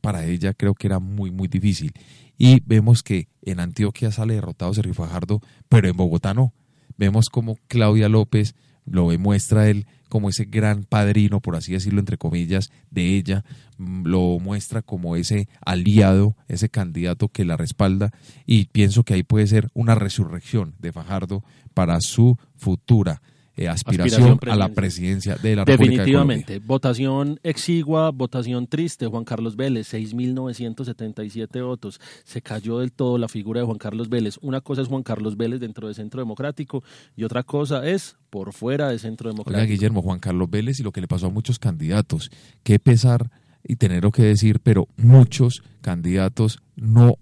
para 0.00 0.24
ella 0.24 0.54
creo 0.54 0.74
que 0.74 0.86
era 0.86 0.98
muy, 0.98 1.30
muy 1.30 1.48
difícil. 1.48 1.92
Y 2.38 2.60
vemos 2.66 3.02
que 3.02 3.28
en 3.42 3.60
Antioquia 3.60 4.12
sale 4.12 4.34
derrotado 4.34 4.72
Sergio 4.72 4.94
Fajardo, 4.94 5.40
pero 5.68 5.88
en 5.88 5.96
Bogotá 5.96 6.34
no. 6.34 6.52
Vemos 6.96 7.26
como 7.26 7.58
Claudia 7.68 8.08
López 8.08 8.54
lo 8.90 9.10
demuestra 9.10 9.68
él 9.68 9.86
como 10.08 10.30
ese 10.30 10.44
gran 10.44 10.84
padrino, 10.84 11.40
por 11.40 11.56
así 11.56 11.72
decirlo, 11.72 12.00
entre 12.00 12.16
comillas, 12.16 12.70
de 12.90 13.16
ella, 13.16 13.44
mm, 13.76 14.06
lo 14.06 14.38
muestra 14.38 14.82
como 14.82 15.16
ese 15.16 15.48
aliado, 15.64 16.36
ese 16.48 16.68
candidato 16.68 17.28
que 17.28 17.44
la 17.44 17.56
respalda 17.56 18.12
y 18.46 18.66
pienso 18.66 19.04
que 19.04 19.14
ahí 19.14 19.22
puede 19.22 19.46
ser 19.46 19.68
una 19.74 19.94
resurrección 19.94 20.74
de 20.78 20.92
Fajardo 20.92 21.44
para 21.74 22.00
su 22.00 22.38
futura 22.56 23.20
eh, 23.58 23.68
aspiración, 23.68 24.38
a 24.48 24.56
la 24.56 24.68
presidencia 24.68 25.36
de 25.36 25.56
la 25.56 25.64
República 25.64 26.02
Definitivamente. 26.02 26.60
votación 26.60 27.40
exigua, 27.42 28.10
votación 28.10 28.66
triste. 28.66 29.06
Juan 29.06 29.24
Carlos 29.24 29.56
Vélez, 29.56 29.92
6.977 29.92 31.64
votos. 31.64 32.00
Se 32.24 32.40
cayó 32.40 32.78
del 32.78 32.92
todo 32.92 33.18
la 33.18 33.28
figura 33.28 33.60
de 33.60 33.66
Juan 33.66 33.78
Carlos 33.78 34.08
Vélez. 34.08 34.38
Una 34.42 34.60
cosa 34.60 34.82
es 34.82 34.88
Juan 34.88 35.02
Carlos 35.02 35.36
Vélez 35.36 35.60
dentro 35.60 35.88
de 35.88 35.94
Centro 35.94 36.20
Democrático 36.20 36.84
y 37.16 37.24
otra 37.24 37.42
cosa 37.42 37.86
es 37.86 38.16
por 38.30 38.52
fuera 38.52 38.88
de 38.88 38.98
Centro 38.98 39.28
Democrático. 39.28 39.60
Oiga, 39.60 39.70
Guillermo, 39.70 40.02
Juan 40.02 40.20
Carlos 40.20 40.48
Vélez 40.48 40.78
y 40.80 40.82
lo 40.82 40.92
que 40.92 41.00
le 41.00 41.08
pasó 41.08 41.26
a 41.26 41.30
muchos 41.30 41.58
candidatos. 41.58 42.30
Qué 42.62 42.78
pesar 42.78 43.30
y 43.66 43.76
tener 43.76 44.08
que 44.12 44.22
decir, 44.22 44.60
pero 44.60 44.88
muchos 44.96 45.62
candidatos 45.80 46.60
no 46.76 47.16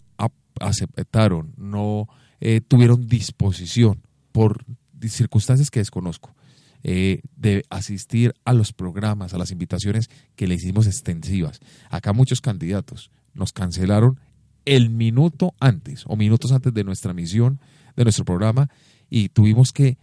aceptaron, 0.60 1.52
no 1.56 2.08
eh, 2.40 2.60
tuvieron 2.60 3.06
disposición 3.06 4.02
por 4.32 4.64
circunstancias 5.02 5.70
que 5.70 5.80
desconozco, 5.80 6.34
eh, 6.82 7.20
de 7.36 7.64
asistir 7.70 8.34
a 8.44 8.52
los 8.52 8.72
programas, 8.72 9.34
a 9.34 9.38
las 9.38 9.50
invitaciones 9.50 10.08
que 10.36 10.46
le 10.46 10.54
hicimos 10.54 10.86
extensivas. 10.86 11.60
Acá 11.90 12.12
muchos 12.12 12.40
candidatos 12.40 13.10
nos 13.34 13.52
cancelaron 13.52 14.20
el 14.64 14.90
minuto 14.90 15.54
antes 15.60 16.04
o 16.06 16.16
minutos 16.16 16.52
antes 16.52 16.74
de 16.74 16.84
nuestra 16.84 17.14
misión, 17.14 17.60
de 17.96 18.04
nuestro 18.04 18.24
programa, 18.24 18.68
y 19.08 19.28
tuvimos 19.28 19.72
que 19.72 19.98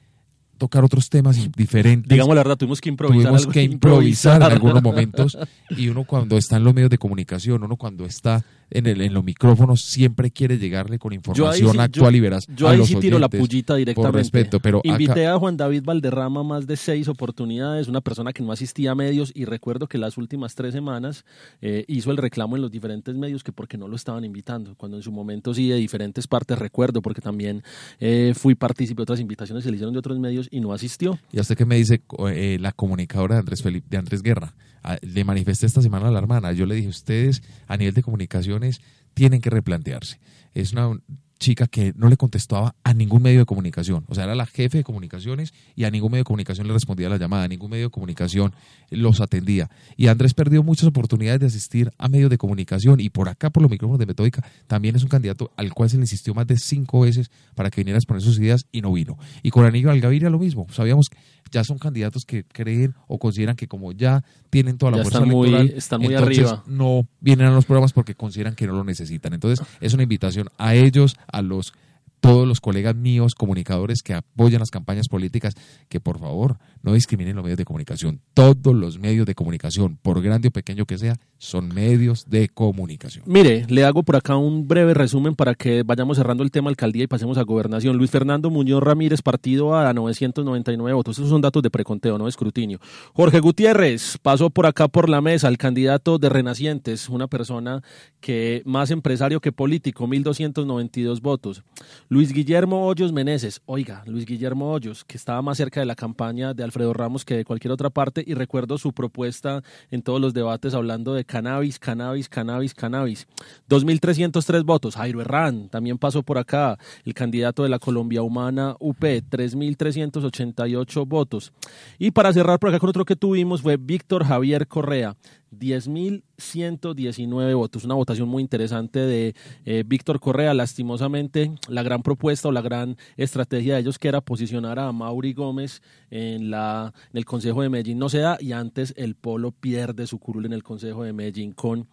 tocar 0.58 0.84
otros 0.84 1.10
temas 1.10 1.38
diferentes. 1.56 2.10
Digamos 2.10 2.36
la 2.36 2.41
verdad, 2.41 2.58
tuvimos 2.58 2.80
que 2.80 2.89
improvisar. 2.89 3.32
Tuvimos 3.32 3.48
que 3.48 3.64
improvisar 3.64 4.41
en 4.41 4.52
algunos 4.52 4.82
momentos. 4.82 5.38
Y 5.70 5.89
uno 5.89 6.06
cuando 6.06 6.38
está 6.38 6.58
en 6.58 6.64
los 6.64 6.74
medios 6.74 6.89
de 6.89 6.98
comunicación, 6.98 7.64
uno 7.64 7.76
cuando 7.76 8.06
está 8.06 8.46
en, 8.74 8.88
el, 8.88 9.01
en 9.01 9.13
los 9.13 9.24
micrófonos 9.24 9.82
siempre 9.82 10.32
quiere 10.32 10.57
llegarle 10.57 10.99
con 10.99 11.13
información 11.13 11.80
actual 11.80 12.15
y 12.15 12.19
veraz. 12.19 12.47
Yo 12.55 12.67
ahí 12.67 12.84
sí 12.86 12.95
tiro 12.95 13.19
la 13.19 13.30
pullita 13.30 13.76
directamente. 13.76 14.11
Por 14.11 14.19
respeto, 14.19 14.59
pero 14.59 14.82
Invité 14.84 15.28
a 15.28 15.38
Juan 15.38 15.55
David 15.55 15.84
Valderrama 15.84 16.43
más 16.43 16.67
de 16.67 16.76
seis 16.76 17.07
oportunidades, 17.07 17.88
una 17.88 18.01
persona 18.01 18.34
que 18.34 18.43
no 18.43 18.51
asistía 18.51 18.91
a 18.91 18.95
medios 18.95 19.32
y 19.36 19.45
recuerdo 19.45 19.88
que 19.88 19.97
las 19.97 20.17
últimas 20.17 20.55
tres 20.55 20.74
semanas 20.74 21.26
eh, 21.61 21.86
hizo 21.88 22.11
el 22.11 22.17
reclamo 22.17 22.55
en 22.55 22.61
los 22.61 22.71
diferentes 22.71 23.15
medios 23.15 23.43
que 23.43 23.51
porque 23.51 23.78
no 23.78 23.88
lo 23.88 23.95
estaban 23.95 24.26
invitando, 24.26 24.76
cuando 24.76 24.97
en 24.97 25.03
su 25.03 25.11
momento 25.11 25.53
sí 25.53 25.69
de 25.69 25.76
diferentes 25.76 26.28
partes 26.28 26.57
recuerdo, 26.57 27.01
porque 27.01 27.21
también 27.21 27.63
eh, 27.99 28.34
fui 28.36 28.55
partícipe 28.55 28.97
de 28.97 29.03
otras 29.03 29.19
invitaciones 29.19 29.63
que 29.63 29.69
le 29.69 29.76
hicieron 29.76 29.93
de 29.93 29.99
otros 29.99 30.17
medios 30.19 30.47
y 30.51 30.59
no 30.59 30.74
asistió. 30.74 31.19
¿Y 31.32 31.39
hasta 31.39 31.55
que 31.55 31.65
me 31.65 31.76
dice 31.76 32.01
eh, 32.30 32.57
la 32.59 32.71
comunicadora 32.71 33.36
de 33.36 33.39
Andrés, 33.39 33.61
Felipe, 33.61 33.88
de 33.89 33.97
Andrés 33.97 34.21
Guerra? 34.24 34.53
Le 35.02 35.24
manifesté 35.24 35.66
esta 35.66 35.82
semana 35.82 36.08
a 36.08 36.12
la 36.12 36.20
hermana. 36.20 36.52
Yo 36.52 36.66
le 36.66 36.76
dije, 36.76 36.88
ustedes 36.88 37.42
a 37.68 37.78
nivel 37.78 37.94
de 37.94 38.04
comunicaciones 38.04 38.82
tienen 39.14 39.42
que 39.42 39.50
replantearse. 39.50 40.20
Es 40.54 40.74
una 40.74 40.98
chica 41.44 41.68
que 41.68 41.94
no 41.98 42.08
le 42.08 42.16
contestaba 42.16 42.76
a 42.84 42.94
ningún 42.94 43.22
medio 43.22 43.40
de 43.40 43.46
comunicación. 43.46 44.06
O 44.08 44.16
sea, 44.16 44.24
era 44.24 44.34
la 44.34 44.46
jefe 44.46 44.78
de 44.78 44.84
comunicaciones 44.84 45.54
y 45.76 45.84
a 45.84 45.92
ningún 45.92 46.12
medio 46.12 46.22
de 46.22 46.26
comunicación 46.26 46.68
le 46.68 46.74
respondía 46.74 47.10
la 47.10 47.18
llamada, 47.18 47.44
a 47.44 47.48
ningún 47.48 47.70
medio 47.70 47.88
de 47.88 47.92
comunicación 47.92 48.56
los 48.90 49.20
atendía. 49.20 49.70
Y 49.98 50.08
Andrés 50.08 50.34
perdió 50.34 50.64
muchas 50.64 50.88
oportunidades 50.88 51.42
de 51.42 51.48
asistir 51.48 51.92
a 51.98 52.08
medios 52.08 52.30
de 52.30 52.38
comunicación 52.38 53.02
y 53.02 53.10
por 53.10 53.28
acá, 53.28 53.50
por 53.50 53.62
los 53.62 53.70
micrófonos 53.70 54.00
de 54.00 54.06
Metódica, 54.06 54.44
también 54.68 54.96
es 54.96 55.04
un 55.04 55.10
candidato 55.10 55.52
al 55.58 55.74
cual 55.74 55.90
se 55.90 55.98
le 55.98 56.04
insistió 56.04 56.34
más 56.34 56.48
de 56.48 56.58
cinco 56.58 57.02
veces 57.02 57.30
para 57.56 57.70
que 57.70 57.82
viniera 57.82 57.98
a 57.98 58.00
exponer 58.00 58.22
sus 58.22 58.40
ideas 58.40 58.66
y 58.72 58.82
no 58.82 58.94
vino. 58.94 59.18
Y 59.44 59.50
con 59.50 59.66
Aníbal 59.66 59.96
Algaviria 59.96 60.30
lo 60.30 60.40
mismo. 60.40 60.66
Sabíamos 60.72 61.10
ya 61.54 61.64
son 61.64 61.78
candidatos 61.78 62.26
que 62.26 62.43
creen 62.43 62.95
o 63.08 63.20
consideran 63.20 63.56
que 63.56 63.68
como 63.68 63.91
ya 63.91 64.24
tienen 64.49 64.78
toda 64.78 64.91
la 64.91 64.97
fuerza 64.97 65.20
están 65.20 65.32
electoral, 65.32 65.66
muy, 65.66 65.78
están 65.78 66.01
muy 66.01 66.16
arriba. 66.16 66.64
no 66.66 67.08
vienen 67.22 67.47
a 67.47 67.51
los 67.51 67.66
programas 67.66 67.93
porque 67.93 68.16
consideran 68.16 68.56
que 68.56 68.66
no 68.66 68.74
lo 68.74 68.84
necesitan. 68.84 69.34
Entonces, 69.34 69.66
es 69.80 69.93
una 69.93 70.04
invitación 70.04 70.49
a 70.58 70.74
ellos, 70.74 71.16
a 71.32 71.41
los 71.41 71.74
todos 72.20 72.47
los 72.47 72.62
colegas 72.62 72.95
míos, 72.95 73.36
comunicadores 73.36 74.01
que 74.01 74.14
apoyan 74.14 74.62
las 74.62 74.72
campañas 74.72 75.10
políticas, 75.10 75.56
que 75.89 75.99
por 75.99 76.20
favor 76.20 76.58
no 76.84 76.94
discriminen 76.94 77.36
los 77.36 77.44
medios 77.44 77.58
de 77.58 77.66
comunicación. 77.66 78.20
Todos 78.34 78.76
los 78.76 79.00
medios 79.00 79.26
de 79.26 79.34
comunicación, 79.34 79.98
por 80.02 80.22
grande 80.22 80.50
o 80.50 80.52
pequeño 80.52 80.86
que 80.86 80.98
sea, 80.98 81.16
son 81.38 81.70
medios 81.70 82.30
de 82.30 82.50
comunicación. 82.50 83.24
Mire, 83.28 83.66
le 83.70 83.86
hago 83.86 84.04
por 84.04 84.18
acá 84.18 84.36
un 84.36 84.68
breve 84.68 84.94
resumen 84.94 85.36
para 85.36 85.56
que 85.56 85.84
vayamos 85.84 86.18
cerrando 86.18 86.44
el 86.44 86.52
tema 86.52 86.70
alcaldía 86.70 87.04
y 87.04 87.08
pasemos 87.08 87.38
a 87.38 87.44
gobernación. 87.44 87.98
Luis 87.98 88.12
Fernando 88.12 88.50
Muñoz 88.50 88.84
Ramírez, 88.84 89.22
partido 89.22 89.76
a 89.76 89.92
999 89.94 90.94
votos. 90.94 91.18
Esos 91.18 91.30
son 91.30 91.42
datos 91.42 91.64
de 91.64 91.70
preconteo, 91.70 92.18
no 92.18 92.26
de 92.26 92.30
escrutinio. 92.30 92.80
Jorge 93.14 93.40
Gutiérrez 93.40 94.18
pasó 94.22 94.50
por 94.50 94.66
acá 94.66 94.90
por 94.90 95.10
la 95.10 95.22
mesa, 95.22 95.48
el 95.48 95.58
candidato 95.58 96.18
de 96.18 96.30
Renacientes, 96.30 97.08
una 97.08 97.28
persona 97.28 97.82
que 98.20 98.62
más 98.66 98.92
empresario 98.92 99.40
que 99.40 99.52
político, 99.52 100.06
1292 100.06 101.22
votos. 101.22 101.64
Luis 102.10 102.34
Guillermo 102.34 102.88
Hoyos 102.88 103.14
Meneses, 103.14 103.62
oiga, 103.66 104.04
Luis 104.06 104.26
Guillermo 104.26 104.72
Hoyos, 104.72 105.06
que 105.06 105.18
estaba 105.18 105.42
más 105.42 105.58
cerca 105.58 105.80
de 105.80 105.86
la 105.86 105.96
campaña 105.96 106.54
de 106.54 106.64
Alfredo 106.74 106.93
Ramos 106.93 107.24
que 107.24 107.36
de 107.36 107.45
cualquier 107.45 107.71
otra 107.71 107.91
parte, 107.91 108.24
y 108.26 108.34
recuerdo 108.34 108.80
su 108.80 108.93
propuesta 108.93 109.61
en 109.91 110.01
todos 110.01 110.19
los 110.19 110.34
debates 110.34 110.74
hablando 110.74 111.13
de 111.13 111.24
cannabis, 111.24 111.78
cannabis, 111.78 112.28
cannabis, 112.28 112.74
cannabis. 112.74 113.28
2.303 113.69 114.65
votos. 114.65 114.95
Jairo 114.95 115.21
Herrán 115.21 115.69
también 115.69 115.99
pasó 115.99 116.24
por 116.24 116.39
acá, 116.39 116.80
el 117.05 117.13
candidato 117.13 117.61
de 117.61 117.69
la 117.69 117.78
Colombia 117.78 118.24
Humana 118.24 118.76
UP, 118.80 118.99
3.388 118.99 121.07
votos. 121.07 121.53
Y 121.99 122.09
para 122.09 122.34
cerrar 122.34 122.57
por 122.57 122.69
acá 122.69 122.80
con 122.80 122.89
otro 122.89 123.05
que 123.05 123.15
tuvimos 123.15 123.61
fue 123.61 123.78
Víctor 123.78 124.26
Javier 124.26 124.67
Correa, 124.67 125.15
10.119 125.58 127.56
votos. 127.56 127.86
Una 127.86 127.95
votación 127.95 128.28
muy 128.30 128.41
interesante 128.41 128.99
de 128.99 129.36
eh, 129.66 129.84
Víctor 129.86 130.20
Correa. 130.20 130.54
Lastimosamente, 130.54 131.51
la 131.68 131.84
gran 131.84 132.04
propuesta 132.04 132.49
o 132.49 132.51
la 132.51 132.62
gran 132.62 132.97
estrategia 133.18 133.76
de 133.76 133.82
ellos 133.82 133.99
que 133.99 134.08
era 134.08 134.22
posicionar 134.22 134.80
a 134.80 134.91
Mauri 134.91 135.34
Gómez 135.34 135.82
en, 136.10 136.51
la, 136.51 136.93
en 137.12 137.18
el 137.18 137.26
Consejo 137.26 137.62
de 137.62 137.70
Medellín 137.70 137.99
no 137.99 138.10
se 138.10 138.20
da 138.20 138.38
y 138.39 138.51
antes 138.51 138.93
el 138.97 139.16
Polo 139.16 139.51
pierde 139.51 140.08
su 140.08 140.20
curul 140.20 140.45
en 140.45 140.54
el 140.54 140.64
Consejo 140.64 141.04
de 141.04 141.14
Medellín 141.14 141.54
con 141.54 141.88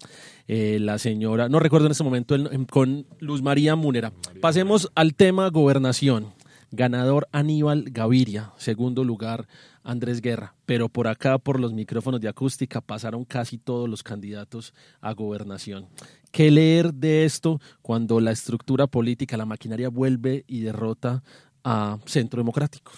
eh, 0.48 0.78
la 0.80 0.98
señora, 0.98 1.48
no 1.48 1.60
recuerdo 1.60 1.86
en 1.86 1.92
este 1.92 2.04
momento, 2.04 2.36
con 2.70 3.06
Luz 3.18 3.42
María 3.42 3.76
Múnera. 3.76 4.12
Pasemos 4.40 4.90
al 4.94 5.14
tema 5.14 5.48
gobernación. 5.48 6.26
Ganador 6.72 7.28
Aníbal 7.32 7.86
Gaviria, 7.90 8.52
segundo 8.56 9.02
lugar 9.02 9.48
Andrés 9.82 10.20
Guerra, 10.20 10.54
pero 10.66 10.88
por 10.88 11.08
acá, 11.08 11.38
por 11.38 11.58
los 11.58 11.72
micrófonos 11.72 12.20
de 12.20 12.28
acústica, 12.28 12.80
pasaron 12.80 13.24
casi 13.24 13.58
todos 13.58 13.88
los 13.88 14.02
candidatos 14.02 14.74
a 15.00 15.12
gobernación. 15.12 15.86
¿Qué 16.30 16.50
leer 16.50 16.94
de 16.94 17.24
esto 17.24 17.60
cuando 17.82 18.20
la 18.20 18.30
estructura 18.30 18.86
política, 18.86 19.36
la 19.36 19.46
maquinaria 19.46 19.88
vuelve 19.88 20.44
y 20.46 20.60
derrota 20.60 21.22
a 21.64 21.98
Centro 22.06 22.40
Democrático? 22.40 22.92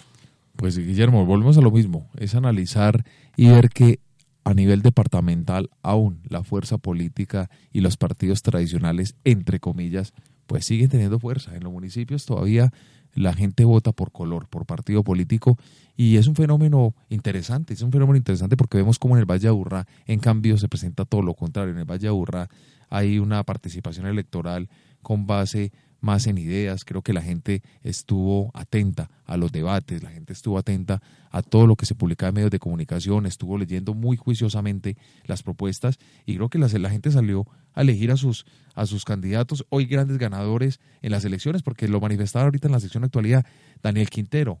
Pues 0.55 0.77
Guillermo, 0.77 1.25
volvemos 1.25 1.57
a 1.57 1.61
lo 1.61 1.71
mismo, 1.71 2.09
es 2.17 2.35
analizar 2.35 3.05
y 3.35 3.47
ver 3.47 3.69
que 3.69 3.99
a 4.43 4.53
nivel 4.53 4.81
departamental 4.81 5.69
aún 5.81 6.19
la 6.27 6.43
fuerza 6.43 6.77
política 6.77 7.49
y 7.71 7.81
los 7.81 7.97
partidos 7.97 8.41
tradicionales, 8.41 9.15
entre 9.23 9.59
comillas, 9.59 10.13
pues 10.47 10.65
siguen 10.65 10.89
teniendo 10.89 11.19
fuerza. 11.19 11.55
En 11.55 11.63
los 11.63 11.71
municipios 11.71 12.25
todavía 12.25 12.71
la 13.13 13.33
gente 13.33 13.65
vota 13.65 13.91
por 13.91 14.11
color, 14.11 14.47
por 14.47 14.65
partido 14.65 15.03
político, 15.03 15.57
y 15.95 16.17
es 16.17 16.27
un 16.27 16.35
fenómeno 16.35 16.95
interesante, 17.09 17.73
es 17.73 17.81
un 17.81 17.91
fenómeno 17.91 18.17
interesante 18.17 18.57
porque 18.57 18.77
vemos 18.77 18.97
como 18.97 19.15
en 19.15 19.19
el 19.19 19.29
Valle 19.29 19.49
de 19.49 19.85
en 20.07 20.19
cambio, 20.19 20.57
se 20.57 20.67
presenta 20.67 21.05
todo 21.05 21.21
lo 21.21 21.35
contrario. 21.35 21.73
En 21.73 21.79
el 21.79 21.85
Valle 21.85 22.07
de 22.07 22.49
hay 22.89 23.19
una 23.19 23.43
participación 23.43 24.07
electoral 24.07 24.69
con 25.01 25.27
base 25.27 25.71
más 26.03 26.27
en 26.27 26.37
ideas. 26.37 26.83
Creo 26.83 27.01
que 27.01 27.13
la 27.13 27.21
gente 27.21 27.63
estuvo 27.81 28.51
atenta 28.53 29.09
a 29.25 29.37
los 29.37 29.51
debates, 29.51 30.03
la 30.03 30.11
gente 30.11 30.33
estuvo 30.33 30.57
atenta 30.57 31.01
a 31.31 31.41
todo 31.41 31.65
lo 31.65 31.75
que 31.75 31.85
se 31.85 31.95
publicaba 31.95 32.29
en 32.29 32.35
medios 32.35 32.51
de 32.51 32.59
comunicación, 32.59 33.25
estuvo 33.25 33.57
leyendo 33.57 33.93
muy 33.93 34.17
juiciosamente 34.17 34.97
las 35.25 35.41
propuestas 35.41 35.97
y 36.25 36.35
creo 36.35 36.49
que 36.49 36.59
la, 36.59 36.67
la 36.67 36.89
gente 36.89 37.09
salió 37.09 37.47
a 37.73 37.81
elegir 37.81 38.11
a 38.11 38.17
sus, 38.17 38.45
a 38.75 38.85
sus 38.85 39.05
candidatos, 39.05 39.65
hoy 39.69 39.85
grandes 39.85 40.17
ganadores 40.17 40.79
en 41.01 41.11
las 41.11 41.25
elecciones, 41.25 41.63
porque 41.63 41.87
lo 41.87 42.01
manifestaba 42.01 42.45
ahorita 42.45 42.67
en 42.67 42.73
la 42.73 42.79
sección 42.81 43.01
de 43.01 43.05
actualidad 43.07 43.45
Daniel 43.81 44.09
Quintero. 44.09 44.59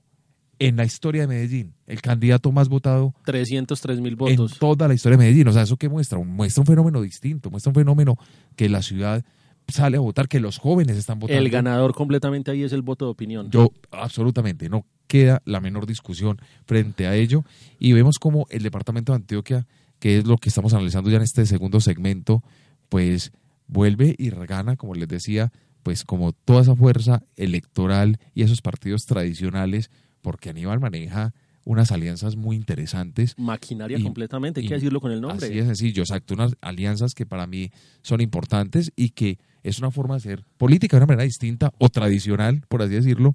en 0.59 0.77
la 0.77 0.85
historia 0.85 1.23
de 1.23 1.27
Medellín, 1.27 1.73
el 1.87 2.01
candidato 2.01 2.51
más 2.53 2.69
votado 2.69 3.13
303 3.25 3.99
mil 3.99 4.13
en 4.13 4.17
votos. 4.17 4.57
toda 4.59 4.87
la 4.87 4.93
historia 4.93 5.17
de 5.17 5.25
Medellín. 5.25 5.47
O 5.49 5.51
sea, 5.51 5.63
¿eso 5.63 5.75
qué 5.75 5.89
muestra? 5.89 6.17
Muestra 6.19 6.61
un 6.61 6.67
fenómeno 6.67 7.01
distinto, 7.01 7.51
muestra 7.51 7.71
un 7.71 7.75
fenómeno 7.75 8.15
que 8.55 8.69
la 8.69 8.81
ciudad 8.81 9.25
sale 9.67 9.97
a 9.97 9.99
votar, 9.99 10.27
que 10.27 10.39
los 10.39 10.57
jóvenes 10.57 10.97
están 10.97 11.19
votando. 11.19 11.41
El 11.41 11.49
ganador 11.49 11.93
completamente 11.93 12.51
ahí 12.51 12.63
es 12.63 12.73
el 12.73 12.81
voto 12.81 13.05
de 13.05 13.11
opinión. 13.11 13.49
Yo, 13.51 13.71
absolutamente, 13.91 14.69
no 14.69 14.85
queda 15.07 15.41
la 15.45 15.59
menor 15.59 15.85
discusión 15.85 16.39
frente 16.65 17.07
a 17.07 17.15
ello. 17.15 17.43
Y 17.79 17.93
vemos 17.93 18.17
como 18.19 18.45
el 18.49 18.63
departamento 18.63 19.11
de 19.11 19.17
Antioquia, 19.17 19.67
que 19.99 20.17
es 20.17 20.25
lo 20.25 20.37
que 20.37 20.49
estamos 20.49 20.73
analizando 20.73 21.09
ya 21.09 21.17
en 21.17 21.23
este 21.23 21.45
segundo 21.45 21.79
segmento, 21.79 22.43
pues 22.89 23.31
vuelve 23.67 24.15
y 24.17 24.29
regana, 24.29 24.75
como 24.75 24.95
les 24.95 25.07
decía, 25.07 25.51
pues 25.83 26.03
como 26.03 26.31
toda 26.31 26.61
esa 26.61 26.75
fuerza 26.75 27.23
electoral 27.35 28.19
y 28.33 28.43
esos 28.43 28.61
partidos 28.61 29.01
tradicionales, 29.05 29.91
porque 30.21 30.49
Aníbal 30.49 30.79
maneja 30.79 31.33
unas 31.65 31.91
alianzas 31.91 32.35
muy 32.35 32.55
interesantes. 32.55 33.35
Maquinaria 33.37 33.97
Y- 33.97 34.03
completamente, 34.03 34.59
hay 34.59 34.65
y 34.65 34.69
que 34.69 34.75
decirlo 34.75 34.99
con 35.01 35.11
el 35.11 35.21
nombre. 35.21 35.47
Así 35.47 35.57
es 35.59 35.65
sencillo, 35.65 36.03
exacto, 36.03 36.33
unas 36.33 36.55
alianzas 36.61 37.13
que 37.13 37.25
para 37.25 37.47
mí 37.47 37.71
son 38.01 38.21
importantes 38.21 38.91
y 38.95 39.09
que 39.09 39.37
es 39.63 39.79
una 39.79 39.91
forma 39.91 40.15
de 40.15 40.17
hacer 40.17 40.45
política 40.57 40.97
de 40.97 40.99
una 41.01 41.07
manera 41.07 41.23
distinta 41.23 41.71
o 41.77 41.89
tradicional, 41.89 42.63
por 42.67 42.81
así 42.81 42.93
decirlo, 42.93 43.33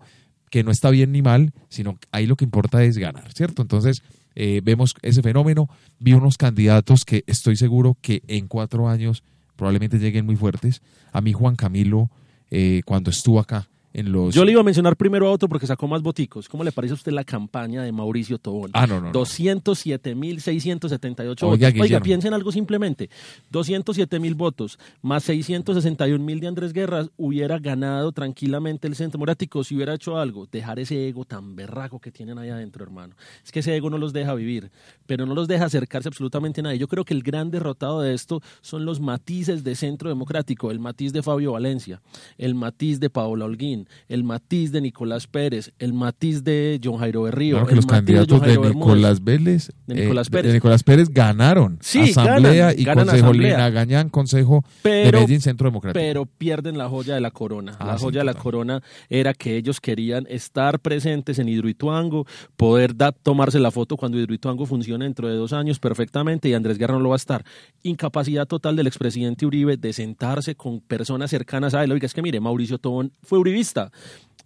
que 0.51 0.63
no 0.65 0.71
está 0.71 0.91
bien 0.91 1.13
ni 1.13 1.23
mal, 1.23 1.53
sino 1.69 1.99
ahí 2.13 2.27
lo 2.27 2.37
que 2.37 2.45
importa 2.45 2.83
es 2.85 2.99
ganar, 2.99 3.33
¿cierto? 3.33 3.63
Entonces, 3.63 4.03
eh, 4.35 4.61
vemos 4.63 4.95
ese 5.03 5.23
fenómeno, 5.23 5.69
vi 5.99 6.13
unos 6.13 6.37
candidatos 6.37 7.05
que 7.05 7.25
estoy 7.27 7.57
seguro 7.57 7.97
que 8.01 8.23
en 8.29 8.47
cuatro 8.47 8.89
años 8.89 9.23
probablemente 9.57 9.99
lleguen 9.99 10.25
muy 10.27 10.37
fuertes. 10.37 10.81
A 11.13 11.21
mí 11.21 11.33
Juan 11.33 11.57
Camilo, 11.57 12.11
eh, 12.51 12.83
cuando 12.87 13.11
estuvo 13.11 13.41
acá 13.41 13.69
en 13.93 14.13
los... 14.13 14.33
Yo 14.35 14.45
le 14.45 14.53
iba 14.53 14.61
a 14.61 14.65
mencionar 14.65 14.97
primero 14.97 15.27
a 15.29 15.31
otro 15.31 15.49
porque 15.49 15.67
sacó 15.67 15.89
más 15.89 16.03
voticos. 16.03 16.49
¿Cómo 16.49 16.65
le 16.65 16.73
parece 16.73 16.93
a 16.93 16.97
usted 16.97 17.13
la 17.13 17.25
campaña 17.25 17.83
de 17.83 17.93
Mauricio 17.93 18.39
Tobón? 18.39 18.71
Ah, 18.75 18.87
no, 18.87 19.01
no, 19.01 19.13
no. 19.13 19.15
207.678 19.21 21.43
Oiga, 21.43 21.69
votos. 21.69 21.83
Oiga, 21.83 22.01
piensen 22.01 22.35
algo 22.35 22.53
simplemente. 22.53 23.09
207.000 23.53 24.35
votos 24.35 24.79
más 25.03 25.29
661.000 25.29 26.41
de 26.41 26.47
Andrés 26.47 26.73
Guerras 26.73 27.11
hubiera 27.17 27.59
ganado 27.59 28.13
tranquilamente 28.13 28.89
el 28.89 28.95
Centro 28.95 29.19
Democrático 29.19 29.65
si 29.65 29.75
hubiera 29.75 29.95
hecho 29.95 30.19
algo. 30.19 30.47
Dejar 30.47 30.79
ese 30.79 31.09
ego 31.09 31.25
tan 31.25 31.57
berraco 31.57 32.01
que 32.01 32.11
tienen 32.11 32.39
ahí 32.39 32.51
adentro, 32.51 32.85
hermano. 32.85 33.15
Es 33.45 33.53
que 33.53 33.61
ese 33.61 33.77
ego 33.77 33.91
no 33.91 33.99
los 33.99 34.13
deja 34.13 34.35
vivir, 34.35 34.71
pero 35.07 35.27
no 35.27 35.35
los 35.35 35.49
deja 35.49 35.67
acercarse 35.67 36.09
absolutamente 36.09 36.61
a 36.61 36.65
nadie. 36.65 36.79
Yo 36.79 36.89
creo 36.89 37.05
que 37.05 37.15
el 37.15 37.23
gran 37.23 37.51
derrotado 37.51 38.01
de 38.01 38.15
esto 38.15 38.43
son 38.61 38.85
los 38.85 39.01
matices 39.01 39.65
de 39.65 39.75
Centro 39.75 40.09
Democrático. 40.09 40.71
El 40.71 40.81
matiz 40.81 41.13
de 41.13 41.23
Fabio 41.23 41.53
Valencia, 41.53 42.01
el 42.37 42.55
matiz 42.55 43.01
de 43.01 43.11
Paola 43.11 43.45
Holguín, 43.45 43.78
el 44.09 44.25
matiz 44.25 44.73
de 44.73 44.81
Nicolás 44.81 45.27
Pérez, 45.27 45.73
el 45.79 45.93
matiz 45.93 46.43
de 46.45 46.81
John 46.83 46.99
Jairo 46.99 47.23
Berrío. 47.23 47.57
Claro 47.57 47.67
que 47.67 47.73
el 47.73 47.77
los 47.77 47.87
matiz 47.87 47.97
candidatos 47.99 48.41
de 48.41 48.47
Bermúdez. 48.59 48.75
Nicolás 48.75 49.25
Vélez, 49.25 49.73
De 49.87 49.95
Nicolás 49.95 50.27
eh, 50.27 50.31
Pérez. 50.31 50.47
de 50.49 50.53
Nicolás 50.55 50.83
Pérez 50.83 51.09
ganaron 51.11 51.79
Sí, 51.81 52.01
Asamblea 52.01 52.67
ganan, 52.69 52.81
y 52.81 52.85
ganan 52.85 53.05
Consejo 53.07 53.27
Asamblea. 53.27 53.51
Lina 53.57 53.71
Gañán, 53.71 54.09
Consejo 54.09 54.65
de 54.65 54.81
Pero- 54.83 55.19
Medellín 55.21 55.41
Centro 55.41 55.69
Democrático. 55.69 56.01
pero 56.01 56.27
pierden 56.27 56.79
la 56.79 56.89
joya 56.89 57.15
de 57.15 57.21
la 57.21 57.31
corona. 57.31 57.77
Ah, 57.79 57.87
la 57.87 57.99
sí, 57.99 58.05
joya 58.05 58.21
de 58.21 58.25
la 58.27 58.35
corona 58.35 58.83
era 59.09 59.35
que 59.35 59.57
ellos 59.57 59.81
querían 59.81 60.27
estar 60.29 60.81
presentes 60.81 61.39
en 61.39 61.49
Hidroituango, 61.49 62.27
poder 62.57 62.97
da- 62.97 63.13
tomarse 63.13 63.59
la 63.59 63.71
foto 63.71 63.97
cuando 63.97 64.19
Hidroituango 64.19 64.67
funcione 64.67 65.05
dentro 65.05 65.29
de 65.29 65.35
dos 65.37 65.53
años 65.53 65.79
perfectamente 65.79 66.49
y 66.49 66.55
Andrés 66.55 66.79
Guerra 66.79 66.95
no 66.95 67.01
lo 67.01 67.11
va 67.11 67.15
a 67.15 67.17
estar. 67.17 67.45
Incapacidad 67.83 68.47
total 68.47 68.77
del 68.77 68.87
expresidente 68.87 69.47
Uribe 69.47 69.77
de 69.77 69.93
sentarse 69.93 70.55
con 70.55 70.81
personas 70.81 71.31
cercanas 71.31 71.75
a 71.75 71.85
él. 71.85 71.93
Oiga, 71.93 72.07
es 72.07 72.15
que 72.15 72.23
mire, 72.23 72.41
Mauricio 72.41 72.79
Tobón 72.79 73.13
fue 73.23 73.39
uribista 73.39 73.68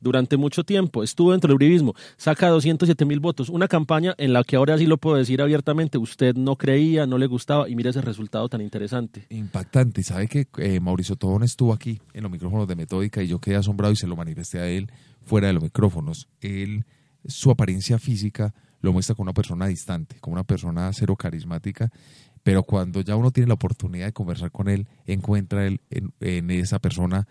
durante 0.01 0.37
mucho 0.37 0.65
tiempo, 0.65 1.03
estuvo 1.03 1.31
dentro 1.31 1.49
del 1.49 1.55
uribismo, 1.55 1.95
saca 2.17 2.49
207 2.49 3.05
mil 3.05 3.21
votos, 3.21 3.49
una 3.49 3.69
campaña 3.69 4.15
en 4.19 4.33
la 4.33 4.43
que 4.43 4.57
ahora 4.57 4.77
sí 4.77 4.87
lo 4.87 4.99
puedo 4.99 5.17
decir 5.17 5.41
abiertamente, 5.41 5.97
usted 5.97 6.35
no 6.35 6.57
creía, 6.57 7.07
no 7.07 7.19
le 7.19 7.27
gustaba 7.27 7.69
y 7.69 7.77
mire 7.77 7.91
ese 7.91 8.01
resultado 8.01 8.49
tan 8.49 8.61
interesante. 8.61 9.27
Impactante. 9.31 10.01
Y 10.01 10.05
sabe 10.05 10.27
que 10.27 10.49
eh, 10.59 10.81
Mauricio 10.81 11.15
Tobón 11.17 11.45
estuvo 11.45 11.73
aquí 11.73 12.01
en 12.15 12.25
los 12.25 12.33
micrófonos 12.33 12.67
de 12.67 12.75
Metódica 12.75 13.23
y 13.23 13.29
yo 13.29 13.39
quedé 13.39 13.57
asombrado 13.57 13.93
y 13.93 13.97
se 13.97 14.09
lo 14.09 14.17
manifesté 14.17 14.59
a 14.59 14.69
él 14.69 14.91
fuera 15.25 15.47
de 15.47 15.53
los 15.53 15.63
micrófonos. 15.63 16.29
Él, 16.41 16.85
su 17.25 17.53
apariencia 17.53 17.99
física 17.99 18.53
lo 18.81 18.93
muestra 18.93 19.15
como 19.15 19.25
una 19.25 19.35
persona 19.35 19.67
distante, 19.67 20.17
como 20.21 20.35
una 20.35 20.45
persona 20.45 20.93
cero 20.93 21.15
carismática, 21.15 21.91
pero 22.43 22.65
cuando 22.65 23.01
ya 23.01 23.17
uno 23.17 23.31
tiene 23.31 23.49
la 23.49 23.55
oportunidad 23.55 24.07
de 24.07 24.13
conversar 24.13 24.51
con 24.51 24.69
él, 24.69 24.89
encuentra 25.07 25.65
él 25.67 25.81
en, 25.91 26.51
esa 26.51 26.81
persona 26.81 27.29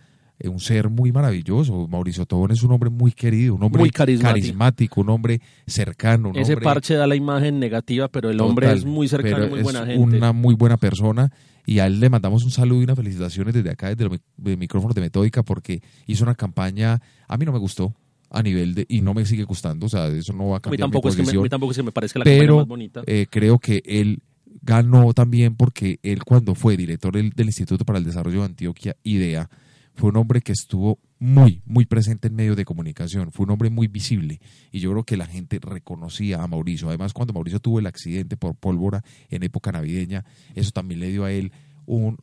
un 0.49 0.59
ser 0.59 0.89
muy 0.89 1.11
maravilloso. 1.11 1.87
Mauricio 1.87 2.25
Tobón 2.25 2.51
es 2.51 2.63
un 2.63 2.71
hombre 2.71 2.89
muy 2.89 3.11
querido, 3.11 3.55
un 3.55 3.63
hombre 3.63 3.79
Muy 3.79 3.89
carismático. 3.91 4.33
carismático, 4.41 5.01
un 5.01 5.09
hombre 5.09 5.41
cercano. 5.67 6.29
Un 6.29 6.37
Ese 6.37 6.53
hombre 6.53 6.65
parche 6.65 6.93
da 6.95 7.07
la 7.07 7.15
imagen 7.15 7.59
negativa, 7.59 8.07
pero 8.07 8.29
el 8.29 8.39
hombre 8.41 8.71
es 8.71 8.85
muy 8.85 9.07
cercano, 9.07 9.35
pero 9.35 9.49
muy 9.49 9.59
es 9.59 9.63
buena 9.63 9.85
gente. 9.85 10.01
Una 10.17 10.33
muy 10.33 10.55
buena 10.55 10.77
persona 10.77 11.31
y 11.65 11.79
a 11.79 11.85
él 11.87 11.99
le 11.99 12.09
mandamos 12.09 12.43
un 12.43 12.51
saludo 12.51 12.81
y 12.81 12.83
unas 12.85 12.95
felicitaciones 12.97 13.53
desde 13.53 13.69
acá, 13.69 13.89
desde 13.89 14.05
los 14.05 14.19
micrófonos 14.37 14.95
de 14.95 15.01
Metódica, 15.01 15.43
porque 15.43 15.81
hizo 16.07 16.23
una 16.23 16.35
campaña, 16.35 16.99
a 17.27 17.37
mí 17.37 17.45
no 17.45 17.51
me 17.51 17.59
gustó 17.59 17.93
a 18.29 18.41
nivel 18.41 18.73
de, 18.73 18.85
y 18.89 19.01
no 19.01 19.13
me 19.13 19.25
sigue 19.25 19.43
gustando, 19.43 19.85
o 19.85 19.89
sea, 19.89 20.07
eso 20.07 20.33
no 20.33 20.47
va 20.47 20.55
a 20.55 20.55
a, 20.55 20.59
mí 20.59 20.61
cambiar 20.61 20.77
mi 20.77 20.91
tampoco 20.91 21.09
es 21.09 21.15
que 21.15 21.23
me, 21.23 21.33
mí 21.37 21.49
tampoco 21.49 21.71
es 21.71 21.77
que 21.77 21.83
me 21.83 21.91
parezca 21.91 22.19
la 22.19 22.25
campaña 22.25 22.39
pero 22.41 22.55
más 22.57 22.67
bonita. 22.67 23.03
eh, 23.05 23.27
creo 23.29 23.59
que 23.59 23.83
él 23.85 24.21
ganó 24.61 25.13
también 25.13 25.55
porque 25.55 25.99
él 26.03 26.23
cuando 26.23 26.55
fue 26.55 26.77
director 26.77 27.13
del, 27.13 27.31
del 27.31 27.47
Instituto 27.47 27.83
para 27.85 27.99
el 27.99 28.05
Desarrollo 28.05 28.39
de 28.39 28.45
Antioquia, 28.45 28.95
IDEA, 29.03 29.49
fue 29.95 30.09
un 30.09 30.17
hombre 30.17 30.41
que 30.41 30.51
estuvo 30.51 30.99
muy, 31.19 31.61
muy 31.65 31.85
presente 31.85 32.27
en 32.27 32.35
medios 32.35 32.57
de 32.57 32.65
comunicación, 32.65 33.31
fue 33.31 33.45
un 33.45 33.51
hombre 33.51 33.69
muy 33.69 33.87
visible 33.87 34.39
y 34.71 34.79
yo 34.79 34.91
creo 34.91 35.03
que 35.03 35.17
la 35.17 35.25
gente 35.25 35.59
reconocía 35.61 36.41
a 36.41 36.47
Mauricio. 36.47 36.89
Además, 36.89 37.13
cuando 37.13 37.33
Mauricio 37.33 37.59
tuvo 37.59 37.79
el 37.79 37.85
accidente 37.85 38.37
por 38.37 38.55
pólvora 38.55 39.03
en 39.29 39.43
época 39.43 39.71
navideña, 39.71 40.25
eso 40.55 40.71
también 40.71 40.99
le 40.99 41.09
dio 41.09 41.25
a 41.25 41.31
él 41.31 41.51
un 41.85 42.17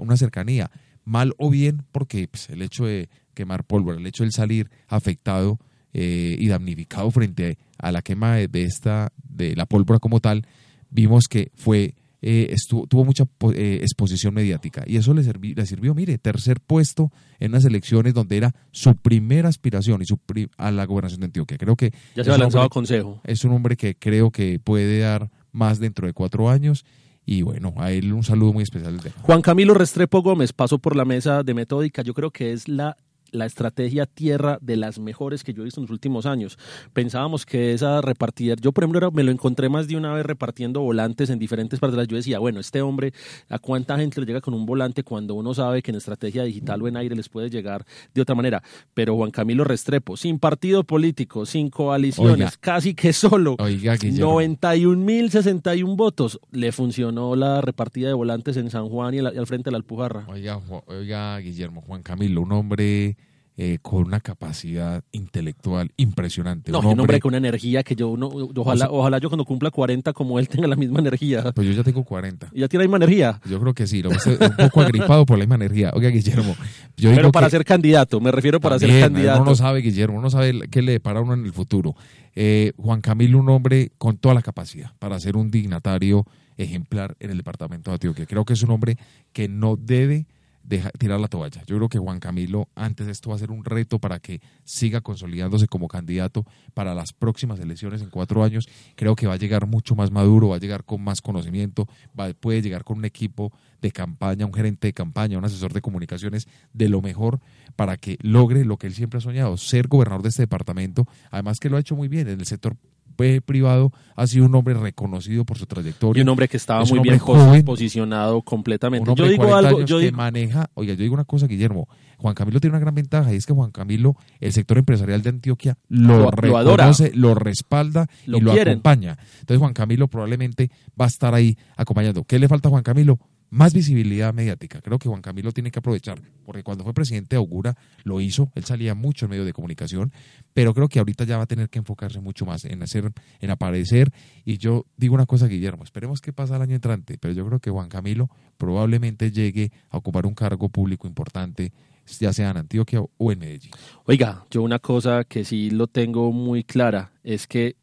una 0.00 0.16
cercanía, 0.16 0.70
mal 1.04 1.34
o 1.38 1.50
bien, 1.50 1.82
porque 1.92 2.28
pues, 2.28 2.50
el 2.50 2.62
hecho 2.62 2.84
de 2.84 3.08
quemar 3.34 3.64
pólvora, 3.64 3.98
el 3.98 4.06
hecho 4.06 4.24
de 4.24 4.32
salir 4.32 4.70
afectado 4.88 5.58
eh, 5.92 6.36
y 6.38 6.48
damnificado 6.48 7.10
frente 7.10 7.58
a 7.78 7.92
la 7.92 8.02
quema 8.02 8.36
de 8.36 8.62
esta, 8.62 9.12
de 9.28 9.56
la 9.56 9.66
pólvora 9.66 9.98
como 9.98 10.20
tal, 10.20 10.46
vimos 10.90 11.24
que 11.28 11.50
fue 11.54 11.94
eh, 12.28 12.48
estuvo, 12.50 12.88
tuvo 12.88 13.04
mucha 13.04 13.24
eh, 13.54 13.78
exposición 13.82 14.34
mediática 14.34 14.82
y 14.84 14.96
eso 14.96 15.14
le, 15.14 15.22
le 15.22 15.66
sirvió, 15.66 15.94
mire, 15.94 16.18
tercer 16.18 16.60
puesto 16.60 17.12
en 17.38 17.52
unas 17.52 17.64
elecciones 17.64 18.14
donde 18.14 18.36
era 18.36 18.52
su 18.72 18.96
primera 18.96 19.48
aspiración 19.48 20.02
y 20.02 20.06
su 20.06 20.18
pri- 20.18 20.48
a 20.56 20.72
la 20.72 20.86
gobernación 20.86 21.20
de 21.20 21.26
Antioquia. 21.26 21.56
Creo 21.56 21.76
que 21.76 21.92
Ya 22.16 22.24
se 22.24 22.32
ha 22.32 22.36
lanzado 22.38 22.62
a 22.62 22.66
hombre- 22.66 22.74
consejo. 22.74 23.20
es 23.22 23.44
un 23.44 23.52
hombre 23.52 23.76
que 23.76 23.94
creo 23.94 24.32
que 24.32 24.58
puede 24.58 24.98
dar 24.98 25.30
más 25.52 25.78
dentro 25.78 26.08
de 26.08 26.12
cuatro 26.14 26.50
años 26.50 26.84
y 27.24 27.42
bueno, 27.42 27.74
a 27.76 27.92
él 27.92 28.12
un 28.12 28.24
saludo 28.24 28.52
muy 28.52 28.62
especial. 28.64 29.00
Juan 29.22 29.42
Camilo 29.42 29.74
Restrepo 29.74 30.20
Gómez 30.22 30.52
pasó 30.52 30.78
por 30.78 30.96
la 30.96 31.04
mesa 31.04 31.42
de 31.44 31.54
Metódica. 31.54 32.02
Yo 32.02 32.12
creo 32.14 32.30
que 32.32 32.52
es 32.52 32.66
la, 32.68 32.96
la 33.32 33.46
estrategia 33.46 34.06
tierra 34.06 34.58
de 34.60 34.76
las 34.76 34.98
mejores 34.98 35.44
que 35.44 35.52
yo 35.52 35.62
he 35.62 35.64
visto 35.64 35.80
en 35.80 35.84
los 35.84 35.90
últimos 35.90 36.26
años. 36.26 36.58
Pensábamos 36.92 37.44
que 37.46 37.72
esa 37.72 38.00
repartida, 38.00 38.54
yo 38.60 38.72
por 38.72 38.84
ejemplo 38.84 38.98
era- 38.98 39.10
me 39.10 39.22
lo 39.24 39.30
encontré 39.32 39.68
más 39.68 39.88
de 39.88 39.96
una 39.96 40.12
vez 40.14 40.24
repartiendo 40.26 40.80
volantes 40.80 41.30
en 41.30 41.38
diferentes 41.38 41.78
partes. 41.80 42.06
Yo 42.08 42.16
decía, 42.16 42.38
bueno, 42.38 42.60
este 42.60 42.82
hombre, 42.82 43.12
¿a 43.48 43.58
cuánta 43.58 43.96
gente 43.98 44.20
le 44.20 44.26
llega 44.26 44.40
con 44.40 44.54
un 44.54 44.66
volante 44.66 45.02
cuando 45.02 45.34
uno 45.34 45.54
sabe 45.54 45.82
que 45.82 45.90
en 45.90 45.96
estrategia 45.96 46.42
digital 46.44 46.82
o 46.82 46.88
en 46.88 46.96
aire 46.96 47.14
les 47.16 47.28
puede 47.28 47.50
llegar 47.50 47.84
de 48.14 48.22
otra 48.22 48.34
manera? 48.34 48.62
Pero 48.94 49.16
Juan 49.16 49.30
Camilo 49.30 49.64
Restrepo, 49.64 50.16
sin 50.16 50.38
partido 50.38 50.84
político, 50.84 51.46
sin 51.46 51.70
coaliciones, 51.70 52.34
Oiga. 52.34 52.52
casi 52.60 52.94
que 52.94 53.12
solo. 53.12 53.56
Oiga, 53.58 53.96
Guillermo. 53.96 54.40
91.061 54.40 55.96
votos. 55.96 56.40
Le 56.52 56.72
funcionó 56.72 57.36
la 57.36 57.60
repartida 57.60 58.08
de 58.08 58.14
volantes 58.14 58.56
en 58.56 58.70
San 58.70 58.88
Juan 58.88 59.14
y, 59.14 59.18
al- 59.18 59.34
y 59.34 59.38
al 59.38 59.46
frente 59.46 59.64
de 59.68 59.72
la 59.72 59.78
Alpujarra. 59.78 60.24
Oiga, 60.28 60.60
oiga, 60.86 61.38
Guillermo, 61.38 61.82
Juan 61.82 62.02
Camilo, 62.02 62.40
un 62.42 62.52
hombre 62.52 63.16
eh, 63.58 63.78
con 63.80 64.04
una 64.04 64.20
capacidad 64.20 65.02
intelectual 65.12 65.90
impresionante. 65.96 66.70
No, 66.70 66.80
un 66.80 66.86
hombre 66.86 67.00
hombre, 67.02 67.20
con 67.20 67.30
una 67.30 67.38
energía 67.38 67.82
que 67.82 67.96
yo, 67.96 68.08
uno, 68.08 68.28
ojalá, 68.28 68.84
sea- 68.86 68.90
ojalá 68.90 69.18
yo 69.18 69.30
cuando 69.30 69.44
cumpla 69.46 69.70
40 69.70 70.12
como 70.12 70.38
él 70.38 70.46
tenga 70.48 70.66
la 70.68 70.76
misma 70.76 70.98
energía. 71.00 71.52
Pues 71.54 71.66
yo 71.66 71.72
ya 71.72 71.82
tengo 71.82 72.04
40. 72.04 72.50
¿Y 72.52 72.60
ya 72.60 72.68
tiene 72.68 72.84
la 72.84 72.88
misma 72.88 72.96
energía? 73.04 73.40
Yo 73.48 73.58
creo 73.58 73.72
que 73.72 73.86
sí, 73.86 74.02
lo 74.02 74.10
veo 74.10 74.18
un 74.40 74.56
poco 74.56 74.80
agripado 74.82 75.24
por 75.24 75.38
la 75.38 75.44
misma 75.44 75.54
energía. 75.54 75.90
Oiga, 75.94 76.10
Guillermo, 76.10 76.54
yo 76.96 77.08
Pero 77.10 77.22
digo 77.22 77.32
para 77.32 77.46
que 77.46 77.52
ser 77.52 77.64
candidato, 77.64 78.20
me 78.20 78.30
refiero 78.30 78.60
para 78.60 78.78
ser 78.78 79.00
candidato. 79.00 79.40
Uno 79.40 79.50
no 79.50 79.56
sabe, 79.56 79.80
Guillermo, 79.80 80.14
uno 80.18 80.24
no 80.24 80.30
sabe 80.30 80.68
qué 80.70 80.82
le 80.82 80.92
depara 80.92 81.20
uno 81.22 81.32
en 81.34 81.44
el 81.46 81.52
futuro. 81.52 81.94
Eh, 82.34 82.72
Juan 82.76 83.00
Camilo, 83.00 83.38
un 83.38 83.48
hombre 83.48 83.92
con 83.96 84.18
toda 84.18 84.34
la 84.34 84.42
capacidad 84.42 84.92
para 84.98 85.18
ser 85.18 85.36
un 85.36 85.50
dignatario 85.50 86.26
ejemplar 86.58 87.16
en 87.20 87.30
el 87.30 87.38
departamento 87.38 87.90
de 87.90 87.94
Antioquia. 87.94 88.26
Creo 88.26 88.44
que 88.44 88.52
es 88.52 88.62
un 88.62 88.70
hombre 88.70 88.98
que 89.32 89.48
no 89.48 89.76
debe 89.76 90.26
deja, 90.66 90.90
tirar 90.90 91.20
la 91.20 91.28
toalla. 91.28 91.62
Yo 91.66 91.76
creo 91.76 91.88
que 91.88 91.98
Juan 91.98 92.20
Camilo, 92.20 92.68
antes 92.74 93.06
esto 93.08 93.30
va 93.30 93.36
a 93.36 93.38
ser 93.38 93.50
un 93.50 93.64
reto 93.64 93.98
para 93.98 94.18
que 94.18 94.40
siga 94.64 95.00
consolidándose 95.00 95.68
como 95.68 95.88
candidato 95.88 96.44
para 96.74 96.94
las 96.94 97.12
próximas 97.12 97.60
elecciones 97.60 98.02
en 98.02 98.10
cuatro 98.10 98.42
años. 98.42 98.68
Creo 98.96 99.14
que 99.16 99.26
va 99.26 99.34
a 99.34 99.38
llegar 99.38 99.66
mucho 99.66 99.94
más 99.94 100.10
maduro, 100.10 100.48
va 100.48 100.56
a 100.56 100.60
llegar 100.60 100.84
con 100.84 101.02
más 101.02 101.22
conocimiento, 101.22 101.88
va, 102.18 102.32
puede 102.34 102.62
llegar 102.62 102.84
con 102.84 102.98
un 102.98 103.04
equipo 103.04 103.52
de 103.80 103.92
campaña, 103.92 104.46
un 104.46 104.52
gerente 104.52 104.88
de 104.88 104.92
campaña, 104.92 105.38
un 105.38 105.44
asesor 105.44 105.72
de 105.72 105.80
comunicaciones 105.80 106.48
de 106.72 106.88
lo 106.88 107.00
mejor 107.00 107.40
para 107.76 107.96
que 107.96 108.18
logre 108.20 108.64
lo 108.64 108.76
que 108.76 108.86
él 108.86 108.94
siempre 108.94 109.18
ha 109.18 109.20
soñado, 109.20 109.56
ser 109.56 109.86
gobernador 109.86 110.22
de 110.22 110.30
este 110.30 110.42
departamento. 110.42 111.06
Además 111.30 111.60
que 111.60 111.70
lo 111.70 111.76
ha 111.76 111.80
hecho 111.80 111.94
muy 111.94 112.08
bien 112.08 112.28
en 112.28 112.40
el 112.40 112.46
sector 112.46 112.76
privado 113.16 113.92
ha 114.14 114.26
sido 114.26 114.46
un 114.46 114.54
hombre 114.54 114.74
reconocido 114.74 115.44
por 115.44 115.58
su 115.58 115.66
trayectoria. 115.66 116.20
Y 116.20 116.22
un 116.22 116.28
hombre 116.28 116.48
que 116.48 116.56
estaba 116.56 116.84
muy 116.84 117.00
bien 117.00 117.18
posicionado 117.64 118.42
completamente. 118.42 119.12
yo 119.14 119.26
digo 119.26 119.54
algo, 119.54 119.82
yo 119.82 119.98
que 119.98 120.12
maneja, 120.12 120.70
oiga, 120.74 120.94
yo 120.94 121.02
digo 121.02 121.14
una 121.14 121.24
cosa, 121.24 121.46
Guillermo, 121.46 121.88
Juan 122.18 122.34
Camilo 122.34 122.60
tiene 122.60 122.76
una 122.76 122.80
gran 122.80 122.94
ventaja 122.94 123.32
y 123.32 123.36
es 123.36 123.46
que 123.46 123.52
Juan 123.52 123.70
Camilo, 123.70 124.16
el 124.40 124.52
sector 124.52 124.78
empresarial 124.78 125.22
de 125.22 125.30
Antioquia, 125.30 125.76
lo, 125.88 126.30
reconoce, 126.30 127.12
lo, 127.14 127.34
respalda 127.34 128.08
y 128.26 128.40
lo 128.40 128.52
acompaña. 128.52 129.18
Entonces 129.40 129.58
Juan 129.58 129.74
Camilo 129.74 130.08
probablemente 130.08 130.70
va 130.98 131.06
a 131.06 131.08
estar 131.08 131.34
ahí 131.34 131.56
acompañando. 131.76 132.24
¿Qué 132.24 132.38
le 132.38 132.48
falta 132.48 132.68
a 132.68 132.70
Juan 132.70 132.82
Camilo? 132.82 133.18
Más 133.50 133.72
visibilidad 133.74 134.34
mediática. 134.34 134.80
Creo 134.80 134.98
que 134.98 135.08
Juan 135.08 135.22
Camilo 135.22 135.52
tiene 135.52 135.70
que 135.70 135.78
aprovechar, 135.78 136.20
porque 136.44 136.62
cuando 136.62 136.84
fue 136.84 136.94
presidente 136.94 137.36
de 137.36 137.38
Augura 137.38 137.76
lo 138.04 138.20
hizo, 138.20 138.50
él 138.54 138.64
salía 138.64 138.94
mucho 138.94 139.26
en 139.26 139.30
medio 139.30 139.44
de 139.44 139.52
comunicación, 139.52 140.12
pero 140.52 140.74
creo 140.74 140.88
que 140.88 140.98
ahorita 140.98 141.24
ya 141.24 141.36
va 141.36 141.44
a 141.44 141.46
tener 141.46 141.68
que 141.68 141.78
enfocarse 141.78 142.20
mucho 142.20 142.46
más 142.46 142.64
en 142.64 142.82
hacer, 142.82 143.10
en 143.40 143.50
aparecer. 143.50 144.10
Y 144.44 144.58
yo 144.58 144.86
digo 144.96 145.14
una 145.14 145.26
cosa, 145.26 145.46
Guillermo, 145.46 145.84
esperemos 145.84 146.20
que 146.20 146.32
pasa 146.32 146.56
el 146.56 146.62
año 146.62 146.74
entrante, 146.74 147.18
pero 147.18 147.34
yo 147.34 147.46
creo 147.46 147.60
que 147.60 147.70
Juan 147.70 147.88
Camilo 147.88 148.28
probablemente 148.56 149.30
llegue 149.30 149.72
a 149.90 149.98
ocupar 149.98 150.26
un 150.26 150.34
cargo 150.34 150.68
público 150.68 151.06
importante 151.06 151.72
ya 152.20 152.32
sea 152.32 152.50
en 152.50 152.58
Antioquia 152.58 153.00
o 153.00 153.32
en 153.32 153.38
Medellín. 153.38 153.72
Oiga, 154.04 154.44
yo 154.50 154.62
una 154.62 154.78
cosa 154.78 155.24
que 155.24 155.44
sí 155.44 155.70
lo 155.70 155.86
tengo 155.86 156.32
muy 156.32 156.64
clara 156.64 157.12
es 157.24 157.46
que 157.46 157.76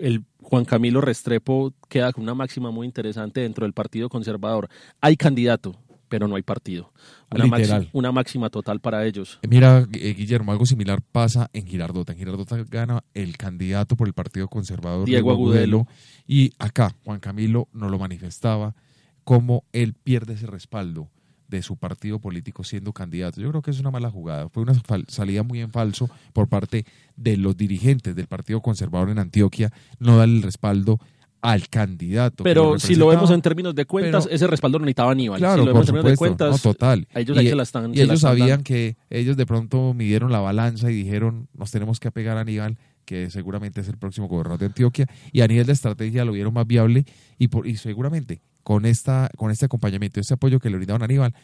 el 0.00 0.24
Juan 0.48 0.64
Camilo 0.64 1.00
Restrepo 1.00 1.74
queda 1.88 2.12
con 2.12 2.22
una 2.22 2.34
máxima 2.34 2.70
muy 2.70 2.86
interesante 2.86 3.40
dentro 3.40 3.64
del 3.64 3.72
Partido 3.72 4.08
Conservador. 4.08 4.68
Hay 5.00 5.16
candidato, 5.16 5.74
pero 6.08 6.28
no 6.28 6.36
hay 6.36 6.42
partido. 6.42 6.92
Una, 7.34 7.46
máxima, 7.46 7.86
una 7.92 8.12
máxima 8.12 8.48
total 8.48 8.78
para 8.78 9.04
ellos. 9.04 9.40
Mira, 9.48 9.84
eh, 9.92 10.14
Guillermo, 10.14 10.52
algo 10.52 10.64
similar 10.64 11.02
pasa 11.02 11.50
en 11.52 11.66
Girardota. 11.66 12.12
En 12.12 12.18
Girardota 12.18 12.62
gana 12.62 13.02
el 13.12 13.36
candidato 13.36 13.96
por 13.96 14.06
el 14.06 14.14
Partido 14.14 14.46
Conservador, 14.46 15.04
Diego, 15.04 15.32
Agudelo, 15.32 15.88
y 16.28 16.52
acá 16.60 16.94
Juan 17.04 17.18
Camilo 17.18 17.68
no 17.72 17.88
lo 17.88 17.98
manifestaba, 17.98 18.76
como 19.24 19.64
él 19.72 19.94
pierde 19.94 20.34
ese 20.34 20.46
respaldo 20.46 21.10
de 21.48 21.62
su 21.62 21.76
partido 21.76 22.18
político 22.18 22.64
siendo 22.64 22.92
candidato. 22.92 23.40
Yo 23.40 23.50
creo 23.50 23.62
que 23.62 23.70
es 23.70 23.80
una 23.80 23.90
mala 23.90 24.10
jugada. 24.10 24.48
Fue 24.48 24.62
una 24.62 24.74
salida 25.08 25.42
muy 25.42 25.60
en 25.60 25.70
falso 25.70 26.08
por 26.32 26.48
parte 26.48 26.84
de 27.16 27.36
los 27.36 27.56
dirigentes 27.56 28.14
del 28.14 28.26
Partido 28.26 28.60
Conservador 28.60 29.10
en 29.10 29.18
Antioquia, 29.18 29.72
no 29.98 30.18
darle 30.18 30.36
el 30.36 30.42
respaldo 30.42 31.00
al 31.42 31.68
candidato. 31.68 32.42
Pero 32.44 32.78
si 32.78 32.96
lo 32.96 33.06
vemos 33.06 33.30
en 33.30 33.40
términos 33.40 33.74
de 33.74 33.84
cuentas, 33.84 34.28
ese 34.30 34.46
respaldo 34.46 34.78
no 34.78 34.84
necesitaba 34.84 35.12
Aníbal. 35.12 35.38
Claro, 35.38 35.62
si 35.62 35.66
lo 35.66 35.66
vemos 35.66 35.88
en 35.88 35.94
términos 35.94 36.10
de 36.10 36.16
cuentas, 36.16 36.62
total. 36.62 37.06
Ellos 37.14 37.40
y, 37.40 37.48
están, 37.48 37.94
y 37.94 38.00
ellos 38.00 38.20
sabían 38.20 38.62
que 38.62 38.96
ellos 39.10 39.36
de 39.36 39.46
pronto 39.46 39.94
midieron 39.94 40.32
la 40.32 40.40
balanza 40.40 40.90
y 40.90 40.94
dijeron, 40.94 41.48
nos 41.54 41.70
tenemos 41.70 42.00
que 42.00 42.08
apegar 42.08 42.36
a 42.36 42.40
Aníbal 42.40 42.78
que 43.06 43.30
seguramente 43.30 43.80
es 43.80 43.88
el 43.88 43.96
próximo 43.96 44.28
gobernador 44.28 44.58
de 44.58 44.66
Antioquia, 44.66 45.06
y 45.32 45.40
a 45.40 45.48
nivel 45.48 45.64
de 45.64 45.72
estrategia 45.72 46.26
lo 46.26 46.32
vieron 46.32 46.52
más 46.52 46.66
viable 46.66 47.06
y, 47.38 47.48
por, 47.48 47.66
y 47.66 47.76
seguramente 47.76 48.42
con, 48.62 48.84
esta, 48.84 49.30
con 49.36 49.50
este 49.50 49.64
acompañamiento, 49.64 50.20
este 50.20 50.34
apoyo 50.34 50.58
que 50.58 50.68
le 50.68 50.76
brindaron 50.76 51.02
a 51.02 51.06
Aníbal, 51.06 51.34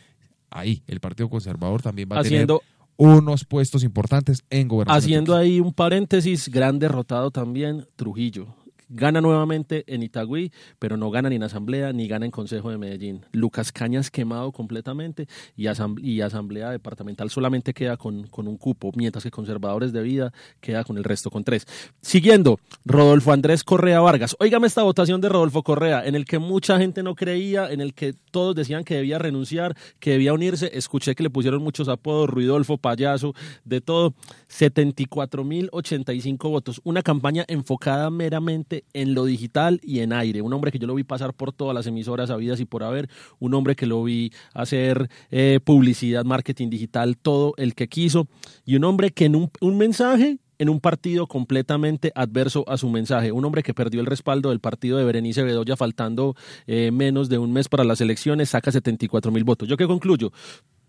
ahí 0.51 0.83
el 0.87 1.01
Partido 1.01 1.31
Conservador 1.31 1.81
también 1.81 2.09
va 2.11 2.21
a 2.21 2.23
tener 2.23 2.49
unos 2.97 3.45
puestos 3.45 3.85
importantes 3.85 4.45
en 4.51 4.69
gobernación. 4.69 5.03
Haciendo 5.03 5.37
ahí 5.37 5.61
un 5.61 5.73
paréntesis, 5.73 6.49
gran 6.49 6.79
derrotado 6.79 7.31
también 7.31 7.87
Trujillo. 7.97 8.55
Gana 8.95 9.22
nuevamente 9.22 9.84
en 9.86 10.03
Itagüí, 10.03 10.53
pero 10.78 10.99
no 10.99 11.11
gana 11.11 11.30
ni 11.30 11.36
en 11.36 11.45
Asamblea 11.45 11.95
ni 11.95 12.09
gana 12.09 12.26
en 12.26 12.30
Consejo 12.30 12.70
de 12.70 12.76
Medellín. 12.76 13.24
Lucas 13.32 13.72
Cañas 13.72 14.11
quemado 14.11 14.53
completamente 14.53 15.28
y, 15.57 15.66
Asamblea 15.66 16.70
Departamental 16.70 17.30
solamente 17.30 17.72
queda 17.72 17.97
con, 17.97 18.26
con, 18.26 18.47
un 18.47 18.59
cupo, 18.59 18.93
mientras 18.95 19.24
que 19.24 19.30
Conservadores 19.30 19.95
de 19.95 20.03
Vida 20.03 20.34
queda 20.61 20.84
con 20.84 20.99
el 20.99 21.05
resto, 21.05 21.30
con 21.30 21.43
tres. 21.43 21.66
Siguiendo, 22.03 22.61
Rodolfo 22.84 23.32
Andrés 23.32 23.64
Correa 23.64 24.01
Vargas. 24.01 24.36
Óigame 24.38 24.66
esta 24.66 24.82
votación 24.82 25.22
de 25.22 25.30
Rodolfo 25.30 25.62
Correa, 25.62 26.07
en 26.07 26.14
el 26.14 26.26
que 26.26 26.38
mucha 26.38 26.76
gente 26.76 27.03
no 27.03 27.14
creía, 27.14 27.72
en 27.72 27.80
el 27.80 27.95
que 27.95 28.12
todos 28.30 28.55
decían 28.55 28.84
que 28.84 28.97
debía 28.97 29.18
renunciar, 29.18 29.74
que 30.01 30.11
debía 30.11 30.34
unirse. 30.34 30.70
Escuché 30.74 31.14
que 31.14 31.22
le 31.22 31.30
pusieron 31.30 31.62
muchos 31.62 31.88
apodos, 31.88 32.28
Ruidolfo, 32.28 32.76
payaso, 32.76 33.32
de 33.64 33.80
todo. 33.80 34.12
74.085 34.51 36.51
votos. 36.51 36.82
Una 36.84 37.01
campaña 37.01 37.47
enfocada 37.49 38.11
meramente 38.11 38.82
en 38.93 39.14
lo 39.14 39.24
digital 39.24 39.80
y 39.83 40.01
en 40.01 40.12
aire. 40.12 40.43
Un 40.43 40.53
hombre 40.53 40.72
que 40.72 40.78
yo 40.78 40.87
lo 40.87 40.95
vi 40.95 41.05
pasar 41.05 41.35
por 41.35 41.53
todas 41.53 41.74
las 41.74 41.87
emisoras 41.87 42.30
habidas 42.30 42.61
y 42.61 42.64
por 42.64 42.83
haber. 42.83 43.09
Un 43.39 43.55
hombre 43.55 43.76
que 43.76 43.87
lo 43.87 44.03
vi 44.03 44.33
hacer 44.55 45.09
eh, 45.30 45.61
publicidad, 45.64 46.24
marketing 46.24 46.70
digital, 46.70 47.16
todo 47.16 47.55
el 47.57 47.74
que 47.74 47.89
quiso. 47.89 48.28
Y 48.64 48.76
un 48.76 48.85
hombre 48.85 49.11
que 49.11 49.26
en 49.26 49.37
un, 49.37 49.51
un 49.61 49.78
mensaje 49.78 50.39
en 50.62 50.68
un 50.68 50.78
partido 50.78 51.26
completamente 51.26 52.12
adverso 52.14 52.64
a 52.68 52.76
su 52.76 52.89
mensaje. 52.89 53.33
Un 53.33 53.45
hombre 53.45 53.64
que 53.64 53.74
perdió 53.74 54.01
el 54.01 54.07
respaldo 54.07 54.51
del 54.51 54.61
partido 54.61 54.97
de 54.97 55.05
Berenice 55.05 55.43
Bedoya 55.43 55.76
faltando 55.76 56.37
eh, 56.68 56.93
menos 56.93 57.28
de 57.28 57.39
un 57.39 57.53
mes 57.53 57.68
para 57.68 57.83
las 57.83 58.01
elecciones, 58.01 58.51
saca 58.51 58.70
74 58.70 59.33
mil 59.33 59.43
votos. 59.43 59.68
¿Yo 59.68 59.76
qué 59.76 59.89
concluyo? 59.89 60.30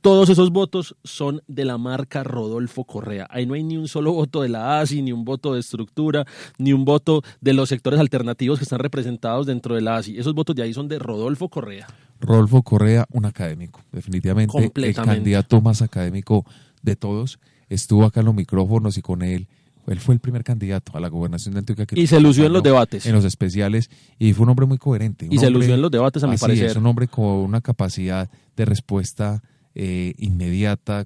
Todos 0.03 0.27
esos 0.27 0.51
votos 0.51 0.97
son 1.05 1.41
de 1.47 1.63
la 1.63 1.77
marca 1.77 2.25
Rodolfo 2.25 2.83
Correa. 2.83 3.25
Ahí 3.29 3.45
no 3.45 3.53
hay 3.53 3.63
ni 3.63 3.77
un 3.77 3.87
solo 3.87 4.11
voto 4.11 4.41
de 4.41 4.49
la 4.49 4.81
ASI, 4.81 5.01
ni 5.01 5.13
un 5.13 5.23
voto 5.23 5.53
de 5.53 5.61
estructura, 5.61 6.25
ni 6.57 6.73
un 6.73 6.83
voto 6.83 7.21
de 7.39 7.53
los 7.53 7.69
sectores 7.69 8.01
alternativos 8.01 8.59
que 8.59 8.63
están 8.63 8.79
representados 8.79 9.45
dentro 9.45 9.75
de 9.75 9.81
la 9.81 9.95
ASI. 9.95 10.19
Esos 10.19 10.33
votos 10.33 10.57
de 10.57 10.63
ahí 10.63 10.73
son 10.73 10.89
de 10.89 10.99
Rodolfo 10.99 11.47
Correa. 11.47 11.87
Rodolfo 12.19 12.63
Correa, 12.63 13.05
un 13.11 13.25
académico, 13.25 13.79
definitivamente 13.93 14.73
el 14.75 14.93
candidato 14.93 15.61
más 15.61 15.81
académico 15.81 16.45
de 16.81 16.97
todos. 16.97 17.39
Estuvo 17.69 18.03
acá 18.03 18.19
en 18.19 18.25
los 18.25 18.35
micrófonos 18.35 18.97
y 18.97 19.01
con 19.01 19.21
él 19.21 19.47
él 19.87 19.99
fue 20.01 20.15
el 20.15 20.19
primer 20.19 20.43
candidato 20.43 20.97
a 20.97 20.99
la 20.99 21.07
gobernación 21.07 21.53
de 21.53 21.59
Antioquia. 21.59 21.87
y 21.95 22.07
se 22.07 22.19
lució 22.19 22.45
en 22.45 22.53
los 22.53 22.63
debates. 22.63 23.05
En 23.05 23.13
los 23.13 23.23
especiales. 23.23 23.89
Y 24.19 24.33
fue 24.33 24.43
un 24.43 24.49
hombre 24.49 24.65
muy 24.65 24.77
coherente. 24.77 25.27
Y 25.29 25.37
se 25.37 25.49
lució 25.49 25.73
en 25.73 25.81
los 25.81 25.91
debates, 25.91 26.23
a 26.23 26.27
mi 26.27 26.37
parecer. 26.37 26.71
Es 26.71 26.75
un 26.75 26.85
hombre 26.85 27.07
con 27.07 27.25
una 27.25 27.61
capacidad 27.61 28.29
de 28.55 28.65
respuesta 28.65 29.41
eh, 29.75 30.13
inmediata, 30.17 31.05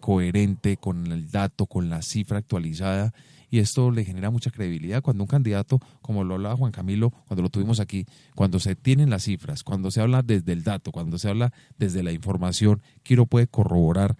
coherente, 0.00 0.76
con 0.76 1.12
el 1.12 1.30
dato, 1.30 1.66
con 1.66 1.90
la 1.90 2.02
cifra 2.02 2.38
actualizada. 2.38 3.12
Y 3.50 3.60
esto 3.60 3.90
le 3.90 4.04
genera 4.04 4.30
mucha 4.30 4.50
credibilidad 4.50 5.02
cuando 5.02 5.24
un 5.24 5.28
candidato, 5.28 5.80
como 6.02 6.22
lo 6.22 6.34
hablaba 6.34 6.56
Juan 6.56 6.72
Camilo, 6.72 7.10
cuando 7.26 7.42
lo 7.42 7.48
tuvimos 7.48 7.80
aquí, 7.80 8.06
cuando 8.34 8.58
se 8.60 8.76
tienen 8.76 9.08
las 9.08 9.24
cifras, 9.24 9.64
cuando 9.64 9.90
se 9.90 10.02
habla 10.02 10.22
desde 10.22 10.52
el 10.52 10.64
dato, 10.64 10.92
cuando 10.92 11.18
se 11.18 11.30
habla 11.30 11.52
desde 11.78 12.02
la 12.02 12.12
información, 12.12 12.82
que 13.02 13.14
uno 13.14 13.24
puede 13.26 13.46
corroborar 13.46 14.16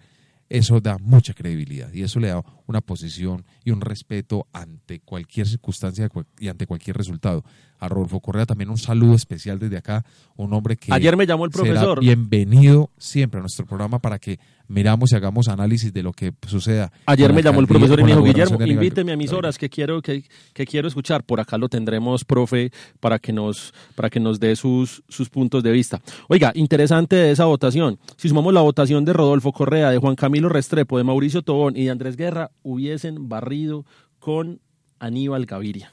eso 0.49 0.81
da 0.81 0.97
mucha 0.97 1.33
credibilidad 1.33 1.93
y 1.93 2.01
eso 2.01 2.19
le 2.19 2.29
da 2.29 2.43
una 2.65 2.81
posición 2.81 3.45
y 3.63 3.71
un 3.71 3.81
respeto 3.81 4.47
ante 4.51 4.99
cualquier 4.99 5.47
circunstancia 5.47 6.09
y 6.39 6.47
ante 6.47 6.65
cualquier 6.65 6.97
resultado. 6.97 7.43
A 7.77 7.87
Rodolfo 7.87 8.19
Correa 8.19 8.45
también 8.45 8.69
un 8.69 8.77
saludo 8.77 9.13
especial 9.15 9.59
desde 9.59 9.77
acá, 9.77 10.03
un 10.35 10.51
hombre 10.53 10.75
que 10.75 10.91
ayer 10.91 11.15
me 11.15 11.25
llamó 11.25 11.45
el 11.45 11.51
profesor. 11.51 11.99
bienvenido 11.99 12.89
siempre 12.97 13.37
a 13.37 13.41
nuestro 13.41 13.65
programa 13.65 13.99
para 13.99 14.19
que 14.19 14.39
miramos 14.69 15.11
y 15.11 15.15
hagamos 15.15 15.49
análisis 15.49 15.91
de 15.91 16.03
lo 16.03 16.13
que 16.13 16.31
suceda. 16.47 16.91
Ayer 17.05 17.33
me 17.33 17.41
llamó 17.41 17.59
el 17.59 17.67
profesor 17.67 17.99
y 17.99 18.03
me 18.03 18.11
dijo, 18.11 18.23
Guillermo, 18.23 18.63
invíteme 18.63 19.11
a 19.11 19.17
mis 19.17 19.33
horas 19.33 19.57
que 19.57 19.69
quiero, 19.69 20.01
que, 20.01 20.23
quiero 20.53 20.87
escuchar. 20.87 21.23
Por 21.23 21.41
acá 21.41 21.57
lo 21.57 21.67
tendremos, 21.67 22.23
profe, 22.23 22.71
para 22.99 23.19
que 23.19 23.33
nos, 23.33 23.73
para 23.95 24.09
que 24.09 24.19
nos 24.19 24.39
dé 24.39 24.55
sus, 24.55 25.03
sus 25.09 25.29
puntos 25.29 25.63
de 25.63 25.71
vista. 25.71 25.99
Oiga, 26.29 26.51
interesante 26.55 27.31
esa 27.31 27.45
votación. 27.45 27.99
Si 28.15 28.29
sumamos 28.29 28.53
la 28.53 28.61
votación 28.61 29.03
de 29.03 29.13
Rodolfo 29.13 29.51
Correa, 29.51 29.89
de 29.89 29.97
Juan 29.97 30.15
Camilo 30.15 30.47
Restrepo, 30.47 30.97
de 30.97 31.03
Mauricio 31.03 31.41
Tobón 31.41 31.75
y 31.75 31.85
de 31.85 31.91
Andrés 31.91 32.15
Guerra, 32.15 32.51
hubiesen 32.61 33.27
barrido 33.27 33.85
con 34.19 34.61
Aníbal 34.99 35.45
Gaviria 35.45 35.91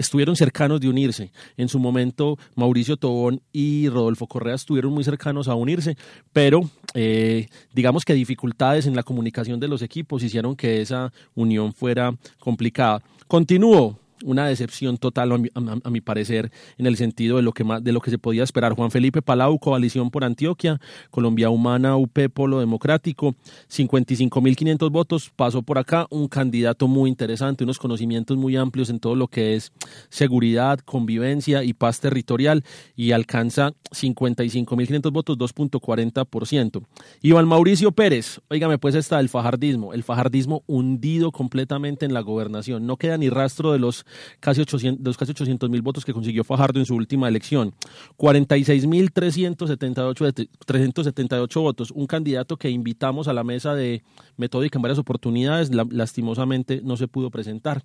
estuvieron 0.00 0.34
cercanos 0.34 0.80
de 0.80 0.88
unirse. 0.88 1.30
En 1.56 1.68
su 1.68 1.78
momento, 1.78 2.38
Mauricio 2.54 2.96
Tobón 2.96 3.42
y 3.52 3.88
Rodolfo 3.88 4.26
Correa 4.26 4.54
estuvieron 4.54 4.92
muy 4.92 5.04
cercanos 5.04 5.46
a 5.46 5.54
unirse, 5.54 5.96
pero 6.32 6.62
eh, 6.94 7.48
digamos 7.72 8.04
que 8.04 8.14
dificultades 8.14 8.86
en 8.86 8.96
la 8.96 9.02
comunicación 9.02 9.60
de 9.60 9.68
los 9.68 9.82
equipos 9.82 10.22
hicieron 10.22 10.56
que 10.56 10.80
esa 10.80 11.12
unión 11.34 11.72
fuera 11.72 12.14
complicada. 12.38 13.02
Continúo. 13.26 13.98
Una 14.24 14.46
decepción 14.46 14.98
total, 14.98 15.32
a 15.32 15.90
mi, 15.90 16.00
parecer, 16.00 16.50
en 16.78 16.86
el 16.86 16.96
sentido 16.96 17.36
de 17.36 17.42
lo, 17.42 17.52
que 17.52 17.64
más, 17.64 17.82
de 17.82 17.92
lo 17.92 18.00
que 18.00 18.10
se 18.10 18.18
podía 18.18 18.42
esperar. 18.42 18.74
Juan 18.74 18.90
Felipe 18.90 19.22
Palau, 19.22 19.58
Coalición 19.58 20.10
por 20.10 20.24
Antioquia, 20.24 20.80
Colombia 21.10 21.50
Humana, 21.50 21.96
UP, 21.96 22.18
Polo 22.32 22.60
Democrático, 22.60 23.34
55.500 23.70 24.90
votos, 24.90 25.30
pasó 25.34 25.62
por 25.62 25.78
acá 25.78 26.06
un 26.10 26.28
candidato 26.28 26.88
muy 26.88 27.08
interesante, 27.10 27.64
unos 27.64 27.78
conocimientos 27.78 28.36
muy 28.36 28.56
amplios 28.56 28.90
en 28.90 29.00
todo 29.00 29.14
lo 29.14 29.28
que 29.28 29.56
es 29.56 29.72
seguridad, 30.08 30.78
convivencia 30.80 31.64
y 31.64 31.72
paz 31.72 32.00
territorial, 32.00 32.64
y 32.96 33.12
alcanza 33.12 33.72
55.500 33.90 35.12
votos, 35.12 35.38
2.40%. 35.38 36.82
Iván 37.22 37.48
Mauricio 37.48 37.92
Pérez, 37.92 38.40
oígame, 38.48 38.78
pues 38.78 38.94
está 38.94 39.20
el 39.20 39.28
fajardismo, 39.28 39.94
el 39.94 40.02
fajardismo 40.02 40.62
hundido 40.66 41.32
completamente 41.32 42.06
en 42.06 42.14
la 42.14 42.20
gobernación, 42.20 42.86
no 42.86 42.96
queda 42.96 43.18
ni 43.18 43.28
rastro 43.28 43.72
de 43.72 43.78
los 43.78 44.04
casi 44.40 44.60
800 44.60 45.04
los 45.04 45.16
casi 45.16 45.32
800 45.32 45.70
mil 45.70 45.82
votos 45.82 46.04
que 46.04 46.12
consiguió 46.12 46.44
Fajardo 46.44 46.78
en 46.78 46.86
su 46.86 46.94
última 46.94 47.28
elección. 47.28 47.74
46 48.16 48.86
mil 48.86 49.12
378 49.12 51.60
votos. 51.60 51.90
Un 51.90 52.06
candidato 52.06 52.56
que 52.56 52.70
invitamos 52.70 53.28
a 53.28 53.32
la 53.32 53.44
mesa 53.44 53.74
de 53.74 54.02
Metódica 54.36 54.78
en 54.78 54.82
varias 54.82 54.98
oportunidades, 54.98 55.70
lastimosamente 55.72 56.80
no 56.82 56.96
se 56.96 57.08
pudo 57.08 57.30
presentar. 57.30 57.82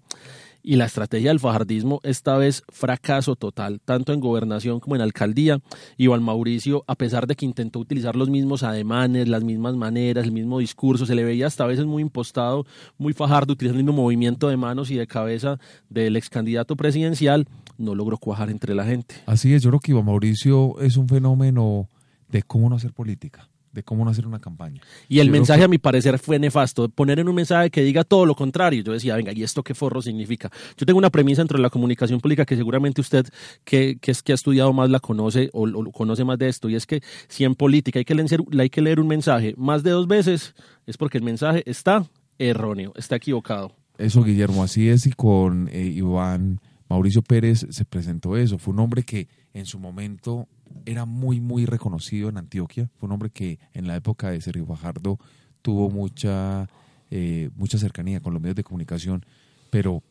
Y 0.67 0.77
la 0.77 0.85
estrategia 0.85 1.29
del 1.29 1.39
fajardismo 1.39 1.99
esta 2.01 2.37
vez 2.37 2.63
fracaso 2.69 3.35
total, 3.35 3.79
tanto 3.85 4.13
en 4.13 4.19
gobernación 4.19 4.79
como 4.79 4.95
en 4.95 5.03
alcaldía. 5.03 5.59
Iván 5.95 6.23
Mauricio, 6.23 6.83
a 6.87 6.95
pesar 6.95 7.27
de 7.27 7.35
que 7.35 7.45
intentó 7.45 7.77
utilizar 7.77 8.15
los 8.15 8.31
mismos 8.31 8.63
ademanes, 8.63 9.27
las 9.27 9.43
mismas 9.43 9.75
maneras, 9.75 10.25
el 10.25 10.31
mismo 10.31 10.57
discurso, 10.57 11.05
se 11.05 11.13
le 11.13 11.23
veía 11.23 11.45
hasta 11.45 11.65
a 11.65 11.67
veces 11.67 11.85
muy 11.85 12.01
impostado, 12.01 12.65
muy 12.97 13.13
fajardo, 13.13 13.53
utilizando 13.53 13.79
el 13.79 13.85
mismo 13.85 14.01
movimiento 14.01 14.49
de 14.49 14.57
manos 14.57 14.89
y 14.89 14.95
de 14.95 15.05
cabeza 15.05 15.59
del 15.87 16.15
ex 16.15 16.31
candidato 16.31 16.75
presidencial, 16.75 17.45
no 17.77 17.93
logró 17.93 18.17
cuajar 18.17 18.49
entre 18.49 18.73
la 18.73 18.85
gente. 18.85 19.17
Así 19.27 19.53
es, 19.53 19.61
yo 19.61 19.69
creo 19.69 19.79
que 19.79 19.91
Iván 19.91 20.05
Mauricio 20.05 20.79
es 20.79 20.97
un 20.97 21.07
fenómeno 21.07 21.89
de 22.27 22.41
cómo 22.41 22.71
no 22.71 22.77
hacer 22.77 22.91
política 22.91 23.47
de 23.75 23.83
cómo 23.83 24.03
no 24.03 24.09
hacer 24.09 24.25
una 24.25 24.39
campaña. 24.39 24.81
Y 25.07 25.19
el 25.19 25.29
mensaje, 25.29 25.63
a 25.63 25.67
mi 25.67 25.77
parecer, 25.77 26.17
fue 26.17 26.39
nefasto. 26.39 26.89
Poner 26.89 27.19
en 27.19 27.27
un 27.27 27.35
mensaje 27.35 27.69
que 27.69 27.83
diga 27.83 28.03
todo 28.03 28.25
lo 28.25 28.33
contrario. 28.33 28.81
Yo 28.81 28.93
decía, 28.93 29.15
venga, 29.15 29.33
¿y 29.33 29.43
esto 29.43 29.61
qué 29.61 29.75
forro 29.75 30.01
significa? 30.01 30.49
Yo 30.77 30.85
tengo 30.85 30.97
una 30.97 31.11
premisa 31.11 31.41
dentro 31.41 31.57
de 31.57 31.61
la 31.61 31.69
comunicación 31.69 32.19
pública 32.19 32.45
que 32.45 32.55
seguramente 32.55 33.01
usted, 33.01 33.27
que, 33.63 33.97
que 34.01 34.11
es 34.11 34.23
que 34.23 34.31
ha 34.31 34.35
estudiado 34.35 34.73
más, 34.73 34.89
la 34.89 34.99
conoce 34.99 35.49
o, 35.53 35.91
conoce 35.91 36.23
más 36.23 36.39
de 36.39 36.47
esto. 36.47 36.69
Y 36.69 36.75
es 36.75 36.85
que 36.85 37.01
si 37.27 37.43
en 37.43 37.53
política 37.53 37.99
hay 37.99 38.05
que, 38.05 38.15
leer, 38.15 38.41
hay 38.57 38.69
que 38.69 38.81
leer 38.81 38.99
un 38.99 39.07
mensaje 39.07 39.53
más 39.57 39.83
de 39.83 39.91
dos 39.91 40.07
veces, 40.07 40.55
es 40.87 40.97
porque 40.97 41.17
el 41.17 41.23
mensaje 41.23 41.61
está 41.69 42.07
erróneo, 42.39 42.93
está 42.95 43.17
equivocado. 43.17 43.75
Eso, 43.97 44.23
Guillermo, 44.23 44.63
así 44.63 44.89
es. 44.89 45.05
Y 45.05 45.11
con 45.11 45.69
eh, 45.71 45.83
Iván 45.85 46.61
Mauricio 46.89 47.21
Pérez 47.21 47.67
se 47.69 47.85
presentó 47.85 48.37
eso. 48.37 48.57
Fue 48.57 48.73
un 48.73 48.79
hombre 48.79 49.03
que 49.03 49.27
en 49.55 49.65
su 49.65 49.79
momento 49.79 50.49
era 50.85 51.05
muy, 51.05 51.39
muy 51.39 51.65
reconocido 51.65 52.27
en 52.27 52.37
Antioquia. 52.37 52.91
Fue 52.99 53.07
un 53.07 53.13
hombre 53.13 53.29
que 53.29 53.57
en 53.73 53.87
la 53.87 53.95
época 53.95 54.29
de 54.29 54.41
Sergio 54.41 54.65
Fajardo 54.65 55.17
tuvo 55.61 55.89
mucha, 55.89 56.67
eh, 57.09 57.49
mucha 57.55 57.77
cercanía 57.77 58.19
con 58.19 58.33
los 58.33 58.41
medios 58.41 58.57
de 58.57 58.65
comunicación, 58.65 59.25
pero 59.69 60.03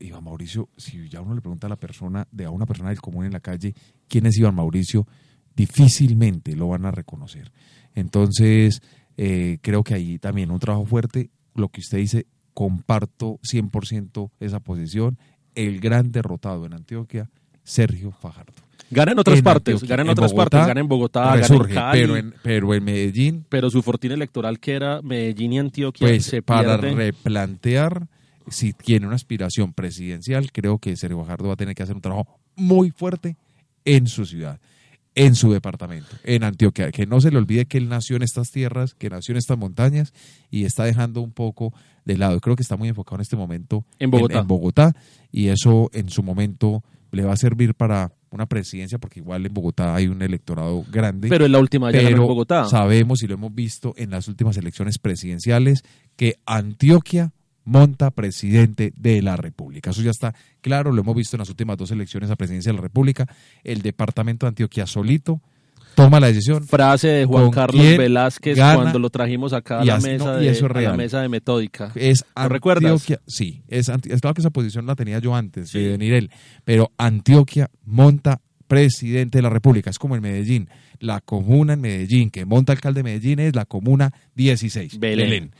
Iván 0.00 0.24
Mauricio, 0.24 0.68
si 0.76 1.08
ya 1.08 1.22
uno 1.22 1.34
le 1.34 1.40
pregunta 1.40 1.66
a 1.66 1.70
la 1.70 1.76
persona, 1.76 2.28
de 2.30 2.44
a 2.44 2.50
una 2.50 2.66
persona 2.66 2.90
del 2.90 3.00
común 3.00 3.24
en 3.24 3.32
la 3.32 3.40
calle, 3.40 3.74
quién 4.06 4.26
es 4.26 4.36
Iván 4.36 4.54
Mauricio, 4.54 5.06
difícilmente 5.56 6.54
lo 6.54 6.68
van 6.68 6.84
a 6.84 6.90
reconocer. 6.90 7.52
Entonces, 7.94 8.82
eh, 9.16 9.60
creo 9.62 9.82
que 9.82 9.94
ahí 9.94 10.18
también 10.18 10.50
un 10.50 10.60
trabajo 10.60 10.84
fuerte, 10.84 11.30
lo 11.54 11.70
que 11.70 11.80
usted 11.80 11.98
dice, 11.98 12.26
comparto 12.52 13.40
100% 13.42 14.30
esa 14.40 14.60
posición, 14.60 15.18
el 15.54 15.80
gran 15.80 16.12
derrotado 16.12 16.66
en 16.66 16.74
Antioquia, 16.74 17.30
Sergio 17.62 18.12
Fajardo. 18.12 18.52
Gana 18.94 19.12
en 19.12 19.18
otras 19.18 19.42
partes, 19.42 19.82
gana 19.82 20.02
en, 20.02 20.08
otras 20.08 20.32
partes, 20.32 20.66
gana 20.66 20.80
en 20.80 20.88
Bogotá, 20.88 21.36
gana 21.36 21.46
en 21.46 21.64
Cali, 21.64 22.00
pero 22.00 22.16
en, 22.16 22.34
pero 22.42 22.74
en 22.74 22.84
Medellín. 22.84 23.44
Pero 23.48 23.68
su 23.68 23.82
fortuna 23.82 24.14
electoral 24.14 24.60
que 24.60 24.72
era 24.72 25.02
Medellín 25.02 25.52
y 25.52 25.58
Antioquia 25.58 26.06
pues, 26.06 26.24
se 26.24 26.42
para 26.42 26.76
replantear 26.76 28.08
si 28.48 28.72
tiene 28.72 29.06
una 29.06 29.16
aspiración 29.16 29.72
presidencial, 29.72 30.52
creo 30.52 30.78
que 30.78 30.96
Sergio 30.96 31.18
Fajardo 31.20 31.48
va 31.48 31.54
a 31.54 31.56
tener 31.56 31.74
que 31.74 31.82
hacer 31.82 31.94
un 31.94 32.02
trabajo 32.02 32.38
muy 32.56 32.90
fuerte 32.90 33.36
en 33.84 34.06
su 34.06 34.26
ciudad, 34.26 34.60
en 35.14 35.34
su 35.34 35.52
departamento, 35.52 36.16
en 36.24 36.44
Antioquia. 36.44 36.90
Que 36.90 37.06
no 37.06 37.20
se 37.20 37.30
le 37.30 37.38
olvide 37.38 37.66
que 37.66 37.78
él 37.78 37.88
nació 37.88 38.16
en 38.16 38.22
estas 38.22 38.50
tierras, 38.50 38.94
que 38.94 39.10
nació 39.10 39.32
en 39.32 39.38
estas 39.38 39.58
montañas 39.58 40.12
y 40.50 40.64
está 40.64 40.84
dejando 40.84 41.20
un 41.20 41.32
poco 41.32 41.72
de 42.04 42.16
lado. 42.16 42.40
Creo 42.40 42.56
que 42.56 42.62
está 42.62 42.76
muy 42.76 42.88
enfocado 42.88 43.16
en 43.16 43.22
este 43.22 43.36
momento 43.36 43.84
en 43.98 44.10
Bogotá, 44.10 44.40
en 44.40 44.46
Bogotá 44.46 44.92
y 45.32 45.48
eso 45.48 45.90
en 45.92 46.10
su 46.10 46.22
momento 46.22 46.82
le 47.12 47.24
va 47.24 47.32
a 47.32 47.36
servir 47.36 47.74
para 47.74 48.12
una 48.34 48.46
presidencia, 48.46 48.98
porque 48.98 49.20
igual 49.20 49.46
en 49.46 49.54
Bogotá 49.54 49.94
hay 49.94 50.08
un 50.08 50.20
electorado 50.22 50.84
grande. 50.90 51.28
Pero 51.28 51.46
en 51.46 51.52
la 51.52 51.58
última 51.58 51.90
ya 51.90 52.00
en 52.00 52.16
Bogotá. 52.18 52.66
Sabemos 52.66 53.22
y 53.22 53.26
lo 53.26 53.34
hemos 53.34 53.54
visto 53.54 53.94
en 53.96 54.10
las 54.10 54.28
últimas 54.28 54.56
elecciones 54.56 54.98
presidenciales 54.98 55.82
que 56.16 56.36
Antioquia 56.46 57.32
monta 57.64 58.10
presidente 58.10 58.92
de 58.96 59.22
la 59.22 59.36
República. 59.36 59.90
Eso 59.90 60.02
ya 60.02 60.10
está 60.10 60.34
claro, 60.60 60.92
lo 60.92 61.00
hemos 61.00 61.14
visto 61.14 61.36
en 61.36 61.40
las 61.40 61.48
últimas 61.48 61.76
dos 61.76 61.90
elecciones 61.90 62.30
a 62.30 62.36
presidencia 62.36 62.72
de 62.72 62.76
la 62.76 62.82
República. 62.82 63.26
El 63.62 63.82
departamento 63.82 64.46
de 64.46 64.48
Antioquia 64.48 64.86
solito 64.86 65.40
toma 65.94 66.20
la 66.20 66.28
decisión. 66.28 66.66
Frase 66.66 67.08
de 67.08 67.24
Juan 67.24 67.50
Carlos 67.50 67.96
Velázquez 67.96 68.56
cuando 68.56 68.98
lo 68.98 69.10
trajimos 69.10 69.52
acá 69.52 69.80
a 69.80 69.84
la, 69.84 69.98
mesa, 69.98 70.36
de, 70.36 70.82
la 70.82 70.94
mesa 70.94 71.20
de 71.20 71.28
metódica. 71.28 71.92
Es 71.94 72.24
¿Lo 72.36 72.48
recuerdas? 72.48 73.06
Sí, 73.26 73.62
es, 73.68 73.88
es, 73.88 74.20
claro 74.20 74.34
que 74.34 74.40
esa 74.40 74.50
posición 74.50 74.86
la 74.86 74.94
tenía 74.94 75.18
yo 75.18 75.34
antes 75.34 75.72
de 75.72 75.88
venir 75.88 76.14
él, 76.14 76.30
pero 76.64 76.92
Antioquia 76.98 77.70
monta 77.84 78.40
presidente 78.66 79.38
de 79.38 79.42
la 79.42 79.50
República, 79.50 79.90
es 79.90 79.98
como 79.98 80.16
en 80.16 80.22
Medellín. 80.22 80.68
La 81.00 81.20
comuna 81.20 81.74
en 81.74 81.80
Medellín, 81.80 82.30
que 82.30 82.44
monta 82.44 82.72
alcalde 82.72 83.00
de 83.00 83.04
Medellín, 83.04 83.38
es 83.40 83.54
la 83.54 83.66
comuna 83.66 84.12
16. 84.36 84.98
Belén. 84.98 85.52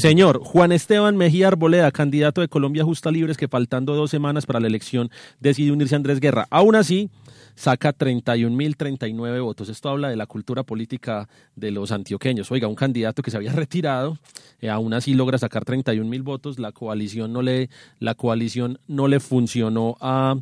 Señor, 0.00 0.40
Juan 0.42 0.72
Esteban 0.72 1.16
Mejía 1.16 1.48
Arboleda, 1.48 1.90
candidato 1.90 2.40
de 2.40 2.48
Colombia 2.48 2.84
Justa 2.84 3.10
Libres, 3.10 3.36
que 3.36 3.48
faltando 3.48 3.94
dos 3.94 4.10
semanas 4.10 4.46
para 4.46 4.60
la 4.60 4.68
elección 4.68 5.10
decidió 5.40 5.72
unirse 5.72 5.94
a 5.94 5.98
Andrés 5.98 6.20
Guerra. 6.20 6.46
Aún 6.50 6.76
así, 6.76 7.10
saca 7.56 7.92
31.039 7.92 9.42
votos. 9.42 9.68
Esto 9.68 9.88
habla 9.88 10.08
de 10.08 10.16
la 10.16 10.26
cultura 10.26 10.62
política 10.62 11.28
de 11.56 11.72
los 11.72 11.90
antioqueños. 11.90 12.52
Oiga, 12.52 12.68
un 12.68 12.76
candidato 12.76 13.22
que 13.22 13.32
se 13.32 13.36
había 13.36 13.52
retirado, 13.54 14.18
eh, 14.60 14.70
aún 14.70 14.94
así 14.94 15.14
logra 15.14 15.38
sacar 15.38 15.64
31.000 15.64 16.22
votos. 16.22 16.58
La 16.60 16.70
coalición 16.70 17.32
no 17.32 17.42
le, 17.42 17.68
la 17.98 18.14
coalición 18.14 18.78
no 18.86 19.08
le 19.08 19.18
funcionó 19.18 19.96
a 20.00 20.36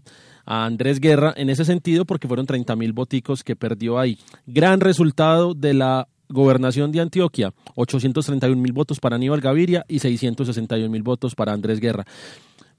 a 0.46 0.66
Andrés 0.66 1.00
Guerra 1.00 1.32
en 1.38 1.48
ese 1.48 1.64
sentido 1.64 2.04
porque 2.04 2.28
fueron 2.28 2.46
30.000 2.46 2.92
voticos 2.92 3.42
que 3.42 3.56
perdió 3.56 3.98
ahí. 3.98 4.18
Gran 4.46 4.80
resultado 4.80 5.54
de 5.54 5.72
la 5.72 6.06
gobernación 6.28 6.92
de 6.92 7.00
Antioquia, 7.00 7.52
831 7.76 8.60
mil 8.60 8.72
votos 8.72 9.00
para 9.00 9.16
Aníbal 9.16 9.40
Gaviria 9.40 9.84
y 9.88 9.98
661 9.98 10.90
mil 10.90 11.02
votos 11.02 11.34
para 11.34 11.52
Andrés 11.52 11.80
Guerra. 11.80 12.04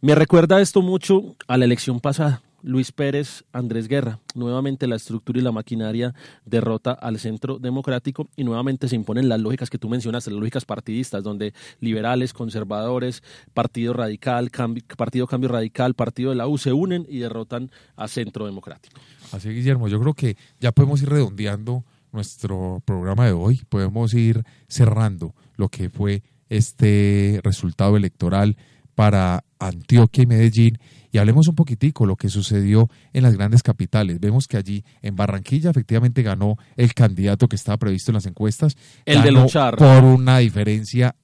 Me 0.01 0.15
recuerda 0.15 0.61
esto 0.61 0.81
mucho 0.81 1.35
a 1.47 1.57
la 1.57 1.65
elección 1.65 1.99
pasada. 1.99 2.41
Luis 2.65 2.91
Pérez, 2.91 3.43
Andrés 3.53 3.87
Guerra. 3.87 4.19
Nuevamente 4.33 4.87
la 4.87 4.95
estructura 4.95 5.39
y 5.39 5.43
la 5.43 5.51
maquinaria 5.51 6.15
derrota 6.45 6.93
al 6.93 7.19
centro 7.19 7.59
democrático 7.59 8.27
y 8.35 8.43
nuevamente 8.43 8.87
se 8.87 8.95
imponen 8.95 9.29
las 9.29 9.39
lógicas 9.39 9.69
que 9.69 9.77
tú 9.77 9.87
mencionaste, 9.87 10.31
las 10.31 10.39
lógicas 10.39 10.65
partidistas, 10.65 11.23
donde 11.23 11.53
liberales, 11.79 12.33
conservadores, 12.33 13.21
Partido 13.53 13.93
Radical, 13.93 14.49
Partido 14.97 15.27
Cambio 15.27 15.49
Radical, 15.49 15.93
Partido 15.93 16.31
de 16.31 16.37
la 16.37 16.47
U 16.47 16.57
se 16.57 16.73
unen 16.73 17.05
y 17.07 17.19
derrotan 17.19 17.69
a 17.95 18.07
centro 18.07 18.47
democrático. 18.47 18.99
Así 19.31 19.49
Guillermo, 19.49 19.87
yo 19.87 19.99
creo 19.99 20.15
que 20.15 20.35
ya 20.59 20.71
podemos 20.71 21.03
ir 21.03 21.09
redondeando 21.09 21.85
nuestro 22.11 22.81
programa 22.83 23.27
de 23.27 23.33
hoy, 23.33 23.61
podemos 23.69 24.15
ir 24.15 24.43
cerrando 24.67 25.35
lo 25.55 25.69
que 25.69 25.91
fue 25.91 26.23
este 26.49 27.41
resultado 27.43 27.95
electoral 27.95 28.57
para 28.95 29.43
Antioquia 29.59 30.23
y 30.23 30.25
Medellín 30.25 30.79
y 31.15 31.17
hablemos 31.17 31.47
un 31.47 31.55
poquitico 31.55 32.05
lo 32.05 32.17
que 32.17 32.27
sucedió 32.27 32.89
en 33.13 33.23
las 33.23 33.37
grandes 33.37 33.63
capitales. 33.63 34.19
Vemos 34.19 34.47
que 34.47 34.57
allí 34.57 34.83
en 35.01 35.15
Barranquilla 35.15 35.69
efectivamente 35.69 36.23
ganó 36.23 36.57
el 36.75 36.93
candidato 36.93 37.47
que 37.47 37.55
estaba 37.55 37.77
previsto 37.77 38.11
en 38.11 38.15
las 38.15 38.25
encuestas. 38.25 38.75
El 39.05 39.21
de 39.21 39.31
luchar. 39.31 39.77
Por 39.77 40.03
una 40.03 40.39
diferencia 40.39 41.15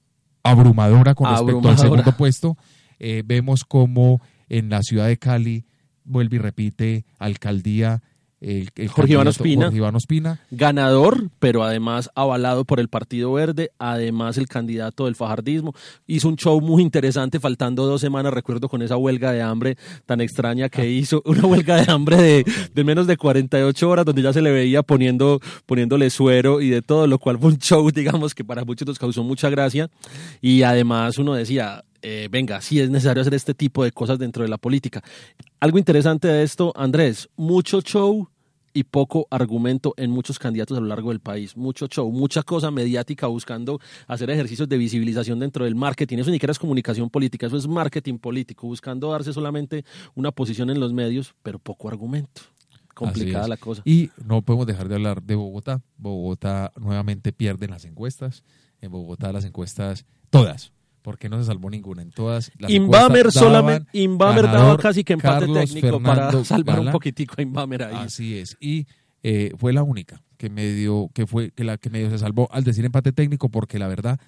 abrumadora 0.42 1.14
con 1.14 1.30
respecto 1.30 1.68
al 1.68 1.76
segundo 1.76 2.16
puesto. 2.16 2.56
Eh, 2.98 3.22
vemos 3.22 3.66
como 3.66 4.22
en 4.48 4.70
la 4.70 4.80
ciudad 4.80 5.08
de 5.08 5.18
Cali 5.18 5.66
vuelve 6.04 6.36
y 6.36 6.38
repite 6.38 7.04
alcaldía 7.18 8.02
el, 8.42 8.88
Jorge, 8.88 9.12
Iván 9.12 9.28
Ospina, 9.94 10.40
ganador, 10.50 11.30
pero 11.38 11.62
además 11.62 12.10
avalado 12.16 12.64
por 12.64 12.80
el 12.80 12.88
Partido 12.88 13.32
Verde, 13.32 13.70
además 13.78 14.36
el 14.36 14.48
candidato 14.48 15.04
del 15.04 15.14
fajardismo. 15.14 15.74
Hizo 16.08 16.28
un 16.28 16.36
show 16.36 16.60
muy 16.60 16.82
interesante, 16.82 17.38
faltando 17.38 17.86
dos 17.86 18.00
semanas, 18.00 18.34
recuerdo, 18.34 18.68
con 18.68 18.82
esa 18.82 18.96
huelga 18.96 19.30
de 19.30 19.42
hambre 19.42 19.76
tan 20.06 20.20
extraña 20.20 20.68
que 20.68 20.90
hizo, 20.90 21.22
una 21.24 21.46
huelga 21.46 21.76
de 21.76 21.92
hambre 21.92 22.16
de, 22.16 22.44
de 22.74 22.84
menos 22.84 23.06
de 23.06 23.16
48 23.16 23.88
horas, 23.88 24.04
donde 24.04 24.22
ya 24.22 24.32
se 24.32 24.42
le 24.42 24.50
veía 24.50 24.82
poniendo, 24.82 25.40
poniéndole 25.64 26.10
suero 26.10 26.60
y 26.60 26.68
de 26.68 26.82
todo, 26.82 27.06
lo 27.06 27.20
cual 27.20 27.38
fue 27.38 27.52
un 27.52 27.58
show, 27.58 27.88
digamos, 27.94 28.34
que 28.34 28.44
para 28.44 28.64
muchos 28.64 28.88
nos 28.88 28.98
causó 28.98 29.22
mucha 29.22 29.50
gracia. 29.50 29.88
Y 30.40 30.64
además 30.64 31.16
uno 31.16 31.34
decía, 31.34 31.84
eh, 32.02 32.26
venga, 32.28 32.60
sí 32.60 32.80
es 32.80 32.90
necesario 32.90 33.20
hacer 33.20 33.34
este 33.34 33.54
tipo 33.54 33.84
de 33.84 33.92
cosas 33.92 34.18
dentro 34.18 34.42
de 34.42 34.48
la 34.48 34.58
política. 34.58 35.00
Algo 35.60 35.78
interesante 35.78 36.26
de 36.26 36.42
esto, 36.42 36.72
Andrés, 36.74 37.28
mucho 37.36 37.80
show 37.80 38.28
y 38.74 38.84
poco 38.84 39.26
argumento 39.30 39.94
en 39.96 40.10
muchos 40.10 40.38
candidatos 40.38 40.76
a 40.78 40.80
lo 40.80 40.86
largo 40.86 41.10
del 41.10 41.20
país. 41.20 41.56
Mucho 41.56 41.86
show, 41.86 42.10
mucha 42.10 42.42
cosa 42.42 42.70
mediática 42.70 43.26
buscando 43.26 43.80
hacer 44.06 44.30
ejercicios 44.30 44.68
de 44.68 44.78
visibilización 44.78 45.38
dentro 45.38 45.64
del 45.64 45.74
marketing. 45.74 46.18
Eso 46.18 46.30
ni 46.30 46.36
siquiera 46.36 46.52
es 46.52 46.58
comunicación 46.58 47.10
política, 47.10 47.46
eso 47.46 47.56
es 47.56 47.66
marketing 47.66 48.18
político, 48.18 48.66
buscando 48.66 49.10
darse 49.10 49.32
solamente 49.32 49.84
una 50.14 50.32
posición 50.32 50.70
en 50.70 50.80
los 50.80 50.92
medios, 50.92 51.34
pero 51.42 51.58
poco 51.58 51.88
argumento. 51.88 52.42
Complicada 52.94 53.48
la 53.48 53.56
cosa. 53.56 53.82
Y 53.84 54.10
no 54.24 54.42
podemos 54.42 54.66
dejar 54.66 54.88
de 54.88 54.96
hablar 54.96 55.22
de 55.22 55.34
Bogotá. 55.34 55.80
Bogotá 55.96 56.72
nuevamente 56.78 57.32
pierde 57.32 57.64
en 57.64 57.70
las 57.70 57.84
encuestas. 57.84 58.44
En 58.80 58.92
Bogotá 58.92 59.32
las 59.32 59.44
encuestas, 59.44 60.04
todas, 60.28 60.72
porque 61.02 61.28
no 61.28 61.38
se 61.38 61.44
salvó 61.44 61.68
ninguna. 61.68 62.02
En 62.02 62.10
todas 62.10 62.50
las 62.58 62.70
Inbamer 62.70 63.30
solamente, 63.30 63.90
Inbamer 63.92 64.44
daba 64.44 64.76
casi 64.78 65.04
que 65.04 65.12
empate 65.12 65.46
técnico 65.46 66.00
para 66.00 66.32
salvar 66.44 66.80
un 66.80 66.90
poquitico 66.90 67.34
a 67.38 67.42
Inbamer 67.42 67.82
ahí. 67.84 67.96
Así 67.96 68.38
es. 68.38 68.56
Y 68.60 68.86
eh, 69.22 69.52
fue 69.58 69.72
la 69.72 69.82
única 69.82 70.22
que 70.36 70.48
medio, 70.48 71.10
que 71.14 71.26
fue, 71.26 71.50
que 71.50 71.64
la 71.64 71.76
que 71.78 71.90
medio 71.90 72.10
se 72.10 72.18
salvó 72.18 72.48
al 72.52 72.64
decir 72.64 72.84
empate 72.84 73.12
técnico, 73.12 73.48
porque 73.48 73.78
la 73.78 73.88
verdad, 73.88 74.18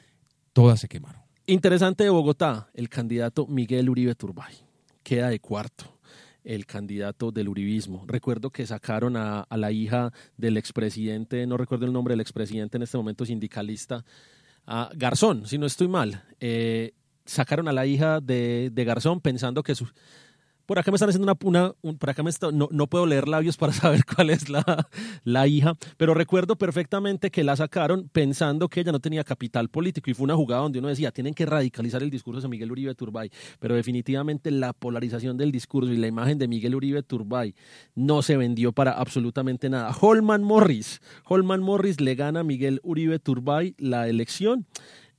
todas 0.53 0.81
se 0.81 0.89
quemaron. 0.89 1.23
Interesante 1.47 2.05
de 2.05 2.11
Bogotá, 2.11 2.71
el 2.75 2.89
candidato 2.89 3.47
Miguel 3.47 3.91
Uribe 3.91 4.15
Turbay. 4.15 4.55
Queda 5.03 5.29
de 5.29 5.41
cuarto 5.41 5.95
el 6.45 6.67
candidato 6.67 7.33
del 7.33 7.49
uribismo. 7.49 8.05
Recuerdo 8.07 8.51
que 8.51 8.67
sacaron 8.67 9.17
a, 9.17 9.41
a 9.41 9.57
la 9.57 9.73
hija 9.73 10.13
del 10.37 10.59
expresidente, 10.59 11.47
no 11.47 11.57
recuerdo 11.57 11.87
el 11.87 11.93
nombre 11.93 12.13
del 12.13 12.21
expresidente 12.21 12.77
en 12.77 12.83
este 12.83 12.99
momento 12.99 13.25
sindicalista, 13.25 14.05
a 14.67 14.91
Garzón, 14.95 15.47
si 15.47 15.59
no 15.59 15.67
estoy 15.67 15.89
mal. 15.89 16.23
Eh, 16.41 16.95
sacaron 17.25 17.69
a 17.69 17.73
la 17.73 17.87
hija 17.87 18.21
de, 18.21 18.71
de 18.73 18.85
Garzón 18.85 19.21
pensando 19.21 19.63
que 19.63 19.75
su, 19.75 19.89
por 20.67 20.79
acá 20.79 20.91
me 20.91 20.97
están 20.97 21.09
haciendo 21.09 21.37
una, 21.45 21.73
por 21.99 22.11
acá 22.11 22.23
me 22.23 22.31
no, 22.53 22.69
no, 22.71 22.87
puedo 22.87 23.07
leer 23.07 23.29
labios 23.29 23.57
para 23.57 23.73
saber 23.73 24.05
cuál 24.05 24.31
es 24.31 24.49
la, 24.49 24.89
la, 25.25 25.47
hija, 25.47 25.75
pero 25.97 26.15
recuerdo 26.15 26.57
perfectamente 26.57 27.31
que 27.31 27.45
la 27.45 27.57
sacaron 27.57 28.09
pensando 28.09 28.69
que 28.69 28.81
ella 28.81 28.93
no 28.93 29.01
tenía 29.01 29.25
capital 29.25 29.69
político 29.69 30.11
y 30.11 30.15
fue 30.15 30.25
una 30.25 30.37
jugada 30.37 30.63
donde 30.63 30.79
uno 30.79 30.89
decía, 30.89 31.11
tienen 31.11 31.35
que 31.35 31.47
radicalizar 31.47 32.03
el 32.03 32.11
discurso 32.11 32.41
de 32.41 32.49
Miguel 32.49 32.73
Uribe 32.73 32.95
Turbay, 32.95 33.31
pero 33.59 33.75
definitivamente 33.75 34.51
la 34.51 34.73
polarización 34.73 35.37
del 35.37 35.53
discurso 35.53 35.93
y 35.93 35.97
la 35.97 36.07
imagen 36.07 36.39
de 36.39 36.49
Miguel 36.49 36.75
Uribe 36.75 37.03
Turbay 37.03 37.55
no 37.95 38.23
se 38.23 38.37
vendió 38.37 38.73
para 38.73 38.93
absolutamente 38.93 39.69
nada. 39.69 39.95
Holman 40.01 40.43
Morris, 40.43 41.01
Holman 41.25 41.63
Morris 41.63 42.01
le 42.01 42.15
gana 42.15 42.41
a 42.41 42.45
Miguel 42.45 42.81
Uribe 42.83 43.19
Turbay 43.19 43.75
la 43.79 44.09
elección 44.09 44.67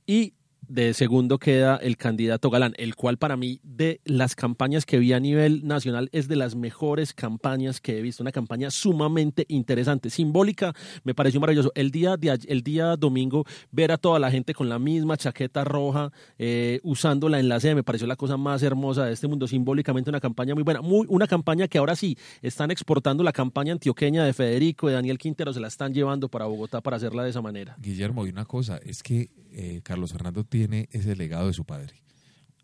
y 0.06 0.34
de 0.68 0.94
segundo 0.94 1.38
queda 1.38 1.76
el 1.76 1.96
candidato 1.96 2.50
Galán, 2.50 2.74
el 2.76 2.94
cual 2.94 3.16
para 3.18 3.36
mí 3.36 3.60
de 3.62 4.00
las 4.04 4.34
campañas 4.34 4.84
que 4.84 4.98
vi 4.98 5.12
a 5.12 5.20
nivel 5.20 5.66
nacional 5.66 6.08
es 6.12 6.28
de 6.28 6.36
las 6.36 6.54
mejores 6.54 7.14
campañas 7.14 7.80
que 7.80 7.98
he 7.98 8.02
visto, 8.02 8.22
una 8.22 8.32
campaña 8.32 8.70
sumamente 8.70 9.44
interesante, 9.48 10.10
simbólica, 10.10 10.74
me 11.04 11.14
pareció 11.14 11.40
maravilloso. 11.40 11.72
El 11.74 11.90
día, 11.90 12.16
de, 12.16 12.38
el 12.48 12.62
día 12.62 12.96
domingo 12.96 13.44
ver 13.70 13.92
a 13.92 13.98
toda 13.98 14.18
la 14.18 14.30
gente 14.30 14.54
con 14.54 14.68
la 14.68 14.78
misma 14.78 15.16
chaqueta 15.16 15.64
roja, 15.64 16.12
eh, 16.38 16.80
usándola 16.82 17.40
la 17.48 17.60
sede, 17.60 17.76
me 17.76 17.82
pareció 17.82 18.06
la 18.06 18.16
cosa 18.16 18.36
más 18.36 18.62
hermosa 18.62 19.04
de 19.04 19.12
este 19.12 19.28
mundo, 19.28 19.46
simbólicamente 19.46 20.10
una 20.10 20.20
campaña 20.20 20.54
muy 20.54 20.62
buena, 20.62 20.80
muy, 20.80 21.06
una 21.08 21.26
campaña 21.26 21.68
que 21.68 21.78
ahora 21.78 21.96
sí 21.96 22.16
están 22.42 22.70
exportando 22.70 23.22
la 23.22 23.32
campaña 23.32 23.72
antioqueña 23.72 24.24
de 24.24 24.32
Federico, 24.32 24.88
de 24.88 24.94
Daniel 24.94 25.18
Quintero, 25.18 25.52
se 25.52 25.60
la 25.60 25.68
están 25.68 25.94
llevando 25.94 26.28
para 26.28 26.46
Bogotá 26.46 26.80
para 26.80 26.96
hacerla 26.96 27.24
de 27.24 27.30
esa 27.30 27.42
manera. 27.42 27.76
Guillermo, 27.80 28.26
y 28.26 28.30
una 28.30 28.44
cosa, 28.44 28.78
es 28.78 29.02
que 29.02 29.30
eh, 29.52 29.80
Carlos 29.82 30.12
Fernando 30.12 30.44
tiene 30.56 30.88
ese 30.90 31.14
legado 31.16 31.48
de 31.48 31.52
su 31.52 31.64
padre. 31.64 32.02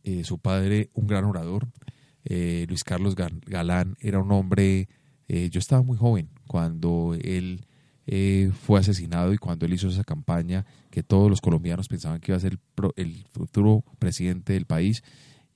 Eh, 0.02 0.24
su 0.24 0.38
padre, 0.38 0.90
un 0.94 1.06
gran 1.06 1.24
orador, 1.24 1.68
eh, 2.24 2.64
Luis 2.68 2.84
Carlos 2.84 3.14
Galán, 3.14 3.96
era 4.00 4.18
un 4.18 4.32
hombre, 4.32 4.88
yo 5.28 5.58
estaba 5.58 5.82
muy 5.82 5.96
joven 5.96 6.28
cuando 6.46 7.16
él 7.18 7.64
fue 8.52 8.80
asesinado 8.80 9.32
y 9.32 9.38
cuando 9.38 9.64
él 9.64 9.72
hizo 9.72 9.88
esa 9.88 10.04
campaña 10.04 10.66
que 10.90 11.02
todos 11.02 11.30
los 11.30 11.40
colombianos 11.40 11.88
pensaban 11.88 12.20
que 12.20 12.32
iba 12.32 12.36
a 12.36 12.40
ser 12.40 12.58
el, 12.96 13.24
futuro 13.30 13.82
presidente 13.98 14.52
del 14.52 14.66
país 14.66 15.02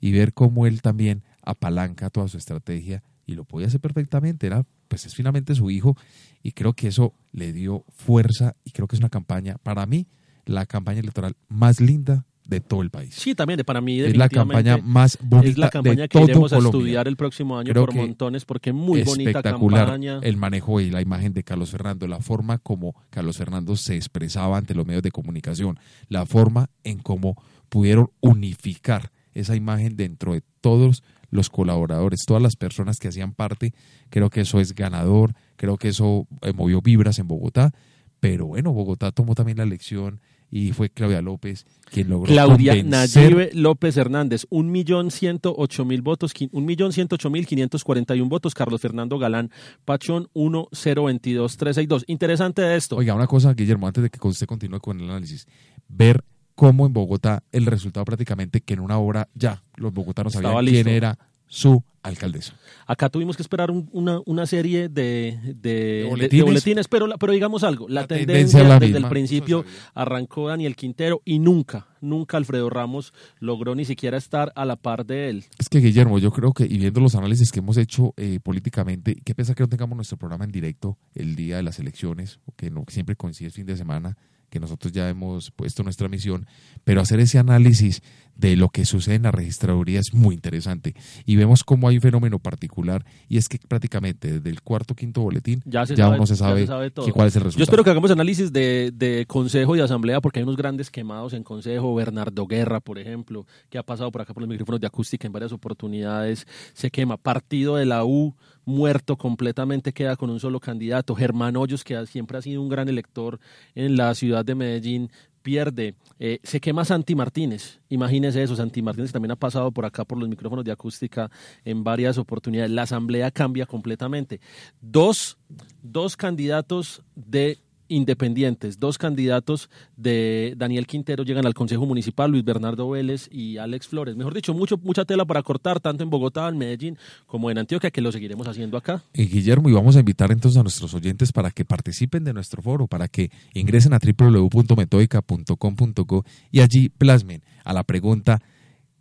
y 0.01 0.12
ver 0.12 0.32
cómo 0.32 0.66
él 0.66 0.80
también 0.80 1.24
apalanca 1.43 2.09
toda 2.09 2.28
su 2.28 2.39
estrategia 2.39 3.03
y 3.26 3.34
lo 3.34 3.45
podía 3.45 3.66
hacer 3.66 3.80
perfectamente, 3.80 4.47
era 4.47 4.64
pues 4.89 5.05
es 5.05 5.14
finalmente 5.14 5.55
su 5.55 5.70
hijo 5.70 5.97
y 6.43 6.53
creo 6.53 6.72
que 6.72 6.89
eso 6.89 7.12
le 7.32 7.53
dio 7.53 7.84
fuerza 7.91 8.57
y 8.64 8.70
creo 8.70 8.89
que 8.89 8.97
es 8.97 9.01
una 9.01 9.11
campaña 9.11 9.59
para 9.59 9.84
mí 9.84 10.07
la 10.47 10.64
campaña 10.64 11.01
electoral 11.01 11.36
más 11.49 11.80
linda 11.80 12.24
de 12.47 12.61
todo 12.61 12.82
el 12.82 12.90
país. 12.90 13.14
Sí, 13.14 13.34
también 13.34 13.61
para 13.64 13.80
mí 13.80 14.01
es 14.01 14.16
la 14.16 14.28
campaña 14.28 14.78
más 14.78 15.18
bonita 15.20 15.51
Es 15.51 15.59
la 15.59 15.68
campaña 15.68 16.09
que 16.09 16.20
iremos 16.20 16.53
a 16.53 16.59
estudiar 16.59 17.09
el 17.09 17.16
próximo 17.16 17.59
año 17.59 17.74
por 17.74 17.92
montones 17.92 18.44
porque 18.44 18.70
es 18.70 18.76
muy 18.76 19.03
bonita 19.03 19.42
campaña. 19.42 20.20
El 20.22 20.36
manejo 20.36 20.80
y 20.80 20.90
la 20.90 21.01
imagen 21.01 21.34
de 21.34 21.42
Carlos 21.42 21.70
Fernando, 21.70 22.07
la 22.07 22.20
forma 22.20 22.59
como 22.59 22.94
Carlos 23.11 23.36
Fernando 23.36 23.76
se 23.76 23.97
expresaba 23.97 24.57
ante 24.57 24.74
los 24.74 24.86
medios 24.86 25.03
de 25.03 25.11
comunicación, 25.11 25.78
la 26.09 26.24
forma 26.24 26.70
en 26.84 26.99
cómo 26.99 27.42
pudieron 27.68 28.11
unificar 28.20 29.11
esa 29.34 29.57
imagen 29.57 29.97
dentro 29.97 30.32
de 30.32 30.42
todos 30.61 31.03
los 31.30 31.51
colaboradores, 31.51 32.20
todas 32.26 32.42
las 32.42 32.57
personas 32.57 32.99
que 32.99 33.09
hacían 33.09 33.34
parte, 33.34 33.74
creo 34.09 34.30
que 34.30 34.42
eso 34.42 34.61
es 34.61 34.74
ganador, 34.74 35.34
creo 35.57 35.76
que 35.76 35.88
eso 35.88 36.28
eh, 36.42 36.53
movió 36.53 36.80
vibras 36.80 37.18
en 37.18 37.26
Bogotá, 37.26 37.72
pero 38.20 38.47
bueno, 38.47 38.72
Bogotá 38.72 39.11
tomó 39.12 39.34
también 39.34 39.59
la 39.59 39.64
elección 39.64 40.20
y 40.51 40.72
fue 40.72 40.90
Claudia 40.90 41.20
López 41.22 41.66
quien 41.90 42.09
logró 42.09 42.32
Claudia 42.32 42.82
Nayibe 42.82 43.51
López 43.53 43.97
Hernández, 43.97 44.47
un 44.51 44.70
millón 44.70 45.11
ciento 45.11 45.55
ocho 45.57 45.84
mil 45.84 46.03
votos, 46.03 46.32
un 46.53 46.64
millón 46.64 46.92
ciento 46.92 47.16
ocho 47.16 47.30
mil 47.30 47.47
quinientos 47.47 47.84
cuarenta 47.84 48.14
y 48.14 48.20
un 48.20 48.28
votos, 48.28 48.55
Carlos 48.55 48.80
Fernando 48.80 49.18
Galán 49.18 49.51
Pachón, 49.84 50.28
uno 50.32 50.68
cero 50.72 51.05
veintidós 51.05 51.57
tres 51.57 51.76
dos. 51.88 52.05
Interesante 52.07 52.76
esto. 52.76 52.97
Oiga, 52.97 53.14
una 53.14 53.26
cosa, 53.26 53.53
Guillermo, 53.55 53.86
antes 53.86 54.03
de 54.03 54.11
que 54.11 54.18
usted 54.26 54.47
continúe 54.47 54.80
con 54.80 55.01
el 55.01 55.11
análisis, 55.11 55.47
ver 55.88 56.24
cómo 56.55 56.86
en 56.86 56.92
Bogotá 56.92 57.44
el 57.53 57.66
resultado 57.66 58.05
prácticamente 58.05 58.62
que 58.62 58.74
en 58.74 58.80
una 58.80 58.99
hora 58.99 59.28
ya 59.34 59.62
los 59.76 59.92
bogotanos 59.92 60.32
sabían 60.32 60.64
quién 60.64 60.88
era 60.88 61.18
su 61.47 61.82
alcaldesa. 62.07 62.55
Acá 62.86 63.09
tuvimos 63.09 63.36
que 63.36 63.42
esperar 63.42 63.70
una, 63.70 64.20
una, 64.26 64.47
serie 64.47 64.88
de, 64.88 65.38
de, 65.57 66.07
boletines? 66.09 66.86
pero, 66.88 67.09
pero 67.18 67.32
digamos 67.32 67.64
algo, 67.64 67.88
la, 67.88 68.07
tendencia, 68.07 68.78
desde 68.78 68.99
el 68.99 69.09
principio 69.09 69.64
arrancó 69.94 70.49
Daniel 70.49 70.76
Quintero 70.76 71.20
y 71.24 71.40
nunca, 71.40 71.88
nunca 72.01 72.36
Alfredo 72.36 72.70
Ramos 72.70 73.12
logró 73.40 73.74
ni 73.74 73.84
siquiera 73.84 74.16
estar 74.16 74.53
a 74.55 74.64
la 74.64 74.76
par 74.76 75.05
de 75.05 75.30
él. 75.30 75.44
Es 75.59 75.68
que 75.68 75.80
Guillermo, 75.80 76.18
yo 76.18 76.30
creo 76.30 76.53
que, 76.53 76.64
y 76.64 76.78
viendo 76.78 77.01
los 77.01 77.16
análisis 77.16 77.51
que 77.51 77.59
hemos 77.59 77.76
hecho 77.76 78.14
eh, 78.16 78.38
políticamente, 78.40 79.16
qué 79.24 79.34
pesa 79.34 79.55
que 79.55 79.64
no 79.64 79.68
tengamos 79.68 79.97
nuestro 79.97 80.16
programa 80.16 80.44
en 80.44 80.53
directo 80.53 80.97
el 81.14 81.34
día 81.34 81.57
de 81.57 81.64
las 81.64 81.80
elecciones, 81.80 82.38
que 82.57 82.70
no 82.70 82.84
siempre 82.88 83.16
coincide 83.16 83.49
el 83.49 83.53
fin 83.53 83.66
de 83.66 83.76
semana, 83.76 84.16
que 84.51 84.61
nosotros 84.61 84.92
ya 84.92 85.09
hemos 85.09 85.51
puesto 85.51 85.82
nuestra 85.82 86.09
misión, 86.09 86.47
pero 86.84 87.01
hacer 87.01 87.20
ese 87.20 87.38
análisis 87.38 88.03
de 88.36 88.55
lo 88.57 88.68
que 88.68 88.84
sucede 88.84 89.14
en 89.16 89.22
la 89.22 89.30
registraduría 89.30 90.01
es 90.01 90.12
muy 90.12 90.34
interesante. 90.34 90.94
Y 91.24 91.36
vemos 91.36 91.64
cómo 91.64 91.88
hay 91.88 91.97
un 91.97 92.03
fenómeno 92.03 92.38
particular 92.38 93.05
y 93.28 93.38
es 93.38 93.49
que 93.49 93.59
prácticamente 93.59 94.34
desde 94.34 94.51
el 94.51 94.62
cuarto 94.62 94.94
quinto 94.94 95.22
boletín 95.22 95.62
ya, 95.64 95.84
uno 96.09 96.26
se 96.26 96.36
sabe, 96.36 96.66
cuál 96.66 97.28
es 97.28 97.36
el 97.36 97.42
resultado. 97.42 97.59
Yo 97.59 97.64
espero 97.64 97.82
que 97.82 97.90
hagamos 97.90 98.11
análisis 98.11 98.53
de, 98.53 98.92
de, 98.94 99.24
consejo 99.26 99.74
y 99.74 99.80
asamblea 99.80 100.20
porque 100.20 100.40
hay 100.40 100.42
unos 100.42 100.57
grandes 100.57 100.90
quemados 100.90 101.32
en 101.32 101.42
consejo. 101.42 101.94
Bernardo 101.94 102.47
Guerra, 102.47 102.80
por 102.80 102.99
ejemplo, 102.99 103.47
que 103.70 103.78
ha 103.78 103.82
pasado 103.82 104.12
por 104.12 104.20
acá 104.20 104.34
por 104.34 104.42
los 104.42 104.49
micrófonos 104.49 104.80
de 104.80 104.86
acústica 104.86 105.26
en 105.26 105.32
varias 105.32 105.53
oportunidades, 105.53 106.47
se 106.74 106.90
quema. 106.90 107.16
Partido 107.16 107.76
de 107.76 107.86
la 107.86 108.05
U 108.05 108.34
muerto 108.66 109.16
completamente, 109.16 109.92
queda 109.92 110.16
con 110.16 110.28
un 110.28 110.40
solo 110.40 110.61
candidato. 110.61 111.14
Germán 111.14 111.57
Hoyos, 111.57 111.84
que 111.84 112.05
siempre 112.07 112.36
ha 112.36 112.42
sido 112.42 112.61
un 112.61 112.68
gran 112.68 112.88
elector 112.88 113.38
en 113.74 113.97
la 113.97 114.14
ciudad 114.14 114.36
de 114.45 114.55
Medellín, 114.55 115.11
pierde. 115.47 115.95
Eh, 116.18 116.41
se 116.43 116.61
quema 116.61 116.84
Santi 116.84 117.14
Martínez. 117.14 117.78
Imagínese 117.89 118.43
eso, 118.43 118.57
Santi 118.57 118.82
Martínez 118.82 119.12
también 119.12 119.30
ha 119.30 119.37
pasado 119.37 119.70
por 119.70 119.84
acá 119.84 120.05
por 120.05 120.18
los 120.18 120.28
micrófonos 120.28 120.64
de 120.64 120.72
acústica 120.72 121.30
en 121.64 121.84
varias 121.84 122.18
oportunidades. 122.18 122.72
La 122.72 122.82
asamblea 122.82 123.30
cambia 123.30 123.64
completamente. 123.64 124.41
Dos, 124.80 125.39
dos 125.82 126.16
candidatos 126.16 127.03
de 127.14 127.59
independientes. 127.89 128.78
Dos 128.78 128.99
candidatos 128.99 129.70
de 129.97 130.55
Daniel 130.57 130.87
Quintero 130.87 131.24
llegan 131.24 131.47
al 131.47 131.55
Consejo 131.55 131.87
Municipal, 131.87 132.30
Luis 132.30 132.45
Bernardo 132.45 132.91
Vélez 132.91 133.28
y 133.30 133.57
Alex 133.59 133.89
Flores. 133.89 134.14
Mejor 134.16 134.34
dicho, 134.34 134.55
mucho, 134.55 134.78
mucha 134.78 135.05
tela 135.05 135.24
para 135.24 135.43
cortar, 135.43 135.80
tanto 135.80 136.05
en 136.05 136.11
Bogotá, 136.11 136.49
en 136.49 136.59
Medellín, 136.59 136.99
como 137.26 137.51
en 137.51 137.59
Antioquia, 137.59 137.91
que 137.91 138.01
lo 138.01 138.12
seguiremos 138.12 138.47
haciendo 138.49 138.76
acá. 138.76 139.03
Y 139.12 139.26
Guillermo, 139.26 139.68
y 139.68 139.72
vamos 139.72 139.97
a 139.97 140.01
invitar 140.01 140.30
entonces 140.32 140.59
a 140.59 140.62
nuestros 140.62 140.95
oyentes 140.95 141.32
para 141.32 141.51
que 141.51 141.64
participen 141.64 142.22
de 142.24 142.32
nuestro 142.32 142.62
foro, 142.62 142.87
para 142.87 143.09
que 143.09 143.32
ingresen 143.55 143.93
a 143.95 143.99
www.metodica.com.co 143.99 146.24
y 146.51 146.61
allí 146.61 146.89
plasmen 146.89 147.43
a 147.64 147.72
la 147.72 147.82
pregunta 147.84 148.41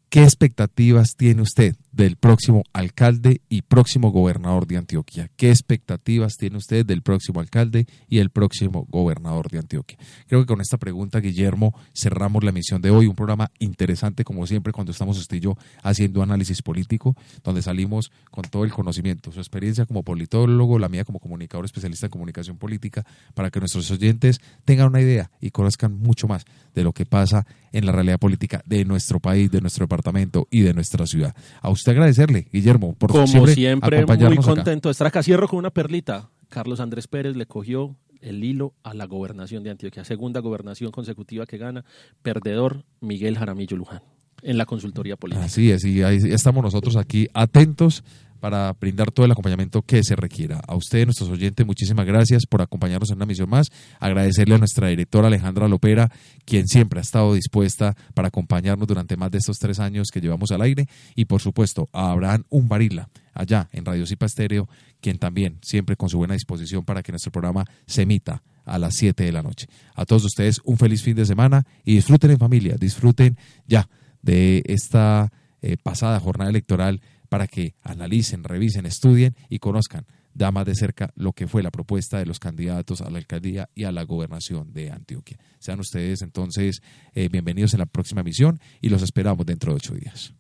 ¿Qué 0.10 0.24
expectativas 0.24 1.16
tiene 1.18 1.42
usted 1.42 1.76
del 1.96 2.18
próximo 2.18 2.64
alcalde 2.74 3.42
y 3.48 3.62
próximo 3.62 4.12
gobernador 4.12 4.68
de 4.68 4.76
Antioquia. 4.76 5.30
¿Qué 5.38 5.50
expectativas 5.50 6.36
tiene 6.38 6.58
usted 6.58 6.86
del 6.86 7.02
próximo 7.02 7.40
alcalde 7.40 7.88
y 8.10 8.20
el 8.20 8.32
próximo 8.32 8.86
gobernador 8.90 9.50
de 9.50 9.60
Antioquia? 9.60 9.98
Creo 10.28 10.42
que 10.42 10.46
con 10.46 10.60
esta 10.60 10.78
pregunta, 10.78 11.22
Guillermo, 11.22 11.74
cerramos 11.94 12.44
la 12.44 12.50
emisión 12.50 12.82
de 12.82 12.92
hoy. 12.92 13.08
Un 13.08 13.16
programa 13.16 13.50
interesante, 13.60 14.26
como 14.26 14.46
siempre, 14.46 14.74
cuando 14.74 14.92
estamos 14.92 15.18
usted 15.18 15.38
y 15.38 15.40
yo 15.40 15.58
haciendo 15.84 16.22
análisis 16.22 16.62
político, 16.62 17.16
donde 17.44 17.62
salimos 17.62 18.12
con 18.30 18.44
todo 18.44 18.66
el 18.66 18.74
conocimiento, 18.74 19.32
su 19.32 19.40
experiencia 19.40 19.86
como 19.86 20.04
politólogo, 20.04 20.78
la 20.80 20.90
mía 20.90 21.06
como 21.06 21.20
comunicador 21.20 21.64
especialista 21.64 22.08
en 22.08 22.12
comunicación 22.12 22.58
política, 22.58 23.06
para 23.34 23.50
que 23.52 23.60
nuestros 23.60 23.90
oyentes 23.92 24.42
tengan 24.66 24.88
una 24.88 25.00
idea 25.00 25.32
y 25.40 25.52
conozcan 25.52 25.98
mucho 25.98 26.28
más 26.28 26.44
de 26.74 26.84
lo 26.84 26.92
que 26.92 27.06
pasa 27.06 27.48
en 27.72 27.86
la 27.86 27.94
realidad 27.94 28.20
política 28.20 28.62
de 28.66 28.84
nuestro 28.84 29.20
país, 29.20 29.50
de 29.50 29.62
nuestro 29.62 29.86
departamento 29.86 30.48
y 30.52 30.62
de 30.62 30.74
nuestra 30.74 31.08
ciudad. 31.08 31.36
A 31.62 31.70
usted 31.70 31.85
agradecerle, 31.92 32.48
Guillermo, 32.52 32.94
por 32.94 33.12
Como 33.12 33.28
siempre, 33.28 33.56
muy 33.76 34.38
acá. 34.38 34.42
contento 34.42 34.90
de 34.90 34.92
estar 34.92 35.08
acá. 35.08 35.24
Cierro 35.24 35.48
con 35.48 35.60
una 35.60 35.72
perlita. 35.72 36.30
Carlos 36.50 36.80
Andrés 36.80 37.08
Pérez 37.08 37.36
le 37.36 37.46
cogió 37.46 37.96
el 38.22 38.44
hilo 38.44 38.74
a 38.84 38.94
la 38.94 39.06
gobernación 39.06 39.64
de 39.64 39.72
Antioquia. 39.72 40.04
Segunda 40.04 40.40
gobernación 40.40 40.92
consecutiva 40.92 41.46
que 41.46 41.58
gana. 41.58 41.86
Perdedor 42.22 42.86
Miguel 43.02 43.38
Jaramillo 43.38 43.78
Luján 43.78 44.02
en 44.42 44.58
la 44.58 44.66
consultoría 44.66 45.16
política. 45.16 45.46
Así 45.46 45.72
es, 45.72 45.84
y 45.86 46.04
ahí 46.04 46.18
estamos 46.30 46.64
nosotros 46.64 46.96
aquí 46.98 47.28
atentos 47.34 48.04
para 48.40 48.72
brindar 48.74 49.12
todo 49.12 49.26
el 49.26 49.32
acompañamiento 49.32 49.82
que 49.82 50.04
se 50.04 50.16
requiera. 50.16 50.62
A 50.68 50.76
ustedes, 50.76 51.06
nuestros 51.06 51.30
oyentes, 51.30 51.66
muchísimas 51.66 52.06
gracias 52.06 52.46
por 52.46 52.62
acompañarnos 52.62 53.10
en 53.10 53.18
una 53.18 53.26
misión 53.26 53.50
más. 53.50 53.68
Agradecerle 54.00 54.56
a 54.56 54.58
nuestra 54.58 54.88
directora 54.88 55.28
Alejandra 55.28 55.68
Lopera, 55.68 56.12
quien 56.46 56.68
siempre 56.68 57.00
ha 57.00 57.02
estado 57.02 57.34
dispuesta 57.34 57.96
para 58.14 58.28
acompañarnos 58.28 58.88
durante 58.88 59.18
más 59.18 59.32
de 59.32 59.40
estos 59.40 59.58
tres 59.58 59.80
años 59.80 60.10
que 60.12 60.22
llevamos 60.22 60.52
al 60.52 60.62
aire. 60.62 60.88
Y 61.16 61.26
por 61.26 61.42
supuesto, 61.42 61.90
a 61.92 62.12
Abraham 62.12 62.44
Umbarila, 62.50 63.10
allá 63.34 63.70
en 63.72 63.86
Radio 63.86 64.06
Cipa 64.06 64.26
Estéreo, 64.26 64.68
quien 65.02 65.18
también 65.18 65.60
siempre 65.62 65.96
con 65.96 66.10
su 66.10 66.18
buena 66.18 66.34
disposición 66.34 66.84
para 66.84 67.04
que 67.04 67.12
nuestro 67.12 67.32
programa 67.32 67.66
se 67.86 68.04
emita 68.04 68.44
a 68.66 68.80
las 68.80 68.96
7 68.96 69.24
de 69.24 69.32
la 69.32 69.44
noche. 69.44 69.68
A 69.94 70.06
todos 70.06 70.26
ustedes, 70.26 70.62
un 70.64 70.78
feliz 70.78 71.04
fin 71.04 71.16
de 71.16 71.26
semana 71.26 71.66
y 71.84 71.96
disfruten 71.96 72.32
en 72.32 72.40
familia, 72.40 72.76
disfruten 72.80 73.38
ya 73.68 73.88
de 74.22 74.64
esta 74.66 75.32
eh, 75.62 75.78
pasada 75.82 76.20
jornada 76.20 76.50
electoral 76.50 77.02
para 77.28 77.48
que 77.48 77.76
analicen, 77.82 78.44
revisen, 78.44 78.86
estudien 78.86 79.36
y 79.50 79.60
conozcan 79.60 80.06
da 80.36 80.52
más 80.52 80.66
de 80.66 80.76
cerca 80.76 81.12
lo 81.16 81.34
que 81.34 81.48
fue 81.48 81.64
la 81.64 81.72
propuesta 81.72 82.20
de 82.20 82.26
los 82.26 82.40
candidatos 82.40 83.02
a 83.02 83.10
la 83.10 83.18
alcaldía 83.18 83.70
y 83.74 83.86
a 83.86 83.92
la 83.92 84.04
gobernación 84.04 84.72
de 84.74 84.92
Antioquia. 84.92 85.40
Sean 85.60 85.80
ustedes 85.80 86.22
entonces 86.22 86.82
eh, 87.14 87.30
bienvenidos 87.30 87.74
en 87.74 87.80
la 87.80 87.86
próxima 87.88 88.22
misión 88.22 88.60
y 88.82 88.90
los 88.90 89.02
esperamos 89.02 89.46
dentro 89.46 89.72
de 89.72 89.78
ocho 89.78 89.96
días. 89.96 90.34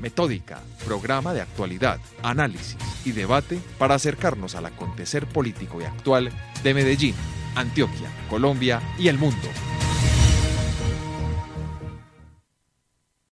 Metódica, 0.00 0.60
programa 0.84 1.32
de 1.32 1.40
actualidad, 1.40 2.00
análisis 2.22 2.76
y 3.04 3.12
debate 3.12 3.60
para 3.78 3.94
acercarnos 3.94 4.54
al 4.54 4.66
acontecer 4.66 5.26
político 5.26 5.80
y 5.80 5.84
actual 5.84 6.30
de 6.62 6.74
Medellín, 6.74 7.14
Antioquia, 7.54 8.08
Colombia 8.28 8.80
y 8.98 9.08
el 9.08 9.18
mundo. 9.18 9.48